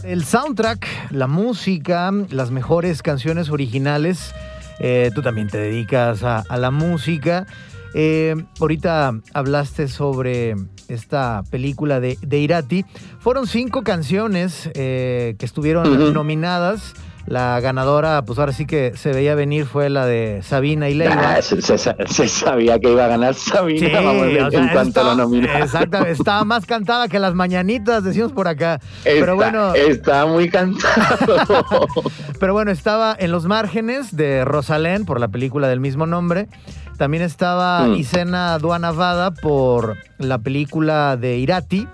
El 0.06 0.24
soundtrack, 0.24 0.86
la 1.10 1.26
música, 1.26 2.12
las 2.30 2.52
mejores 2.52 3.02
canciones 3.02 3.50
originales. 3.50 4.32
eh, 4.78 5.10
tú 5.14 5.20
también 5.20 5.48
te 5.48 5.58
dedicas 5.58 6.22
a, 6.22 6.44
a 6.48 6.56
la 6.58 6.70
música. 6.70 7.44
Eh, 7.92 8.36
ahorita 8.60 9.18
hablaste 9.34 9.88
sobre 9.88 10.54
esta 10.86 11.42
película 11.50 11.98
de, 11.98 12.18
de 12.22 12.38
Irati. 12.38 12.84
Fueron 13.18 13.48
cinco 13.48 13.82
canciones 13.82 14.70
eh, 14.74 15.34
que 15.40 15.44
estuvieron 15.44 16.14
nominadas. 16.14 16.94
La 17.26 17.58
ganadora, 17.58 18.22
pues 18.24 18.38
ahora 18.38 18.52
sí 18.52 18.66
que 18.66 18.92
se 18.96 19.12
veía 19.12 19.34
venir, 19.34 19.66
fue 19.66 19.90
la 19.90 20.06
de 20.06 20.42
Sabina 20.44 20.88
y 20.88 20.94
Leiva. 20.94 21.34
Ah, 21.36 21.42
se, 21.42 21.60
se- 21.60 21.76
se 21.76 22.28
sabía 22.28 22.78
que 22.78 22.92
iba 22.92 23.04
a 23.04 23.08
ganar 23.08 23.34
Sabina, 23.34 23.86
Sí, 23.88 23.92
vamos, 23.92 24.14
o 24.26 24.50
sea, 24.50 24.60
en 24.60 24.68
cuanto 24.68 25.02
lo 25.02 25.14
nominaron. 25.16 25.62
Exactamente, 25.62 26.12
estaba 26.12 26.44
más 26.44 26.66
cantada 26.66 27.08
que 27.08 27.18
las 27.18 27.34
mañanitas, 27.34 28.04
decimos 28.04 28.30
por 28.32 28.46
acá. 28.46 28.80
Pero 29.02 29.34
bueno, 29.34 29.74
Está 29.74 30.24
muy 30.26 30.48
cantado. 30.48 31.86
pero 32.40 32.52
bueno, 32.52 32.70
estaba 32.70 33.16
en 33.18 33.32
los 33.32 33.46
márgenes 33.46 34.14
de 34.16 34.44
Rosalén 34.44 35.04
por 35.04 35.18
la 35.18 35.26
película 35.28 35.66
del 35.68 35.80
mismo 35.80 36.06
nombre. 36.06 36.48
También 36.96 37.22
estaba 37.24 37.86
Mm. 37.88 37.94
Isena 37.94 38.58
Duanavada 38.58 39.32
por 39.32 39.96
la 40.18 40.38
película 40.38 41.16
de 41.16 41.38
Irati. 41.38 41.88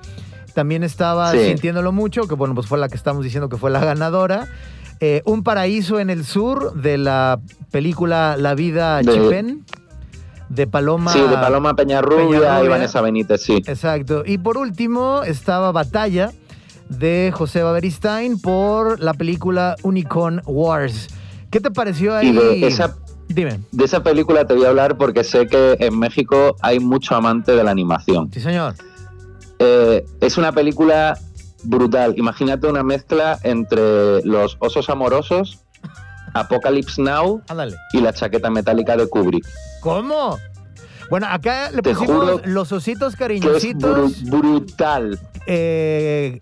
También 0.55 0.83
estaba 0.85 1.33
Sí. 1.33 1.39
Sintiéndolo 1.47 1.91
Mucho, 1.93 2.29
que 2.29 2.35
bueno, 2.35 2.55
pues 2.55 2.67
fue 2.67 2.79
la 2.79 2.89
que 2.89 2.97
estamos 2.97 3.25
diciendo 3.25 3.49
que 3.49 3.57
fue 3.57 3.71
la 3.71 3.81
ganadora. 3.83 4.47
Eh, 5.05 5.21
Un 5.25 5.43
paraíso 5.43 5.99
en 5.99 6.11
el 6.11 6.25
sur 6.25 6.75
de 6.81 6.97
la 6.97 7.41
película 7.73 8.37
La 8.39 8.55
vida 8.55 8.99
De- 9.03 9.13
Chipén 9.13 9.65
de 10.49 10.67
Paloma. 10.69 11.13
sí, 11.13 11.19
de 11.21 11.35
Paloma 11.35 11.75
Peñarrubia, 11.75 12.27
Peñarrubia. 12.39 12.65
y 12.65 12.69
Vanessa 12.69 13.01
Benítez, 13.01 13.43
sí. 13.43 13.55
Exacto. 13.67 14.23
Y 14.25 14.39
por 14.39 14.59
último 14.59 15.23
estaba 15.25 15.73
Batalla 15.73 16.31
de 16.89 17.33
José 17.35 17.63
Baberistain 17.65 18.39
por 18.41 19.01
la 19.01 19.15
película 19.15 19.75
Unicorn 19.83 20.41
Wars. 20.47 21.09
¿Qué 21.51 21.59
te 21.59 21.71
pareció 21.73 22.15
ahí? 22.15 22.31
De 22.33 22.65
esa, 22.67 22.95
Dime. 23.29 23.59
de 23.73 23.85
esa 23.85 24.05
película 24.05 24.47
te 24.47 24.55
voy 24.55 24.67
a 24.67 24.69
hablar 24.69 24.97
porque 24.99 25.25
sé 25.25 25.49
que 25.49 25.77
en 25.81 25.99
México 25.99 26.55
hay 26.61 26.79
mucho 26.79 27.17
amante 27.17 27.57
de 27.57 27.65
la 27.65 27.73
animación. 27.73 28.31
Sí, 28.33 28.39
señor. 28.41 28.75
Eh, 29.59 30.05
es 30.21 30.37
una 30.39 30.53
película 30.53 31.19
brutal. 31.65 32.15
Imagínate 32.17 32.67
una 32.67 32.83
mezcla 32.83 33.39
entre 33.43 34.23
los 34.25 34.57
osos 34.61 34.89
amorosos, 34.91 35.61
Apocalypse 36.35 37.01
Now 37.03 37.43
Ándale. 37.49 37.77
y 37.93 38.01
la 38.01 38.13
chaqueta 38.13 38.51
metálica 38.51 38.97
de 38.97 39.07
Kubrick. 39.09 39.47
¿Cómo? 39.81 40.39
Bueno, 41.11 41.27
acá 41.29 41.71
le 41.71 41.83
Te 41.83 41.95
pusimos 41.95 42.47
los 42.47 42.73
ositos 42.73 43.15
Que 43.17 43.25
es 43.25 43.41
cariñositos, 43.43 44.23
bru- 44.25 44.31
brutal. 44.31 45.19
eh, 45.47 46.41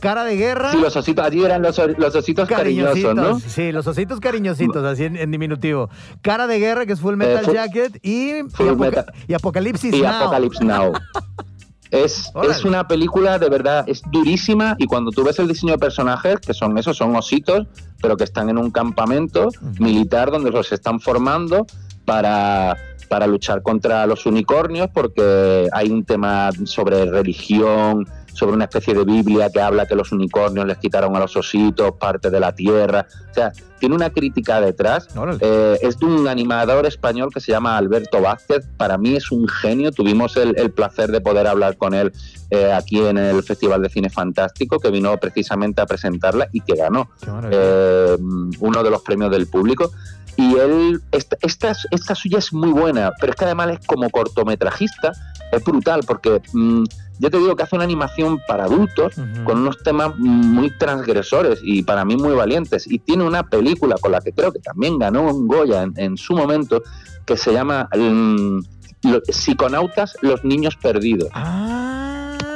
cara 0.00 0.24
de 0.24 0.34
guerra. 0.36 0.72
Sí, 0.72 0.78
los 0.78 0.96
ositos, 0.96 1.24
allí 1.24 1.44
eran 1.44 1.62
los, 1.62 1.78
los 1.98 2.14
ositos 2.16 2.48
cariñosos, 2.48 3.14
¿no? 3.14 3.38
Sí, 3.38 3.70
los 3.70 3.86
ositos 3.86 4.18
cariñositos, 4.18 4.84
así 4.84 5.04
en, 5.04 5.16
en 5.16 5.30
diminutivo. 5.30 5.88
Cara 6.22 6.48
de 6.48 6.58
guerra, 6.58 6.84
que 6.86 6.94
es 6.94 7.00
Full 7.00 7.14
Metal 7.14 7.44
Eh, 7.44 7.46
Full- 7.46 7.54
Jacket, 7.54 7.98
y, 8.02 8.30
y, 8.38 8.42
Full 8.50 8.68
Apoca- 8.70 8.76
Metal- 8.90 9.12
y 9.28 9.34
Apocalipsis 9.34 9.94
y 9.94 10.00
Now. 10.02 10.10
Apocalypse 10.22 10.64
Now. 10.64 10.92
Es, 11.90 12.30
es 12.48 12.64
una 12.64 12.86
película 12.86 13.38
de 13.38 13.48
verdad, 13.48 13.84
es 13.88 14.02
durísima 14.10 14.76
y 14.78 14.86
cuando 14.86 15.10
tú 15.10 15.24
ves 15.24 15.38
el 15.38 15.48
diseño 15.48 15.72
de 15.72 15.78
personajes, 15.78 16.38
que 16.40 16.52
son 16.52 16.76
esos, 16.76 16.96
son 16.96 17.16
ositos, 17.16 17.66
pero 18.02 18.16
que 18.16 18.24
están 18.24 18.50
en 18.50 18.58
un 18.58 18.70
campamento 18.70 19.48
militar 19.78 20.30
donde 20.30 20.50
los 20.50 20.70
están 20.72 21.00
formando 21.00 21.66
para, 22.04 22.76
para 23.08 23.26
luchar 23.26 23.62
contra 23.62 24.06
los 24.06 24.26
unicornios, 24.26 24.88
porque 24.92 25.68
hay 25.72 25.90
un 25.90 26.04
tema 26.04 26.50
sobre 26.64 27.06
religión, 27.06 28.06
sobre 28.38 28.54
una 28.54 28.64
especie 28.64 28.94
de 28.94 29.04
Biblia 29.04 29.50
que 29.50 29.60
habla 29.60 29.86
que 29.86 29.96
los 29.96 30.12
unicornios 30.12 30.64
les 30.64 30.78
quitaron 30.78 31.16
a 31.16 31.18
los 31.18 31.36
ositos 31.36 31.92
parte 31.98 32.30
de 32.30 32.38
la 32.38 32.54
tierra. 32.54 33.06
O 33.30 33.34
sea, 33.34 33.52
tiene 33.80 33.96
una 33.96 34.10
crítica 34.10 34.60
detrás. 34.60 35.08
Eh, 35.40 35.78
es 35.82 35.98
de 35.98 36.06
un 36.06 36.28
animador 36.28 36.86
español 36.86 37.30
que 37.32 37.40
se 37.40 37.52
llama 37.52 37.76
Alberto 37.76 38.20
Vázquez. 38.20 38.66
Para 38.76 38.96
mí 38.96 39.16
es 39.16 39.32
un 39.32 39.48
genio. 39.48 39.90
Tuvimos 39.90 40.36
el, 40.36 40.56
el 40.56 40.70
placer 40.70 41.10
de 41.10 41.20
poder 41.20 41.46
hablar 41.46 41.76
con 41.76 41.94
él 41.94 42.12
eh, 42.50 42.72
aquí 42.72 42.98
en 42.98 43.18
el 43.18 43.42
Festival 43.42 43.82
de 43.82 43.88
Cine 43.88 44.08
Fantástico, 44.08 44.78
que 44.78 44.90
vino 44.90 45.16
precisamente 45.18 45.80
a 45.80 45.86
presentarla 45.86 46.48
y 46.52 46.60
que 46.60 46.76
ganó 46.76 47.10
eh, 47.50 48.16
uno 48.60 48.82
de 48.82 48.90
los 48.90 49.02
premios 49.02 49.30
del 49.30 49.48
público. 49.48 49.90
Y 50.36 50.54
él, 50.54 51.02
esta, 51.10 51.36
esta, 51.42 51.72
esta 51.90 52.14
suya 52.14 52.38
es 52.38 52.52
muy 52.52 52.70
buena, 52.70 53.10
pero 53.20 53.32
es 53.32 53.36
que 53.36 53.44
además 53.44 53.70
es 53.72 53.86
como 53.86 54.08
cortometrajista, 54.08 55.10
es 55.50 55.64
brutal, 55.64 56.02
porque 56.06 56.40
mm, 56.52 56.84
yo 57.18 57.30
te 57.30 57.38
digo 57.38 57.56
que 57.56 57.62
hace 57.62 57.74
una 57.76 57.84
animación 57.84 58.40
para 58.46 58.64
adultos 58.64 59.14
con 59.44 59.58
unos 59.60 59.78
temas 59.82 60.16
muy 60.18 60.70
transgresores 60.78 61.60
y 61.62 61.82
para 61.82 62.04
mí 62.04 62.16
muy 62.16 62.34
valientes. 62.34 62.86
Y 62.86 62.98
tiene 62.98 63.24
una 63.24 63.42
película 63.48 63.96
con 64.00 64.12
la 64.12 64.20
que 64.20 64.32
creo 64.32 64.52
que 64.52 64.58
también 64.60 64.98
ganó 64.98 65.22
un 65.22 65.46
Goya 65.48 65.82
en, 65.82 65.92
en 65.96 66.16
su 66.16 66.34
momento, 66.34 66.82
que 67.26 67.36
se 67.36 67.52
llama 67.52 67.88
mm, 67.96 68.58
lo- 69.04 69.20
Psiconautas, 69.28 70.16
los 70.22 70.44
niños 70.44 70.76
perdidos. 70.76 71.28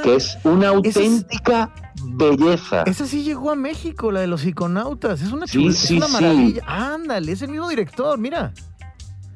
que 0.03 0.17
es 0.17 0.37
una 0.45 0.69
auténtica 0.69 1.73
belleza. 2.05 2.83
Esa 2.85 3.07
sí 3.07 3.23
llegó 3.23 3.51
a 3.53 3.55
México, 3.57 4.11
la 4.11 4.21
de 4.21 4.27
los 4.27 4.41
psiconautas. 4.41 5.23
Es 5.23 5.31
una, 5.33 5.47
Sí, 5.47 5.73
sí, 5.73 5.97
es 5.99 6.03
una 6.03 6.07
sí. 6.09 6.13
maravilla. 6.13 6.63
Ándale, 6.67 7.33
es 7.33 7.43
el 7.43 7.51
mismo 7.51 7.69
director, 7.69 8.19
mira. 8.19 8.53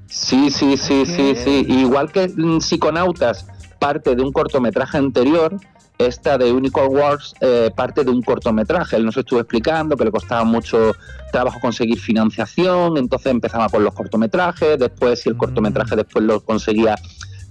Sí, 0.08 0.50
sí, 0.50 0.76
sí, 0.76 1.04
sí, 1.06 1.34
sí. 1.36 1.66
Igual 1.68 2.10
que 2.10 2.28
mm, 2.28 2.60
Psiconautas 2.60 3.46
parte 3.78 4.14
de 4.14 4.22
un 4.22 4.32
cortometraje 4.32 4.98
anterior, 4.98 5.58
esta 5.98 6.36
de 6.36 6.52
Unicorn 6.52 6.94
Wars 6.94 7.34
eh, 7.40 7.70
parte 7.74 8.04
de 8.04 8.10
un 8.10 8.22
cortometraje. 8.22 8.96
Él 8.96 9.04
nos 9.04 9.16
estuvo 9.16 9.40
explicando 9.40 9.96
que 9.96 10.04
le 10.04 10.10
costaba 10.10 10.44
mucho 10.44 10.92
trabajo 11.32 11.58
conseguir 11.60 11.98
financiación, 11.98 12.96
entonces 12.98 13.28
empezaba 13.28 13.68
con 13.68 13.82
los 13.84 13.94
cortometrajes, 13.94 14.78
después 14.78 15.20
si 15.22 15.28
el 15.28 15.36
cortometraje 15.36 15.96
después 15.96 16.24
lo 16.24 16.40
conseguía 16.40 16.96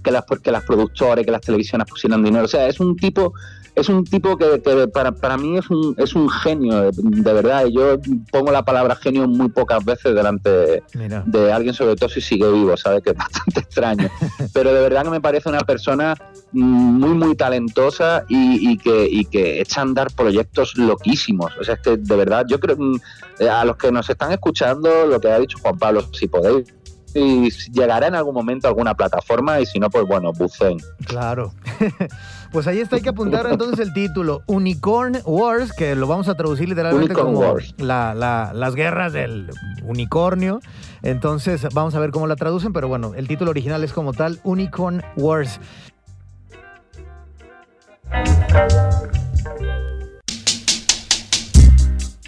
que 0.02 0.10
las, 0.12 0.24
que 0.42 0.52
las 0.52 0.62
productoras, 0.62 1.24
que 1.24 1.32
las 1.32 1.40
televisiones 1.40 1.88
pusieran 1.88 2.22
dinero. 2.22 2.44
O 2.44 2.48
sea, 2.48 2.68
es 2.68 2.78
un 2.78 2.96
tipo 2.96 3.34
es 3.76 3.90
un 3.90 4.04
tipo 4.04 4.38
que, 4.38 4.62
que 4.62 4.88
para, 4.88 5.12
para 5.12 5.36
mí 5.36 5.58
es 5.58 5.68
un, 5.68 5.94
es 5.98 6.14
un 6.14 6.30
genio, 6.30 6.90
de 6.90 7.32
verdad. 7.32 7.66
Y 7.66 7.74
yo 7.74 7.98
pongo 8.32 8.50
la 8.50 8.64
palabra 8.64 8.96
genio 8.96 9.28
muy 9.28 9.50
pocas 9.50 9.84
veces 9.84 10.14
delante 10.14 10.82
Mira. 10.94 11.22
de 11.26 11.52
alguien, 11.52 11.74
sobre 11.74 11.94
todo 11.94 12.08
si 12.08 12.22
sigue 12.22 12.50
vivo, 12.50 12.74
¿sabes? 12.78 13.02
Que 13.02 13.10
es 13.10 13.16
bastante 13.18 13.60
extraño. 13.60 14.08
Pero 14.54 14.72
de 14.72 14.80
verdad 14.80 15.04
que 15.04 15.10
me 15.10 15.20
parece 15.20 15.50
una 15.50 15.60
persona 15.60 16.14
muy, 16.52 17.10
muy 17.10 17.36
talentosa 17.36 18.24
y, 18.30 18.72
y 18.72 18.78
que, 18.78 19.08
y 19.10 19.26
que 19.26 19.60
echa 19.60 19.80
a 19.80 19.84
andar 19.84 20.10
proyectos 20.14 20.74
loquísimos. 20.78 21.52
O 21.60 21.62
sea, 21.62 21.74
es 21.74 21.80
que 21.80 21.98
de 21.98 22.16
verdad, 22.16 22.46
yo 22.48 22.58
creo, 22.58 22.76
mm, 22.78 22.96
eh, 23.40 23.50
a 23.50 23.66
los 23.66 23.76
que 23.76 23.92
nos 23.92 24.08
están 24.08 24.32
escuchando, 24.32 25.06
lo 25.06 25.20
que 25.20 25.28
ha 25.28 25.38
dicho 25.38 25.58
Juan 25.60 25.76
Pablo, 25.78 26.02
si 26.14 26.28
podéis, 26.28 26.72
y 27.16 27.50
llegará 27.72 28.08
en 28.08 28.14
algún 28.14 28.34
momento 28.34 28.66
a 28.66 28.70
alguna 28.70 28.94
plataforma 28.94 29.60
y 29.60 29.66
si 29.66 29.78
no, 29.78 29.88
pues 29.88 30.04
bueno, 30.06 30.32
bucen. 30.32 30.78
Claro. 31.06 31.52
pues 32.56 32.66
ahí 32.68 32.80
está, 32.80 32.96
hay 32.96 33.02
que 33.02 33.10
apuntar 33.10 33.46
entonces 33.50 33.78
el 33.86 33.92
título. 33.92 34.40
Unicorn 34.46 35.18
Wars, 35.26 35.74
que 35.74 35.94
lo 35.94 36.06
vamos 36.06 36.26
a 36.30 36.34
traducir 36.36 36.66
literalmente 36.70 37.12
Unicorn 37.12 37.34
como 37.34 37.38
Wars. 37.52 37.74
la- 37.76 38.14
la- 38.14 38.52
las 38.54 38.74
guerras 38.74 39.12
del 39.12 39.50
unicornio. 39.84 40.60
Entonces 41.02 41.66
vamos 41.74 41.94
a 41.94 42.00
ver 42.00 42.12
cómo 42.12 42.26
la 42.26 42.34
traducen, 42.34 42.72
pero 42.72 42.88
bueno, 42.88 43.12
el 43.14 43.28
título 43.28 43.50
original 43.50 43.84
es 43.84 43.92
como 43.92 44.14
tal, 44.14 44.40
Unicorn 44.42 45.02
Wars. 45.18 45.60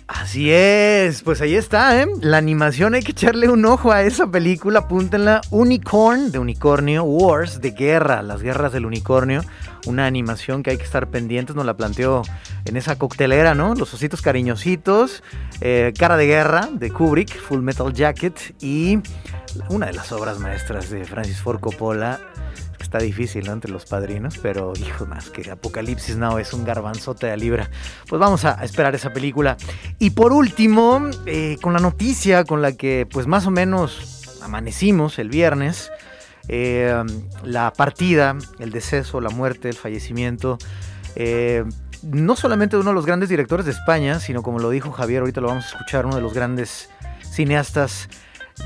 Así 0.07 0.51
es, 0.51 1.23
pues 1.23 1.41
ahí 1.43 1.55
está, 1.55 2.01
¿eh? 2.03 2.07
La 2.23 2.39
animación 2.39 2.95
hay 2.95 3.03
que 3.03 3.13
echarle 3.13 3.49
un 3.51 3.65
ojo 3.67 3.93
a 3.93 4.03
esa 4.03 4.27
película, 4.31 4.81
apúntenla, 4.81 5.43
Unicorn, 5.51 6.33
de 6.33 6.39
Unicornio, 6.39 7.05
Wars, 7.05 7.61
de 7.61 7.71
guerra, 7.73 8.23
las 8.23 8.43
guerras 8.43 8.73
del 8.73 8.87
unicornio, 8.87 9.43
una 9.87 10.07
animación 10.07 10.63
que 10.63 10.71
hay 10.71 10.79
que 10.79 10.85
estar 10.85 11.09
pendientes, 11.09 11.57
nos 11.57 11.67
la 11.67 11.77
planteó 11.77 12.23
en 12.65 12.77
esa 12.77 12.97
coctelera, 12.97 13.55
¿no? 13.55 13.75
Los 13.75 13.93
ositos 13.95 14.23
cariñositos, 14.23 15.23
eh, 15.61 15.93
Cara 15.99 16.17
de 16.17 16.27
Guerra, 16.27 16.69
de 16.73 16.91
Kubrick, 16.91 17.39
Full 17.39 17.61
Metal 17.61 17.93
Jacket, 17.93 18.55
y 18.63 19.01
una 19.69 19.87
de 19.87 19.93
las 19.93 20.13
obras 20.13 20.39
maestras 20.39 20.91
de 20.91 21.05
Francis 21.05 21.41
Ford 21.41 21.61
Coppola, 21.61 22.21
está 22.89 22.99
difícil. 22.99 23.49
Entre 23.49 23.71
los 23.71 23.85
padrinos, 23.85 24.39
pero 24.39 24.73
hijo 24.77 25.07
más 25.07 25.31
que 25.31 25.51
Apocalipsis 25.51 26.17
Now 26.17 26.39
es 26.39 26.53
un 26.53 26.65
garbanzote 26.65 27.27
de 27.27 27.37
libra. 27.37 27.71
Pues 28.09 28.19
vamos 28.19 28.45
a 28.45 28.63
esperar 28.65 28.95
esa 28.95 29.13
película. 29.13 29.57
Y 29.99 30.11
por 30.11 30.33
último, 30.33 31.09
eh, 31.27 31.57
con 31.61 31.73
la 31.73 31.81
noticia 31.81 32.45
con 32.45 32.63
la 32.63 32.73
que 32.73 33.07
pues 33.11 33.27
más 33.27 33.47
o 33.47 33.51
menos 33.51 34.39
amanecimos 34.43 35.19
el 35.19 35.29
viernes, 35.29 35.91
eh, 36.49 37.03
la 37.45 37.73
partida, 37.73 38.37
el 38.59 38.71
deceso, 38.71 39.21
la 39.21 39.31
muerte, 39.31 39.69
el 39.69 39.77
fallecimiento, 39.77 40.59
eh, 41.15 41.65
no 42.03 42.37
solamente 42.37 42.77
de 42.77 42.81
uno 42.81 42.91
de 42.91 42.95
los 42.95 43.07
grandes 43.07 43.29
directores 43.29 43.67
de 43.67 43.73
España, 43.73 44.21
sino 44.21 44.43
como 44.43 44.59
lo 44.59 44.71
dijo 44.71 44.93
Javier, 44.93 45.21
ahorita 45.21 45.41
lo 45.41 45.49
vamos 45.49 45.65
a 45.65 45.69
escuchar, 45.69 46.07
uno 46.07 46.17
de 46.17 46.23
los 46.23 46.33
grandes 46.33 46.91
cineastas 47.31 48.09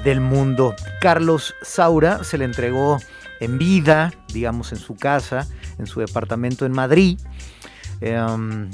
del 0.04 0.20
mundo. 0.20 0.74
Carlos 1.00 1.54
Saura 1.62 2.24
se 2.24 2.38
le 2.38 2.44
entregó 2.44 2.98
en 3.40 3.58
vida, 3.58 4.12
digamos, 4.32 4.72
en 4.72 4.78
su 4.78 4.94
casa, 4.94 5.46
en 5.78 5.86
su 5.86 6.00
departamento 6.00 6.64
en 6.64 6.72
Madrid. 6.72 7.18
Em, 8.00 8.70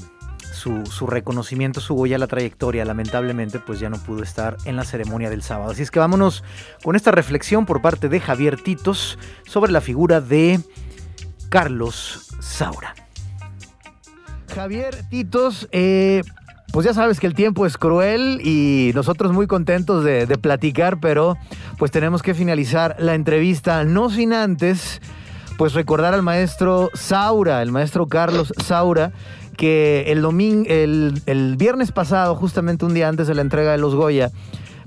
su, 0.59 1.07
reconocimiento, 1.07 1.81
su 1.81 1.95
huella, 1.95 2.19
la 2.19 2.27
trayectoria, 2.27 2.85
lamentablemente, 2.85 3.59
pues 3.61 3.81
ya 3.81 3.89
no 3.89 3.99
pudo 3.99 4.23
estar 4.23 4.57
en 4.65 4.77
la 4.77 4.85
ceremonia 4.85 5.31
del 5.31 5.43
sábado. 5.43 5.71
Así 5.71 5.83
es 5.83 5.91
que 5.91 5.99
vámonos 5.99 6.45
con 6.83 6.97
esta 6.97 7.11
reflexión 7.11 7.65
por 7.65 7.81
parte 7.81 8.09
de 8.09 8.21
Javier 8.21 8.61
Titos 8.61 9.19
sobre 9.47 9.73
la 9.73 9.81
figura 9.81 10.21
de 10.21 10.61
Carlos 11.49 12.29
Saura. 12.41 12.95
Javier 14.55 14.97
Titos, 15.09 15.69
eh, 15.71 16.23
pues 16.73 16.85
ya 16.85 16.93
sabes 16.93 17.21
que 17.21 17.27
el 17.27 17.35
tiempo 17.35 17.65
es 17.65 17.77
cruel 17.77 18.41
y 18.43 18.91
nosotros 18.95 19.33
muy 19.33 19.47
contentos 19.47 20.05
de, 20.05 20.27
de 20.27 20.39
platicar, 20.39 20.99
pero 21.01 21.37
pues 21.79 21.91
tenemos 21.91 22.23
que 22.23 22.35
finalizar 22.35 22.97
la 22.99 23.15
entrevista, 23.15 23.85
no 23.85 24.11
sin 24.11 24.33
antes, 24.33 25.01
pues 25.59 25.75
recordar 25.75 26.15
al 26.15 26.23
maestro 26.23 26.89
Saura, 26.95 27.63
el 27.63 27.73
maestro 27.73 28.07
Carlos 28.07 28.53
Saura, 28.65 29.13
que 29.59 30.05
el, 30.07 30.23
domingo, 30.23 30.65
el, 30.69 31.21
el 31.27 31.57
viernes 31.57 31.91
pasado, 31.91 32.37
justamente 32.37 32.87
un 32.87 32.95
día 32.95 33.09
antes 33.09 33.27
de 33.27 33.35
la 33.35 33.43
entrega 33.43 33.73
de 33.73 33.79
los 33.79 33.97
Goya, 33.97 34.31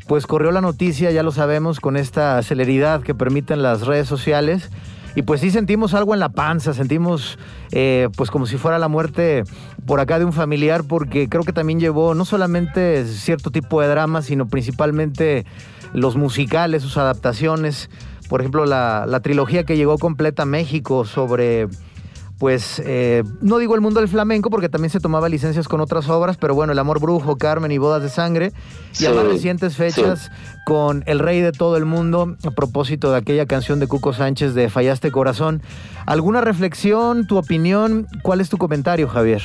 pues 0.08 0.26
corrió 0.26 0.52
la 0.52 0.62
noticia, 0.62 1.12
ya 1.12 1.24
lo 1.24 1.32
sabemos, 1.32 1.82
con 1.82 1.98
esta 1.98 2.42
celeridad 2.42 3.04
que 3.04 3.14
permiten 3.14 3.62
las 3.62 3.86
redes 3.86 4.08
sociales. 4.08 4.72
Y 5.14 5.24
pues 5.24 5.42
sí 5.42 5.52
sentimos 5.52 5.94
algo 5.94 6.14
en 6.14 6.22
la 6.22 6.30
panza, 6.30 6.74
sentimos 6.74 7.38
eh, 7.74 8.08
pues 8.16 8.32
como 8.32 8.46
si 8.46 8.56
fuera 8.56 8.80
la 8.80 8.88
muerte 8.88 9.44
por 9.86 10.00
acá 10.00 10.20
de 10.20 10.26
un 10.26 10.32
familiar, 10.32 10.86
porque 10.86 11.28
creo 11.28 11.44
que 11.44 11.52
también 11.52 11.82
llevó 11.82 12.16
no 12.16 12.24
solamente 12.24 13.06
cierto 13.06 13.52
tipo 13.52 13.82
de 13.82 13.90
drama, 13.90 14.22
sino 14.22 14.48
principalmente 14.48 15.46
los 15.92 16.16
musicales, 16.16 16.82
sus 16.82 16.98
adaptaciones. 16.98 17.90
Por 18.30 18.40
ejemplo, 18.40 18.66
la, 18.66 19.06
la 19.06 19.20
trilogía 19.20 19.66
que 19.66 19.76
llegó 19.76 19.98
completa 19.98 20.44
a 20.44 20.46
México 20.46 21.04
sobre 21.04 21.68
pues 22.42 22.82
eh, 22.84 23.22
no 23.40 23.60
digo 23.60 23.76
el 23.76 23.82
mundo 23.82 24.00
del 24.00 24.10
flamenco 24.10 24.50
porque 24.50 24.68
también 24.68 24.90
se 24.90 25.00
tomaba 25.00 25.30
licencias 25.30 25.68
con 25.68 25.80
otras 25.80 26.10
obras, 26.10 26.38
pero 26.38 26.56
bueno, 26.56 26.74
El 26.74 26.80
Amor 26.80 27.00
Brujo, 27.00 27.38
Carmen 27.38 27.72
y 27.72 27.78
Bodas 27.78 28.02
de 28.02 28.10
Sangre, 28.10 28.52
y 29.00 29.06
a 29.06 29.14
más 29.14 29.26
recientes 29.26 29.76
fechas 29.78 30.22
sí. 30.24 30.30
con 30.66 31.04
El 31.06 31.20
Rey 31.20 31.40
de 31.42 31.52
todo 31.52 31.78
el 31.78 31.86
mundo, 31.86 32.36
a 32.44 32.50
propósito 32.50 33.12
de 33.12 33.18
aquella 33.20 33.46
canción 33.46 33.80
de 33.80 33.86
Cuco 33.86 34.12
Sánchez 34.12 34.56
de 34.56 34.72
Fallaste 34.72 35.12
Corazón. 35.12 35.62
¿Alguna 36.08 36.42
reflexión, 36.42 37.28
tu 37.28 37.38
opinión? 37.38 38.08
¿Cuál 38.24 38.42
es 38.42 38.50
tu 38.50 38.58
comentario, 38.58 39.08
Javier? 39.08 39.44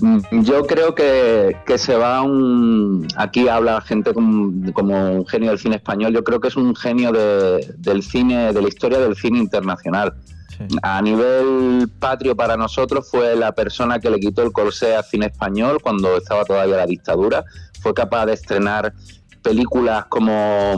Mm, 0.00 0.18
Yo 0.42 0.66
creo 0.66 0.94
que, 0.94 1.56
que 1.66 1.78
se 1.78 1.94
va 1.96 2.20
un... 2.20 3.08
Aquí 3.16 3.48
habla 3.48 3.80
gente 3.80 4.12
como, 4.12 4.70
como 4.74 5.12
un 5.12 5.26
genio 5.26 5.48
del 5.48 5.58
cine 5.58 5.76
español. 5.76 6.12
Yo 6.12 6.24
creo 6.24 6.40
que 6.40 6.48
es 6.48 6.56
un 6.56 6.76
genio 6.76 7.10
de- 7.10 7.72
del 7.78 8.02
cine, 8.02 8.52
de 8.52 8.60
la 8.60 8.68
historia 8.68 8.98
del 8.98 9.16
cine 9.16 9.38
internacional. 9.38 10.12
A 10.82 11.00
nivel 11.00 11.88
patrio 11.98 12.36
para 12.36 12.56
nosotros 12.56 13.08
fue 13.10 13.34
la 13.36 13.52
persona 13.52 13.98
que 13.98 14.10
le 14.10 14.18
quitó 14.20 14.42
el 14.42 14.52
corsé 14.52 14.94
al 14.96 15.04
cine 15.04 15.26
español 15.26 15.78
cuando 15.82 16.16
estaba 16.16 16.44
todavía 16.44 16.76
la 16.76 16.86
dictadura. 16.86 17.44
Fue 17.80 17.94
capaz 17.94 18.26
de 18.26 18.34
estrenar 18.34 18.92
películas 19.42 20.04
como, 20.06 20.74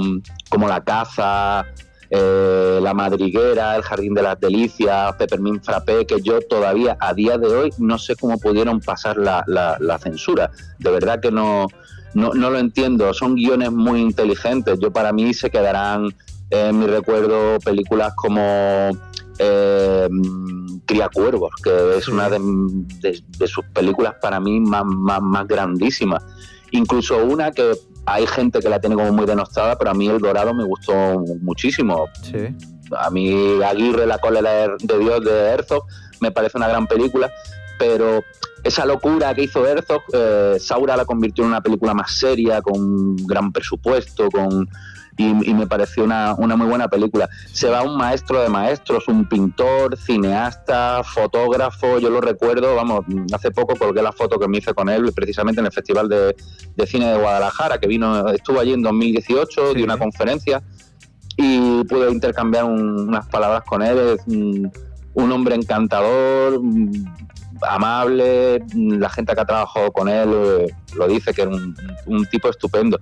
como 0.48 0.68
La 0.68 0.82
Caza, 0.84 1.64
eh, 2.10 2.78
La 2.80 2.94
Madriguera, 2.94 3.74
El 3.74 3.82
Jardín 3.82 4.14
de 4.14 4.22
las 4.22 4.38
Delicias, 4.38 5.14
Peppermint 5.16 5.64
Frappé, 5.64 6.06
que 6.06 6.20
yo 6.20 6.40
todavía 6.42 6.96
a 7.00 7.12
día 7.12 7.38
de 7.38 7.46
hoy 7.48 7.70
no 7.78 7.98
sé 7.98 8.14
cómo 8.16 8.38
pudieron 8.38 8.80
pasar 8.80 9.16
la, 9.16 9.42
la- 9.46 9.76
la 9.80 9.98
censura. 9.98 10.50
De 10.78 10.90
verdad 10.90 11.20
que 11.20 11.32
no, 11.32 11.66
no, 12.14 12.34
no 12.34 12.50
lo 12.50 12.58
entiendo. 12.58 13.12
Son 13.14 13.34
guiones 13.34 13.72
muy 13.72 14.00
inteligentes. 14.00 14.78
Yo 14.78 14.92
para 14.92 15.12
mí 15.12 15.34
se 15.34 15.50
quedarán 15.50 16.14
en 16.50 16.78
mi 16.78 16.86
recuerdo 16.86 17.58
películas 17.64 18.12
como 18.14 18.90
eh, 19.42 20.08
Cría 20.86 21.08
Cuervos, 21.08 21.50
que 21.62 21.96
es 21.98 22.08
una 22.08 22.28
de, 22.28 22.38
de- 23.00 23.22
de 23.38 23.46
sus 23.46 23.64
películas 23.74 24.14
para 24.20 24.38
mí 24.40 24.60
más, 24.60 24.84
más, 24.84 25.20
más 25.22 25.46
grandísimas. 25.46 26.22
Incluso 26.70 27.24
una 27.24 27.50
que 27.50 27.72
hay 28.06 28.26
gente 28.26 28.60
que 28.60 28.68
la 28.68 28.80
tiene 28.80 28.96
como 28.96 29.12
muy 29.12 29.26
denostada, 29.26 29.76
pero 29.78 29.90
a 29.90 29.94
mí 29.94 30.06
El 30.08 30.18
Dorado 30.20 30.54
me 30.54 30.64
gustó 30.64 30.92
muchísimo. 31.42 32.06
A 32.98 33.10
mí 33.10 33.62
Aguirre, 33.62 34.06
La 34.06 34.18
cólera 34.18 34.68
de 34.78 34.98
Dios 34.98 35.24
de 35.24 35.30
Herzog, 35.50 35.84
me 36.20 36.30
parece 36.30 36.58
una 36.58 36.68
gran 36.68 36.86
película, 36.86 37.30
pero 37.78 38.22
esa 38.64 38.84
locura 38.86 39.34
que 39.34 39.42
hizo 39.44 39.66
Herzog, 39.66 40.02
eh, 40.12 40.56
Saura 40.60 40.96
la 40.96 41.04
convirtió 41.04 41.42
en 41.44 41.50
una 41.50 41.60
película 41.60 41.94
más 41.94 42.12
seria, 42.16 42.60
con 42.62 42.78
un 42.80 43.16
gran 43.26 43.50
presupuesto, 43.52 44.28
con 44.30 44.68
y, 45.16 45.50
y 45.50 45.54
me 45.54 45.66
pareció 45.66 46.04
una, 46.04 46.34
una 46.38 46.56
muy 46.56 46.66
buena 46.66 46.88
película. 46.88 47.28
Se 47.52 47.68
va 47.68 47.82
un 47.82 47.96
maestro 47.96 48.40
de 48.42 48.48
maestros, 48.48 49.06
un 49.08 49.28
pintor, 49.28 49.96
cineasta, 49.96 51.02
fotógrafo, 51.04 51.98
yo 51.98 52.08
lo 52.10 52.20
recuerdo, 52.20 52.74
vamos, 52.74 53.04
hace 53.34 53.50
poco 53.50 53.76
colgué 53.76 54.02
la 54.02 54.12
foto 54.12 54.38
que 54.38 54.48
me 54.48 54.58
hice 54.58 54.72
con 54.74 54.88
él 54.88 55.12
precisamente 55.14 55.60
en 55.60 55.66
el 55.66 55.72
Festival 55.72 56.08
de, 56.08 56.34
de 56.76 56.86
Cine 56.86 57.08
de 57.12 57.18
Guadalajara, 57.18 57.78
que 57.78 57.86
vino, 57.86 58.28
estuvo 58.28 58.58
allí 58.60 58.72
en 58.72 58.82
2018, 58.82 59.74
dio 59.74 59.84
una 59.84 59.98
conferencia 59.98 60.62
y 61.36 61.84
pude 61.84 62.10
intercambiar 62.10 62.64
un- 62.64 63.08
unas 63.08 63.26
palabras 63.28 63.62
con 63.64 63.82
él. 63.82 63.98
Es 63.98 64.26
un, 64.26 64.70
un 65.14 65.32
hombre 65.32 65.54
encantador, 65.54 66.58
mm, 66.62 66.90
amable, 67.68 68.60
mm, 68.74 68.94
la 68.98 69.08
gente 69.10 69.34
que 69.34 69.40
ha 69.40 69.44
trabajado 69.44 69.90
con 69.92 70.08
él 70.08 70.28
eh, 70.32 70.66
lo 70.96 71.06
dice, 71.06 71.32
que 71.32 71.42
un, 71.42 71.74
un 72.06 72.26
tipo 72.26 72.48
estupendo. 72.48 72.98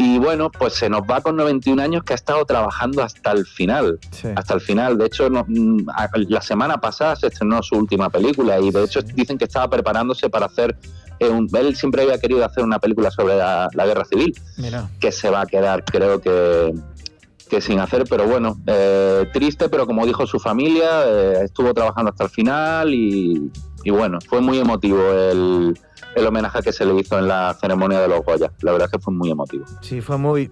Y 0.00 0.16
bueno, 0.20 0.48
pues 0.48 0.74
se 0.74 0.88
nos 0.88 1.02
va 1.02 1.20
con 1.20 1.34
91 1.36 1.82
años 1.82 2.04
que 2.04 2.12
ha 2.12 2.16
estado 2.16 2.44
trabajando 2.44 3.02
hasta 3.02 3.32
el 3.32 3.44
final. 3.44 3.98
Hasta 4.36 4.54
el 4.54 4.60
final. 4.60 4.96
De 4.96 5.06
hecho, 5.06 5.28
no- 5.28 5.44
mm, 5.46 5.86
la 6.28 6.40
semana 6.40 6.80
pasada 6.80 7.16
se 7.16 7.26
estrenó 7.26 7.60
su 7.64 7.74
última 7.74 8.08
película 8.08 8.60
y 8.60 8.70
de 8.70 8.84
hecho 8.84 9.00
dicen 9.02 9.36
que 9.36 9.44
estaba 9.44 9.68
preparándose 9.68 10.30
para 10.30 10.46
hacer... 10.46 10.78
eh, 11.20 11.28
un- 11.28 11.48
él 11.52 11.74
siempre 11.74 12.02
había 12.02 12.16
querido 12.20 12.44
hacer 12.44 12.62
una 12.62 12.78
película 12.78 13.10
sobre 13.10 13.36
la- 13.36 13.68
la 13.74 13.86
guerra 13.86 14.04
civil 14.04 14.32
Mira. 14.56 14.88
que 15.00 15.10
se 15.10 15.28
va 15.30 15.40
a 15.40 15.46
quedar, 15.46 15.84
creo 15.84 16.20
que, 16.20 16.72
que 17.48 17.60
sin 17.60 17.80
hacer, 17.80 18.04
pero 18.08 18.26
bueno, 18.26 18.58
eh, 18.66 19.26
triste, 19.32 19.68
pero 19.68 19.86
como 19.86 20.06
dijo 20.06 20.26
su 20.26 20.38
familia, 20.38 21.04
eh, 21.06 21.44
estuvo 21.44 21.72
trabajando 21.74 22.10
hasta 22.10 22.24
el 22.24 22.30
final 22.30 22.94
y, 22.94 23.50
bueno, 23.90 24.18
fue 24.28 24.40
muy 24.40 24.58
emotivo 24.58 25.00
el, 25.12 25.78
el 26.14 26.26
homenaje 26.26 26.60
que 26.62 26.72
se 26.72 26.84
le 26.84 26.94
hizo 27.00 27.18
en 27.18 27.28
la 27.28 27.56
ceremonia 27.60 28.00
de 28.00 28.08
los 28.08 28.24
Goya. 28.24 28.52
La 28.60 28.72
verdad 28.72 28.90
que 28.90 28.98
fue 28.98 29.14
muy 29.14 29.30
emotivo. 29.30 29.64
Sí, 29.80 30.00
fue 30.00 30.18
muy. 30.18 30.50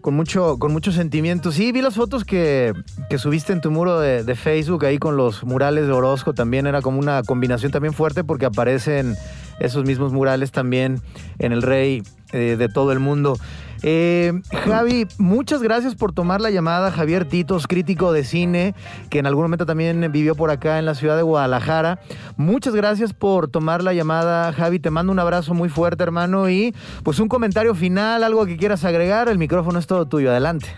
Con 0.00 0.14
mucho, 0.14 0.58
con 0.58 0.72
mucho 0.72 0.90
sentimiento. 0.90 1.52
Sí, 1.52 1.70
vi 1.70 1.80
las 1.80 1.94
fotos 1.94 2.24
que, 2.24 2.72
que 3.08 3.18
subiste 3.18 3.52
en 3.52 3.60
tu 3.60 3.70
muro 3.70 4.00
de, 4.00 4.24
de 4.24 4.34
Facebook 4.34 4.84
ahí 4.84 4.98
con 4.98 5.16
los 5.16 5.44
murales 5.44 5.86
de 5.86 5.92
Orozco. 5.92 6.32
También 6.32 6.66
era 6.66 6.82
como 6.82 6.98
una 6.98 7.22
combinación 7.22 7.70
también 7.70 7.94
fuerte 7.94 8.24
porque 8.24 8.46
aparecen 8.46 9.14
esos 9.60 9.84
mismos 9.84 10.12
murales 10.12 10.50
también 10.50 11.00
en 11.38 11.52
el 11.52 11.62
Rey 11.62 12.02
eh, 12.32 12.56
de 12.58 12.68
todo 12.68 12.92
el 12.92 12.98
mundo. 12.98 13.38
Eh, 13.82 14.32
Javi, 14.64 15.06
muchas 15.18 15.62
gracias 15.62 15.94
por 15.94 16.12
tomar 16.12 16.40
la 16.40 16.50
llamada. 16.50 16.90
Javier 16.90 17.24
Titos, 17.24 17.66
crítico 17.66 18.12
de 18.12 18.24
cine, 18.24 18.74
que 19.10 19.18
en 19.18 19.26
algún 19.26 19.44
momento 19.44 19.66
también 19.66 20.10
vivió 20.12 20.34
por 20.34 20.50
acá 20.50 20.78
en 20.78 20.86
la 20.86 20.94
ciudad 20.94 21.16
de 21.16 21.22
Guadalajara. 21.22 22.00
Muchas 22.36 22.74
gracias 22.74 23.12
por 23.12 23.48
tomar 23.48 23.82
la 23.82 23.92
llamada, 23.92 24.52
Javi. 24.52 24.78
Te 24.78 24.90
mando 24.90 25.12
un 25.12 25.18
abrazo 25.18 25.54
muy 25.54 25.68
fuerte, 25.68 26.02
hermano. 26.02 26.48
Y 26.48 26.74
pues 27.02 27.18
un 27.18 27.28
comentario 27.28 27.74
final, 27.74 28.22
algo 28.22 28.46
que 28.46 28.56
quieras 28.56 28.84
agregar. 28.84 29.28
El 29.28 29.38
micrófono 29.38 29.78
es 29.78 29.86
todo 29.86 30.06
tuyo. 30.06 30.30
Adelante. 30.30 30.68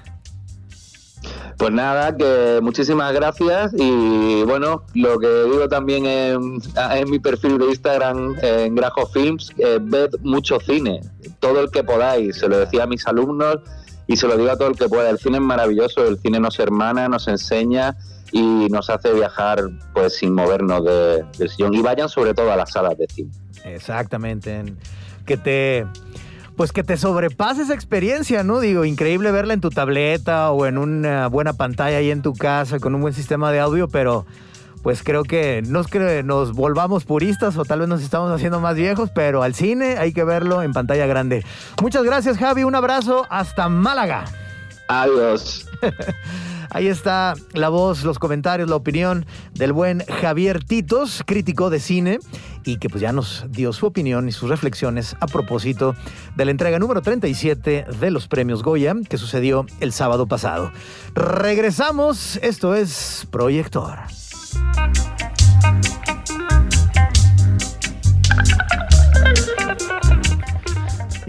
Pues 1.57 1.73
nada, 1.73 2.17
que 2.17 2.59
muchísimas 2.63 3.13
gracias 3.13 3.73
y 3.77 4.43
bueno, 4.45 4.83
lo 4.95 5.19
que 5.19 5.29
digo 5.45 5.69
también 5.69 6.05
en, 6.07 6.61
en 6.93 7.11
mi 7.11 7.19
perfil 7.21 7.59
de 7.59 7.67
Instagram, 7.67 8.35
en 8.43 8.75
Grajo 8.75 9.07
Films, 9.07 9.53
eh, 9.59 9.79
ved 9.81 10.11
mucho 10.23 10.59
cine, 10.61 11.01
todo 11.41 11.61
el 11.61 11.71
que 11.71 11.85
podáis, 11.85 12.39
se 12.39 12.49
lo 12.49 12.59
decía 12.59 12.83
a 12.83 12.87
mis 12.87 13.07
alumnos 13.07 13.59
y 14.07 14.17
se 14.17 14.27
lo 14.27 14.37
digo 14.37 14.51
a 14.51 14.57
todo 14.57 14.69
el 14.69 14.77
que 14.77 14.89
pueda, 14.89 15.09
el 15.11 15.19
cine 15.19 15.37
es 15.39 15.43
maravilloso, 15.45 16.05
el 16.07 16.19
cine 16.19 16.41
nos 16.41 16.59
hermana, 16.59 17.09
nos 17.09 17.29
enseña 17.29 17.97
y 18.33 18.67
nos 18.69 18.91
hace 18.91 19.13
viajar 19.13 19.63
pues 19.95 20.17
sin 20.17 20.35
movernos 20.35 20.85
de- 20.85 21.25
del 21.39 21.49
sillón 21.49 21.73
y 21.75 21.83
vayan 21.83 22.09
sobre 22.09 22.35
todo 22.35 22.51
a 22.51 22.57
las 22.57 22.73
salas 22.73 22.99
de 22.99 23.07
cine. 23.09 23.31
Exactamente. 23.65 24.57
en- 24.57 24.77
Que 25.25 25.37
te. 25.39 25.87
Pues 26.57 26.73
que 26.73 26.85
te 26.85 26.97
sobrepase 26.97 27.63
esa 27.63 27.75
experiencia, 27.75 28.45
¿no? 28.45 28.61
Digo, 28.61 28.85
increíble 28.85 29.33
verla 29.33 29.55
en 29.55 29.61
tu 29.61 29.71
tableta 29.71 30.51
o 30.53 30.67
en 30.67 30.79
una 30.79 31.27
buena 31.27 31.55
pantalla 31.55 31.99
ahí 31.99 32.11
en 32.11 32.23
tu 32.23 32.33
casa 32.35 32.79
con 32.79 32.95
un 32.95 33.01
buen 33.01 33.15
sistema 33.15 33.51
de 33.51 33.61
audio, 33.61 33.89
pero 33.89 34.25
pues 34.85 35.03
creo 35.03 35.23
que 35.23 35.63
no 35.67 35.81
es 35.81 35.87
que 35.87 36.23
nos 36.23 36.53
volvamos 36.53 37.05
puristas 37.05 37.57
o 37.57 37.65
tal 37.65 37.81
vez 37.81 37.89
nos 37.89 38.03
estamos 38.03 38.31
haciendo 38.31 38.61
más 38.61 38.77
viejos, 38.77 39.11
pero 39.15 39.43
al 39.43 39.55
cine 39.55 39.97
hay 39.99 40.13
que 40.13 40.25
verlo 40.25 40.63
en 40.63 40.73
pantalla 40.73 41.07
grande. 41.07 41.43
Muchas 41.81 42.05
gracias, 42.05 42.37
Javi. 42.37 42.65
Un 42.65 42.75
abrazo 42.75 43.27
hasta 43.31 43.69
Málaga. 43.71 44.27
Adiós. 44.89 45.67
Ahí 46.75 46.89
está 46.89 47.35
la 47.53 47.69
voz, 47.69 48.03
los 48.03 48.19
comentarios, 48.19 48.69
la 48.69 48.75
opinión 48.75 49.27
del 49.53 49.73
buen 49.73 50.01
Javier 50.01 50.65
Titos, 50.65 51.23
crítico 51.25 51.71
de 51.71 51.79
cine, 51.79 52.19
y 52.65 52.79
que 52.79 52.89
pues 52.89 53.01
ya 53.01 53.13
nos 53.13 53.47
dio 53.49 53.73
su 53.73 53.87
opinión 53.87 54.29
y 54.29 54.33
sus 54.33 54.51
reflexiones 54.51 55.15
a 55.21 55.29
propósito 55.29 55.95
de 56.35 56.45
la 56.45 56.51
entrega 56.51 56.81
número 56.81 57.01
37 57.01 57.87
de 58.01 58.11
los 58.11 58.27
premios 58.27 58.65
Goya, 58.65 58.93
que 59.09 59.19
sucedió 59.19 59.67
el 59.79 59.93
sábado 59.93 60.27
pasado. 60.27 60.73
Regresamos, 61.15 62.41
esto 62.43 62.75
es 62.75 63.29
Proyector. 63.31 64.01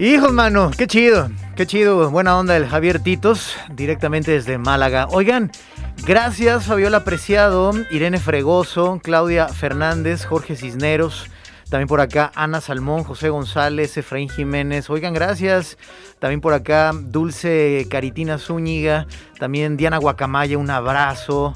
Hijos, 0.00 0.32
mano, 0.32 0.72
qué 0.76 0.88
chido, 0.88 1.30
qué 1.56 1.66
chido, 1.66 2.10
buena 2.10 2.38
onda 2.38 2.54
el 2.54 2.68
Javier 2.68 3.00
Titos, 3.00 3.56
directamente 3.72 4.30
desde 4.30 4.58
Málaga. 4.58 5.06
Oigan, 5.10 5.50
gracias 6.04 6.64
Fabiola 6.64 7.02
Preciado, 7.02 7.72
Irene 7.90 8.20
Fregoso, 8.20 9.00
Claudia 9.02 9.48
Fernández, 9.48 10.26
Jorge 10.26 10.54
Cisneros, 10.54 11.30
también 11.70 11.88
por 11.88 12.02
acá 12.02 12.30
Ana 12.34 12.60
Salmón, 12.60 13.04
José 13.04 13.30
González, 13.30 13.96
Efraín 13.96 14.28
Jiménez. 14.28 14.88
Oigan, 14.88 15.14
gracias. 15.14 15.78
También 16.20 16.40
por 16.40 16.52
acá 16.52 16.92
Dulce 16.94 17.86
Caritina 17.90 18.38
Zúñiga, 18.38 19.06
también 19.40 19.76
Diana 19.76 19.98
Guacamaya, 19.98 20.58
un 20.58 20.70
abrazo. 20.70 21.54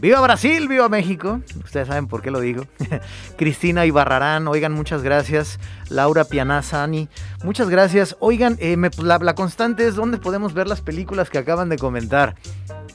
¡Viva 0.00 0.20
Brasil! 0.20 0.66
¡Viva 0.68 0.88
México! 0.88 1.40
Ustedes 1.64 1.86
saben 1.86 2.08
por 2.08 2.22
qué 2.22 2.30
lo 2.30 2.40
digo. 2.40 2.64
Cristina 3.36 3.86
Ibarrarán, 3.86 4.48
oigan, 4.48 4.72
muchas 4.72 5.02
gracias. 5.02 5.60
Laura 5.90 6.24
Pianazani, 6.24 7.08
muchas 7.44 7.68
gracias. 7.68 8.16
Oigan, 8.18 8.56
eh, 8.58 8.76
me- 8.76 8.90
la, 8.98 9.18
la 9.18 9.34
constante 9.34 9.86
es 9.86 9.94
dónde 9.94 10.18
podemos 10.18 10.54
ver 10.54 10.66
las 10.66 10.80
películas 10.80 11.30
que 11.30 11.38
acaban 11.38 11.68
de 11.68 11.76
comentar. 11.78 12.34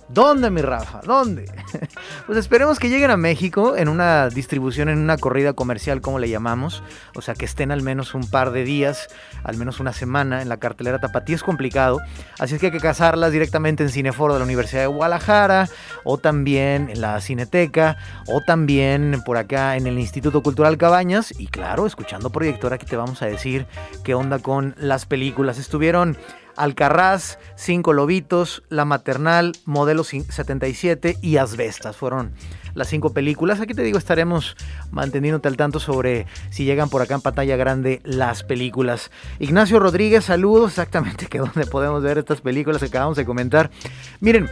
¿Dónde, 0.10 0.50
mi 0.50 0.62
Rafa? 0.62 1.02
¿Dónde? 1.06 1.52
Pues 2.26 2.40
esperemos 2.40 2.78
que 2.78 2.90
lleguen 2.90 3.12
a 3.12 3.18
México 3.18 3.78
en 3.78 3.88
una 3.88 4.28
distribución, 4.28 4.90
en 4.90 4.98
una 4.98 5.18
corrida 5.18 5.54
comercial, 5.54 6.02
como 6.02 6.20
le 6.20 6.30
llamamos. 6.30 6.84
O 7.16 7.22
sea, 7.22 7.36
que 7.36 7.46
estén 7.46 7.72
al 7.72 7.82
menos 7.82 8.14
un 8.14 8.30
par 8.30 8.52
de 8.52 8.66
días, 8.66 9.08
al 9.44 9.56
menos 9.56 9.80
una 9.80 9.94
semana 9.94 10.42
en 10.42 10.50
la 10.50 10.58
cartelera 10.58 11.00
Tapatí. 11.00 11.34
Es 11.34 11.44
complicado. 11.44 12.00
Así 12.38 12.56
es 12.56 12.60
que 12.60 12.68
hay 12.68 12.72
que 12.74 12.80
cazarlas 12.80 13.32
directamente 13.32 13.84
en 13.84 13.90
Cineforo 13.90 14.34
de 14.34 14.40
la 14.40 14.46
Universidad 14.46 14.82
de 14.82 14.88
Guadalajara, 14.88 15.70
o 16.04 16.18
también 16.18 16.90
en 16.90 17.00
la 17.00 17.20
Cineteca, 17.22 17.98
o 18.28 18.42
también 18.42 19.22
por 19.26 19.38
acá 19.38 19.78
en 19.78 19.88
el 19.88 19.98
Instituto 19.98 20.44
Cultural 20.44 20.78
Cabañas. 20.78 21.34
Y 21.38 21.48
claro, 21.48 21.86
escuchando 21.86 22.30
Proyector, 22.30 22.74
aquí 22.74 22.86
te 22.86 22.98
vamos 22.98 23.22
a 23.22 23.28
decir 23.28 23.66
qué 24.04 24.16
onda 24.16 24.40
con 24.40 24.76
las 24.78 25.06
películas. 25.06 25.58
Estuvieron 25.60 26.18
Alcarraz, 26.58 27.38
Cinco 27.56 27.94
Lobitos, 27.94 28.64
La 28.70 28.84
Maternal, 28.86 29.54
Modelo 29.66 30.04
cin- 30.04 30.26
77 30.30 31.18
y 31.22 31.38
Asbestas. 31.38 31.96
Fueron 31.96 32.32
las 32.74 32.88
cinco 32.90 33.14
películas. 33.14 33.60
Aquí 33.62 33.74
te 33.74 33.84
digo, 33.84 33.98
estaremos 33.98 34.56
manteniéndote 34.92 35.48
al 35.48 35.58
tanto 35.58 35.80
sobre 35.80 36.26
si 36.50 36.66
llegan 36.66 36.90
por 36.90 37.02
acá 37.02 37.16
en 37.16 37.22
pantalla 37.22 37.56
grande 37.56 38.02
las 38.04 38.44
películas. 38.44 39.12
Ignacio 39.40 39.80
Rodríguez, 39.80 40.26
saludos. 40.26 40.72
Exactamente 40.72 41.28
que 41.28 41.38
donde 41.40 41.66
podemos 41.66 42.04
ver 42.04 42.18
estas 42.18 42.42
películas 42.42 42.80
que 42.82 42.88
acabamos 42.88 43.18
de 43.18 43.26
comentar. 43.26 43.72
Miren, 44.20 44.50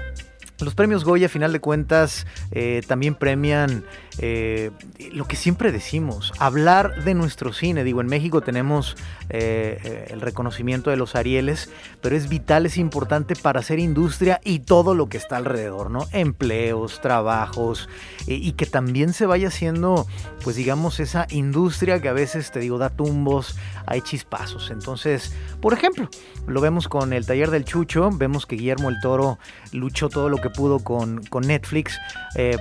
los 0.59 0.73
premios 0.73 1.03
Goya, 1.03 1.25
a 1.25 1.29
final 1.29 1.51
de 1.51 1.59
cuentas, 1.59 2.25
eh, 2.51 2.81
también 2.87 3.15
premian 3.15 3.83
eh, 4.17 4.71
lo 5.11 5.25
que 5.25 5.35
siempre 5.35 5.71
decimos, 5.71 6.31
hablar 6.39 7.03
de 7.03 7.13
nuestro 7.13 7.51
cine. 7.51 7.83
Digo, 7.83 8.01
en 8.01 8.07
México 8.07 8.41
tenemos 8.41 8.95
eh, 9.29 9.79
eh, 9.83 10.07
el 10.11 10.21
reconocimiento 10.21 10.89
de 10.89 10.97
los 10.97 11.15
Arieles, 11.15 11.69
pero 12.01 12.15
es 12.15 12.29
vital, 12.29 12.65
es 12.65 12.77
importante 12.77 13.35
para 13.35 13.59
hacer 13.59 13.79
industria 13.79 14.39
y 14.43 14.59
todo 14.59 14.95
lo 14.95 15.09
que 15.09 15.17
está 15.17 15.37
alrededor, 15.37 15.91
¿no? 15.91 16.07
Empleos, 16.11 17.01
trabajos, 17.01 17.89
y 18.27 18.53
que 18.53 18.65
también 18.65 19.13
se 19.13 19.25
vaya 19.25 19.49
haciendo, 19.49 20.07
pues 20.43 20.55
digamos, 20.55 20.99
esa 20.99 21.27
industria 21.29 22.01
que 22.01 22.09
a 22.09 22.13
veces, 22.13 22.51
te 22.51 22.59
digo, 22.59 22.77
da 22.77 22.89
tumbos, 22.89 23.57
hay 23.85 24.01
chispazos. 24.01 24.71
Entonces, 24.71 25.33
por 25.61 25.73
ejemplo, 25.73 26.09
lo 26.47 26.61
vemos 26.61 26.87
con 26.87 27.13
el 27.13 27.25
taller 27.25 27.51
del 27.51 27.65
Chucho, 27.65 28.09
vemos 28.11 28.45
que 28.45 28.55
Guillermo 28.55 28.89
el 28.89 28.99
Toro 29.01 29.37
luchó 29.71 30.09
todo 30.09 30.29
lo 30.29 30.37
que 30.37 30.49
pudo 30.49 30.79
con, 30.79 31.23
con 31.25 31.45
Netflix 31.45 31.99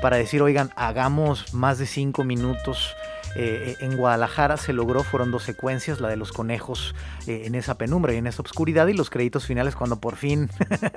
para 0.00 0.16
decir, 0.16 0.42
oigan, 0.42 0.70
hagamos 0.76 1.43
más 1.52 1.78
de 1.78 1.86
cinco 1.86 2.24
minutos. 2.24 2.94
Eh, 3.36 3.76
en 3.80 3.96
Guadalajara 3.96 4.56
se 4.56 4.72
logró, 4.72 5.02
fueron 5.02 5.32
dos 5.32 5.42
secuencias, 5.42 6.00
la 6.00 6.08
de 6.08 6.16
los 6.16 6.30
conejos 6.30 6.94
eh, 7.26 7.42
en 7.46 7.56
esa 7.56 7.76
penumbra 7.76 8.14
y 8.14 8.18
en 8.18 8.28
esa 8.28 8.42
oscuridad 8.42 8.86
y 8.86 8.92
los 8.92 9.10
créditos 9.10 9.44
finales 9.44 9.74
cuando 9.74 10.00
por 10.00 10.14
fin 10.14 10.48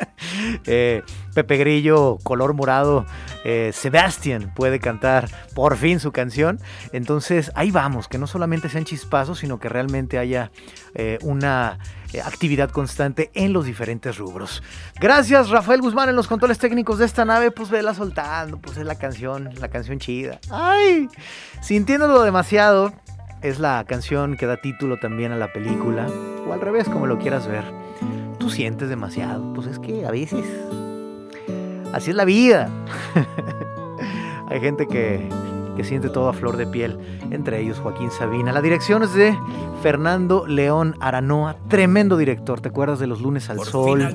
eh, 0.68 1.02
Pepe 1.34 1.58
Grillo, 1.58 2.20
color 2.22 2.54
morado, 2.54 3.08
eh, 3.44 3.72
Sebastian 3.74 4.54
puede 4.54 4.80
cantar 4.80 5.30
por 5.56 5.78
fin 5.78 6.00
su 6.00 6.12
canción. 6.12 6.60
Entonces 6.92 7.52
ahí 7.56 7.72
vamos, 7.72 8.08
que 8.08 8.18
no 8.18 8.28
solamente 8.28 8.70
sean 8.70 8.86
chispazos, 8.86 9.40
sino 9.40 9.60
que 9.60 9.70
realmente 9.70 10.20
haya 10.20 10.52
eh, 10.94 11.18
una 11.24 11.80
eh, 11.80 11.97
actividad 12.24 12.72
constante 12.72 13.32
en 13.34 13.54
los 13.54 13.66
diferentes 13.66 14.18
rubros. 14.18 14.64
Gracias 15.00 15.50
Rafael 15.50 15.82
Guzmán 15.82 16.10
en 16.10 16.16
los 16.16 16.28
controles 16.28 16.58
técnicos 16.58 17.00
de 17.00 17.06
esta 17.06 17.26
nave, 17.26 17.52
pues 17.52 17.70
vela 17.70 17.94
soltando, 17.94 18.58
pues 18.58 18.78
es 18.78 18.86
la 18.86 18.96
canción, 18.96 19.50
la 19.60 19.68
canción 19.68 20.00
chida. 20.00 20.40
Ay, 20.50 21.10
sintiéndolo 21.62 22.24
demasiado, 22.24 22.94
es 23.42 23.60
la 23.60 23.84
canción 23.86 24.38
que 24.38 24.46
da 24.46 24.58
título 24.58 24.98
también 24.98 25.32
a 25.32 25.38
la 25.38 25.54
película, 25.54 26.08
o 26.48 26.54
al 26.54 26.62
revés, 26.62 26.90
como 26.90 27.08
lo 27.08 27.20
quieras 27.20 27.48
ver. 27.48 27.64
Tú 28.40 28.50
sientes 28.50 28.90
demasiado, 28.90 29.54
pues 29.54 29.68
es 29.68 29.80
que 29.80 30.06
a 30.06 30.12
veces 30.12 30.46
Así 31.94 32.12
es 32.12 32.16
la 32.16 32.26
vida. 32.26 32.70
Hay 34.50 34.60
gente 34.60 34.88
que, 34.88 35.28
que 35.78 35.84
siente 35.84 36.10
todo 36.10 36.28
a 36.28 36.34
flor 36.34 36.58
de 36.58 36.66
piel, 36.66 36.98
entre 37.30 37.62
ellos 37.62 37.80
Joaquín 37.80 38.10
Sabina. 38.10 38.52
La 38.52 38.62
dirección 38.62 39.04
es 39.04 39.14
de 39.14 39.38
Fernando 39.84 40.48
León 40.48 40.96
Aranoa, 41.00 41.56
tremendo 41.70 42.18
director. 42.18 42.60
¿Te 42.60 42.70
acuerdas 42.70 42.98
de 42.98 43.06
Los 43.06 43.22
lunes 43.22 43.52
al 43.52 43.60
sol? 43.60 44.14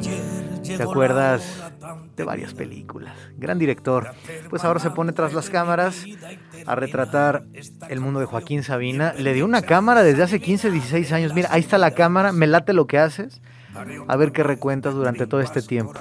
¿Te 0.64 0.82
acuerdas 0.82 1.62
de 2.16 2.24
varias 2.24 2.52
películas? 2.52 3.16
Gran 3.38 3.60
director. 3.60 4.10
Pues 4.50 4.64
ahora 4.64 4.80
se 4.80 4.90
pone 4.90 5.12
tras 5.12 5.34
las 5.34 5.50
cámaras 5.50 6.04
a 6.66 6.74
retratar 6.74 7.44
el 7.88 8.00
mundo 8.00 8.18
de 8.18 8.26
Joaquín 8.26 8.64
Sabina. 8.64 9.14
Le 9.16 9.32
dio 9.32 9.44
una 9.44 9.62
cámara 9.62 10.02
desde 10.02 10.24
hace 10.24 10.40
15, 10.40 10.72
16 10.72 11.12
años. 11.12 11.32
Mira, 11.32 11.48
ahí 11.52 11.60
está 11.60 11.78
la 11.78 11.92
cámara, 11.92 12.32
me 12.32 12.48
late 12.48 12.72
lo 12.72 12.88
que 12.88 12.98
haces. 12.98 13.40
A 14.08 14.16
ver 14.16 14.32
qué 14.32 14.42
recuentas 14.42 14.94
durante 14.94 15.28
todo 15.28 15.40
este 15.40 15.62
tiempo. 15.62 16.00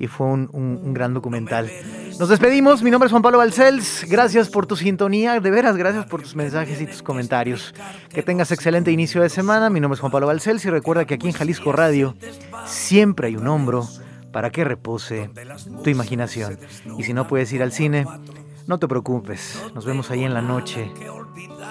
Y 0.00 0.06
fue 0.08 0.26
un, 0.26 0.48
un- 0.52 0.92
gran 0.94 1.12
documental. 1.14 1.70
Nos 2.18 2.28
despedimos. 2.30 2.82
Mi 2.82 2.90
nombre 2.90 3.06
es 3.06 3.10
Juan 3.12 3.22
Pablo 3.22 3.36
Balcells. 3.38 4.06
Gracias 4.08 4.48
por 4.48 4.66
tu 4.66 4.74
sintonía. 4.74 5.38
De 5.40 5.50
veras, 5.50 5.76
gracias 5.76 6.06
por 6.06 6.22
tus 6.22 6.34
mensajes 6.34 6.80
y 6.80 6.86
tus 6.86 7.02
comentarios. 7.02 7.74
Que 8.08 8.22
tengas 8.22 8.50
excelente 8.50 8.90
inicio 8.90 9.20
de 9.20 9.28
semana. 9.28 9.68
Mi 9.68 9.78
nombre 9.78 9.96
es 9.96 10.00
Juan 10.00 10.10
Pablo 10.10 10.26
Balcells. 10.26 10.64
Y 10.64 10.70
recuerda 10.70 11.04
que 11.04 11.14
aquí 11.14 11.26
en 11.28 11.34
Jalisco 11.34 11.70
Radio 11.70 12.16
siempre 12.64 13.28
hay 13.28 13.36
un 13.36 13.46
hombro 13.46 13.86
para 14.32 14.48
que 14.50 14.64
repose 14.64 15.28
tu 15.84 15.90
imaginación. 15.90 16.58
Y 16.98 17.02
si 17.02 17.12
no 17.12 17.28
puedes 17.28 17.52
ir 17.52 17.62
al 17.62 17.70
cine, 17.72 18.06
no 18.66 18.78
te 18.78 18.88
preocupes. 18.88 19.62
Nos 19.74 19.84
vemos 19.84 20.10
ahí 20.10 20.24
en 20.24 20.32
la 20.32 20.40
noche, 20.40 20.90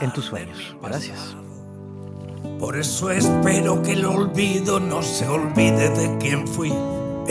en 0.01 0.13
tus 0.13 0.25
sueños. 0.25 0.77
Gracias. 0.83 1.35
Por 2.59 2.77
eso 2.77 3.09
espero 3.09 3.81
que 3.81 3.93
el 3.93 4.05
olvido 4.05 4.79
no 4.79 5.01
se 5.01 5.27
olvide 5.27 5.89
de 5.89 6.17
quién 6.19 6.47
fui. 6.47 6.71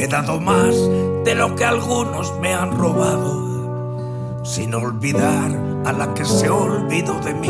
He 0.01 0.07
dado 0.07 0.39
más 0.39 0.77
de 1.25 1.35
lo 1.35 1.57
que 1.57 1.65
algunos 1.65 2.33
me 2.41 2.55
han 2.55 2.71
robado, 2.71 4.45
sin 4.45 4.73
olvidar 4.73 5.51
a 5.85 5.93
la 5.93 6.15
que 6.15 6.25
se 6.25 6.49
olvidó 6.49 7.19
de 7.19 7.35
mí. 7.35 7.49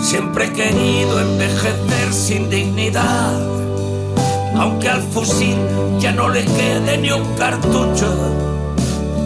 Siempre 0.00 0.44
he 0.44 0.52
querido 0.52 1.20
envejecer 1.20 2.12
sin 2.12 2.48
dignidad, 2.50 3.40
aunque 4.56 4.88
al 4.88 5.02
fusil 5.02 5.58
ya 5.98 6.12
no 6.12 6.28
le 6.28 6.44
quede 6.44 6.98
ni 6.98 7.10
un 7.10 7.34
cartucho. 7.34 8.14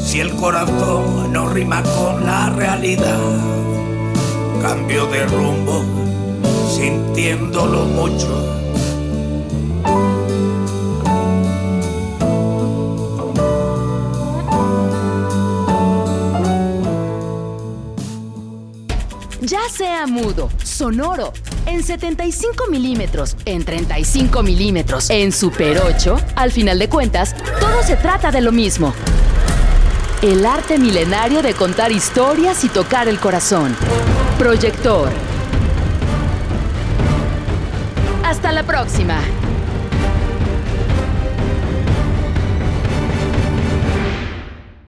Si 0.00 0.18
el 0.18 0.34
corazón 0.36 1.30
no 1.30 1.50
rima 1.50 1.82
con 1.82 2.24
la 2.24 2.48
realidad 2.56 3.20
cambio 4.62 5.04
de 5.08 5.26
rumbo, 5.26 5.84
sintiéndolo 6.74 7.84
mucho. 7.84 8.65
Ya 19.46 19.60
sea 19.70 20.08
mudo, 20.08 20.50
sonoro, 20.64 21.32
en 21.66 21.84
75 21.84 22.64
milímetros, 22.68 23.36
en 23.44 23.64
35 23.64 24.42
milímetros, 24.42 25.08
en 25.08 25.30
Super 25.30 25.82
8, 25.86 26.16
al 26.34 26.50
final 26.50 26.80
de 26.80 26.88
cuentas, 26.88 27.36
todo 27.60 27.80
se 27.84 27.94
trata 27.94 28.32
de 28.32 28.40
lo 28.40 28.50
mismo. 28.50 28.92
El 30.20 30.44
arte 30.44 30.80
milenario 30.80 31.42
de 31.42 31.54
contar 31.54 31.92
historias 31.92 32.64
y 32.64 32.68
tocar 32.68 33.06
el 33.06 33.20
corazón. 33.20 33.76
Proyector. 34.36 35.10
Hasta 38.24 38.50
la 38.50 38.64
próxima. 38.64 39.20